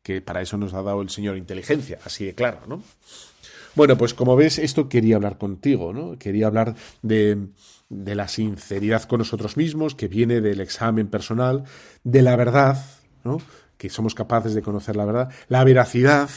que 0.03 0.21
para 0.21 0.43
eso 0.43 0.57
nos 0.57 0.75
ha 0.75 0.83
dado 0.83 1.01
el 1.01 1.11
Señor 1.11 1.37
inteligencia, 1.37 1.99
así 2.05 2.25
de 2.25 2.35
claro, 2.35 2.61
¿no? 2.67 2.83
Bueno, 3.77 3.97
pues 3.97 4.15
como 4.15 4.35
ves, 4.37 4.59
esto 4.59 4.89
quería 4.89 5.17
hablar 5.17 5.39
contigo, 5.39 5.93
¿no? 5.93 6.19
Quería 6.19 6.47
hablar 6.47 6.75
de, 7.03 7.49
de 7.89 8.15
la 8.15 8.27
sinceridad 8.27 9.03
con 9.05 9.19
nosotros 9.19 9.57
mismos, 9.57 9.95
que 9.95 10.09
viene 10.09 10.41
del 10.41 10.61
examen 10.61 11.09
personal, 11.09 11.65
de 12.03 12.23
la 12.23 12.35
verdad, 12.37 12.85
¿no? 13.23 13.39
Que 13.77 13.91
somos 13.91 14.15
capaces 14.15 14.55
de 14.55 14.63
conocer 14.63 14.97
la 14.97 15.05
verdad, 15.05 15.31
la 15.49 15.63
veracidad, 15.63 16.31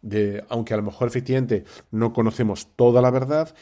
de, 0.00 0.44
aunque 0.48 0.74
a 0.74 0.76
lo 0.76 0.84
mejor 0.84 1.08
efectivamente 1.08 1.64
no 1.90 2.12
conocemos 2.12 2.68
toda 2.76 3.02
la 3.02 3.10
verdad, 3.10 3.54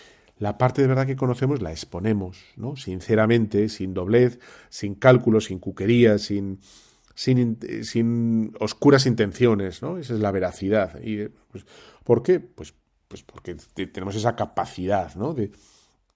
la 0.45 0.59
parte 0.59 0.83
de 0.83 0.89
verdad 0.89 1.07
que 1.07 1.17
conocemos 1.17 1.63
la 1.63 1.73
exponemos, 1.73 2.45
¿no? 2.57 2.77
Sinceramente, 2.77 3.71
sin 3.71 3.95
doblez, 3.95 4.39
sin 4.69 4.95
cálculos, 4.95 5.47
sin 5.47 5.59
cuquerías, 5.59 6.21
sin, 6.21 6.61
sin, 7.15 7.59
sin 7.83 8.53
oscuras 8.61 9.07
intenciones, 9.07 9.81
¿no? 9.81 9.97
Esa 9.97 10.13
es 10.13 10.21
la 10.21 10.31
veracidad. 10.31 11.01
Y, 11.03 11.29
pues, 11.51 11.65
¿Por 12.05 12.23
qué? 12.23 12.41
Pues 12.41 12.75
pues 13.09 13.23
porque 13.23 13.55
tenemos 13.87 14.17
esa 14.17 14.37
capacidad, 14.37 15.15
¿no? 15.15 15.33
De, 15.35 15.51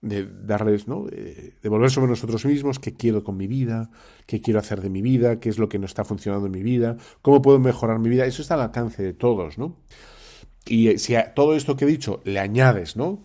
darles, 0.01 0.89
¿no? 0.89 1.07
De, 1.07 1.69
volver 1.69 1.91
sobre 1.91 2.09
nosotros 2.09 2.45
mismos, 2.45 2.79
qué 2.79 2.93
quiero 2.95 3.25
con 3.25 3.37
mi 3.39 3.47
vida, 3.47 3.91
qué 4.27 4.43
quiero 4.43 4.61
hacer 4.61 4.83
de 4.83 4.91
mi 4.91 5.01
vida, 5.01 5.41
qué 5.41 5.49
es 5.49 5.59
lo 5.59 5.71
que 5.71 5.79
no 5.79 5.87
está 5.87 6.05
funcionando 6.05 6.47
en 6.47 6.53
mi 6.53 6.63
vida, 6.63 6.99
cómo 7.23 7.41
puedo 7.41 7.59
mejorar 7.59 7.99
mi 7.99 8.11
vida. 8.11 8.27
Eso 8.27 8.43
está 8.43 8.55
al 8.55 8.61
alcance 8.61 9.03
de 9.03 9.15
todos, 9.15 9.57
¿no? 9.57 9.77
Y 10.67 10.89
eh, 10.89 10.99
si 10.99 11.15
a 11.15 11.35
todo 11.35 11.55
esto 11.55 11.77
que 11.77 11.85
he 11.85 11.89
dicho 11.89 12.21
le 12.25 12.41
añades, 12.41 12.97
¿no? 12.97 13.25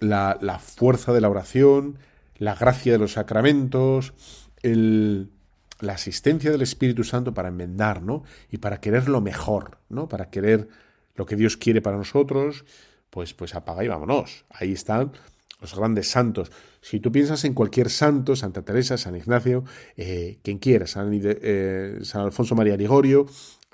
La, 0.00 0.58
fuerza 0.58 1.12
de 1.12 1.20
la 1.20 1.28
oración, 1.28 1.98
la 2.36 2.54
gracia 2.54 2.92
de 2.92 2.98
los 2.98 3.12
sacramentos, 3.12 4.12
la 4.62 5.92
asistencia 5.92 6.50
del 6.50 6.62
Espíritu 6.62 7.04
Santo 7.04 7.34
para 7.34 7.48
enmendar, 7.48 8.02
¿no? 8.02 8.24
Y 8.50 8.58
para 8.58 8.80
querer 8.80 9.08
lo 9.08 9.20
mejor, 9.20 9.78
¿no? 9.88 10.08
Para 10.08 10.30
querer 10.30 10.68
lo 11.14 11.26
que 11.26 11.36
Dios 11.36 11.56
quiere 11.56 11.82
para 11.82 11.96
nosotros, 11.96 12.64
pues, 13.10 13.34
pues 13.34 13.54
apaga 13.54 13.84
y 13.84 13.88
vámonos. 13.88 14.44
Ahí 14.50 14.72
están 14.72 15.12
los 15.60 15.74
grandes 15.74 16.10
santos. 16.10 16.50
Si 16.80 17.00
tú 17.00 17.12
piensas 17.12 17.44
en 17.44 17.54
cualquier 17.54 17.90
santo, 17.90 18.36
Santa 18.36 18.62
Teresa, 18.62 18.96
San 18.96 19.16
Ignacio, 19.16 19.64
eh, 19.96 20.38
quien 20.42 20.58
quiera, 20.58 20.86
San, 20.86 21.10
eh, 21.12 21.98
San 22.02 22.22
Alfonso 22.22 22.54
María 22.54 22.76
Ligorio, 22.76 23.26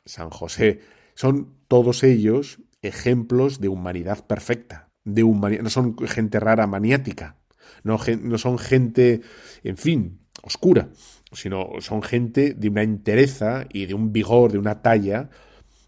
San 0.05 0.31
José, 0.31 0.81
son 1.15 1.49
todos 1.69 2.03
ellos 2.03 2.59
ejemplos 2.83 3.61
de 3.61 3.69
humanidad 3.69 4.27
perfecta, 4.27 4.86
de 5.07 5.25
humanidad, 5.25 5.63
no 5.63 5.71
son 5.71 5.97
gente 6.07 6.39
rara 6.39 6.67
maniática, 6.67 7.37
no, 7.83 7.99
no 8.21 8.37
son 8.37 8.59
gente, 8.59 9.23
en 9.65 9.79
fin, 9.79 10.21
oscura, 10.43 10.91
sino 11.33 11.71
son 11.81 12.03
gente 12.03 12.53
de 12.53 12.69
una 12.69 12.83
entereza 12.83 13.65
y 13.73 13.87
de 13.87 13.95
un 13.95 14.13
vigor, 14.13 14.53
de 14.53 14.59
una 14.59 14.83
talla 14.83 15.31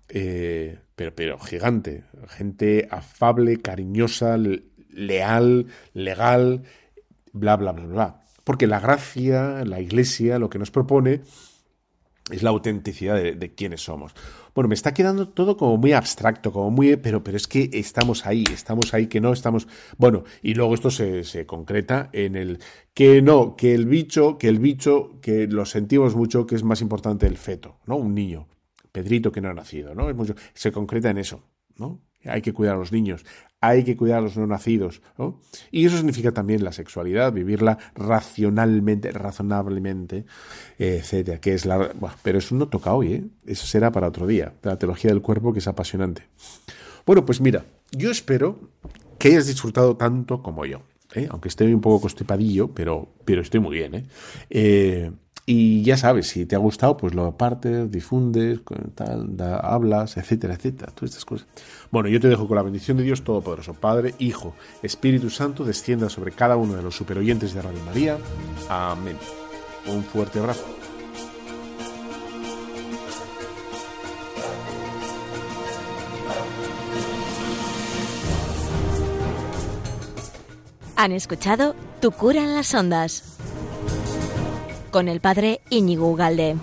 eh, 0.09 0.79
pero, 0.97 1.15
pero 1.15 1.39
gigante, 1.39 2.05
gente 2.29 2.89
afable, 2.91 3.61
cariñosa, 3.61 4.37
leal, 4.91 5.67
legal, 5.93 6.65
bla, 7.33 7.57
bla, 7.57 7.73
bla, 7.73 7.87
bla. 7.87 8.21
Porque 8.43 8.67
la 8.67 8.81
gracia, 8.81 9.65
la 9.65 9.81
iglesia, 9.81 10.39
lo 10.39 10.49
que 10.49 10.59
nos 10.59 10.71
propone 10.71 11.21
es 12.31 12.43
la 12.43 12.51
autenticidad 12.51 13.17
de, 13.17 13.35
de 13.35 13.55
quiénes 13.55 13.83
somos. 13.83 14.15
Bueno, 14.59 14.71
me 14.71 14.75
está 14.75 14.93
quedando 14.93 15.29
todo 15.29 15.57
como 15.57 15.77
muy 15.77 15.93
abstracto, 15.93 16.51
como 16.51 16.73
muy... 16.73 16.97
Pero, 16.97 17.23
pero 17.23 17.37
es 17.37 17.47
que 17.47 17.71
estamos 17.75 18.27
ahí, 18.27 18.43
estamos 18.53 18.93
ahí, 18.93 19.07
que 19.07 19.21
no 19.21 19.33
estamos... 19.33 19.69
Bueno, 19.99 20.25
y 20.43 20.55
luego 20.55 20.75
esto 20.75 20.91
se, 20.91 21.23
se 21.23 21.47
concreta 21.47 22.11
en 22.13 22.35
el 22.35 22.59
que 22.93 23.23
no, 23.23 23.55
que 23.55 23.73
el 23.73 23.87
bicho, 23.87 24.37
que 24.37 24.49
el 24.49 24.59
bicho, 24.59 25.21
que 25.23 25.47
lo 25.47 25.65
sentimos 25.65 26.17
mucho, 26.17 26.45
que 26.45 26.57
es 26.57 26.65
más 26.65 26.81
importante 26.81 27.29
el 27.29 27.37
feto, 27.37 27.79
¿no? 27.87 27.95
Un 27.99 28.17
niño, 28.17 28.49
Pedrito 28.91 29.31
que 29.31 29.41
no 29.41 29.49
ha 29.49 29.55
nacido, 29.55 29.95
¿no? 29.95 30.11
Es 30.11 30.17
mucho, 30.17 30.35
se 30.55 30.73
concreta 30.73 31.09
en 31.09 31.19
eso, 31.19 31.45
¿no? 31.77 32.01
Hay 32.25 32.43
que 32.43 32.53
cuidar 32.53 32.75
a 32.75 32.79
los 32.79 32.91
niños, 32.91 33.25
hay 33.61 33.85
que 33.85 33.97
cuidar 33.97 34.19
a 34.19 34.23
los 34.23 34.37
no 34.37 34.47
nacidos, 34.47 35.03
¿no? 35.17 35.41
Y 35.71 35.85
eso 35.87 35.97
significa 35.97 36.33
también 36.33 36.63
la 36.63 36.73
sexualidad, 36.73 37.33
vivirla 37.33 37.79
racionalmente, 37.95 39.11
razonablemente, 39.11 40.25
etcétera, 40.79 41.41
que 41.41 41.55
es 41.55 41.67
la... 41.67 41.91
Pero 42.23 42.39
eso 42.39 42.55
no 42.55 42.69
toca 42.69 42.95
hoy, 42.95 43.13
¿eh? 43.13 43.25
Eso 43.47 43.67
será 43.67 43.91
para 43.91 44.09
otro 44.09 44.27
día, 44.27 44.55
la 44.63 44.79
teología 44.79 45.11
del 45.11 45.23
cuerpo, 45.23 45.53
que 45.53 45.59
es 45.59 45.69
apasionante. 45.69 46.23
Bueno, 47.05 47.25
pues 47.25 47.41
mira, 47.41 47.65
yo 47.91 48.11
espero 48.11 48.59
que 49.19 49.29
hayas 49.29 49.47
disfrutado 49.47 49.97
tanto 49.97 50.43
como 50.43 50.65
yo, 50.65 50.83
¿eh? 51.15 51.27
aunque 51.31 51.49
esté 51.49 51.65
un 51.73 51.81
poco 51.81 52.03
constipadillo, 52.03 52.69
pero, 52.69 53.09
pero 53.25 53.43
estoy 53.43 53.61
muy 53.61 53.77
bien, 53.77 53.95
¿eh? 53.95 54.07
eh 54.51 55.11
y 55.51 55.83
ya 55.83 55.97
sabes, 55.97 56.29
si 56.29 56.45
te 56.45 56.57
ha 56.57 56.59
gustado, 56.59 56.99
pues 56.99 57.15
lo 57.15 57.25
apartes, 57.25 57.91
difundes, 57.91 58.61
tal, 58.95 59.35
hablas, 59.63 60.19
etcétera, 60.19 60.53
etcétera, 60.53 60.93
todas 60.95 61.13
estas 61.13 61.25
cosas. 61.25 61.47
Bueno, 61.91 62.11
yo 62.11 62.21
te 62.21 62.29
dejo 62.29 62.47
con 62.47 62.57
la 62.57 62.63
bendición 62.63 62.99
de 62.99 63.03
Dios 63.03 63.23
Todopoderoso, 63.25 63.73
Padre, 63.73 64.15
Hijo, 64.19 64.55
Espíritu 64.83 65.31
Santo, 65.31 65.65
descienda 65.65 66.11
sobre 66.11 66.33
cada 66.33 66.57
uno 66.57 66.75
de 66.75 66.83
los 66.83 66.95
superoyentes 66.95 67.55
de 67.55 67.63
Radio 67.63 67.83
María. 67.87 68.19
Amén. 68.69 69.17
Un 69.87 70.05
fuerte 70.05 70.39
abrazo. 70.39 70.67
Han 80.97 81.13
escuchado 81.13 81.75
Tu 82.03 82.11
cura 82.11 82.43
en 82.43 82.55
las 82.55 82.75
ondas 82.75 83.39
con 84.91 85.09
el 85.09 85.21
padre 85.21 85.61
Íñigo 85.71 86.09
Ugalde. 86.11 86.57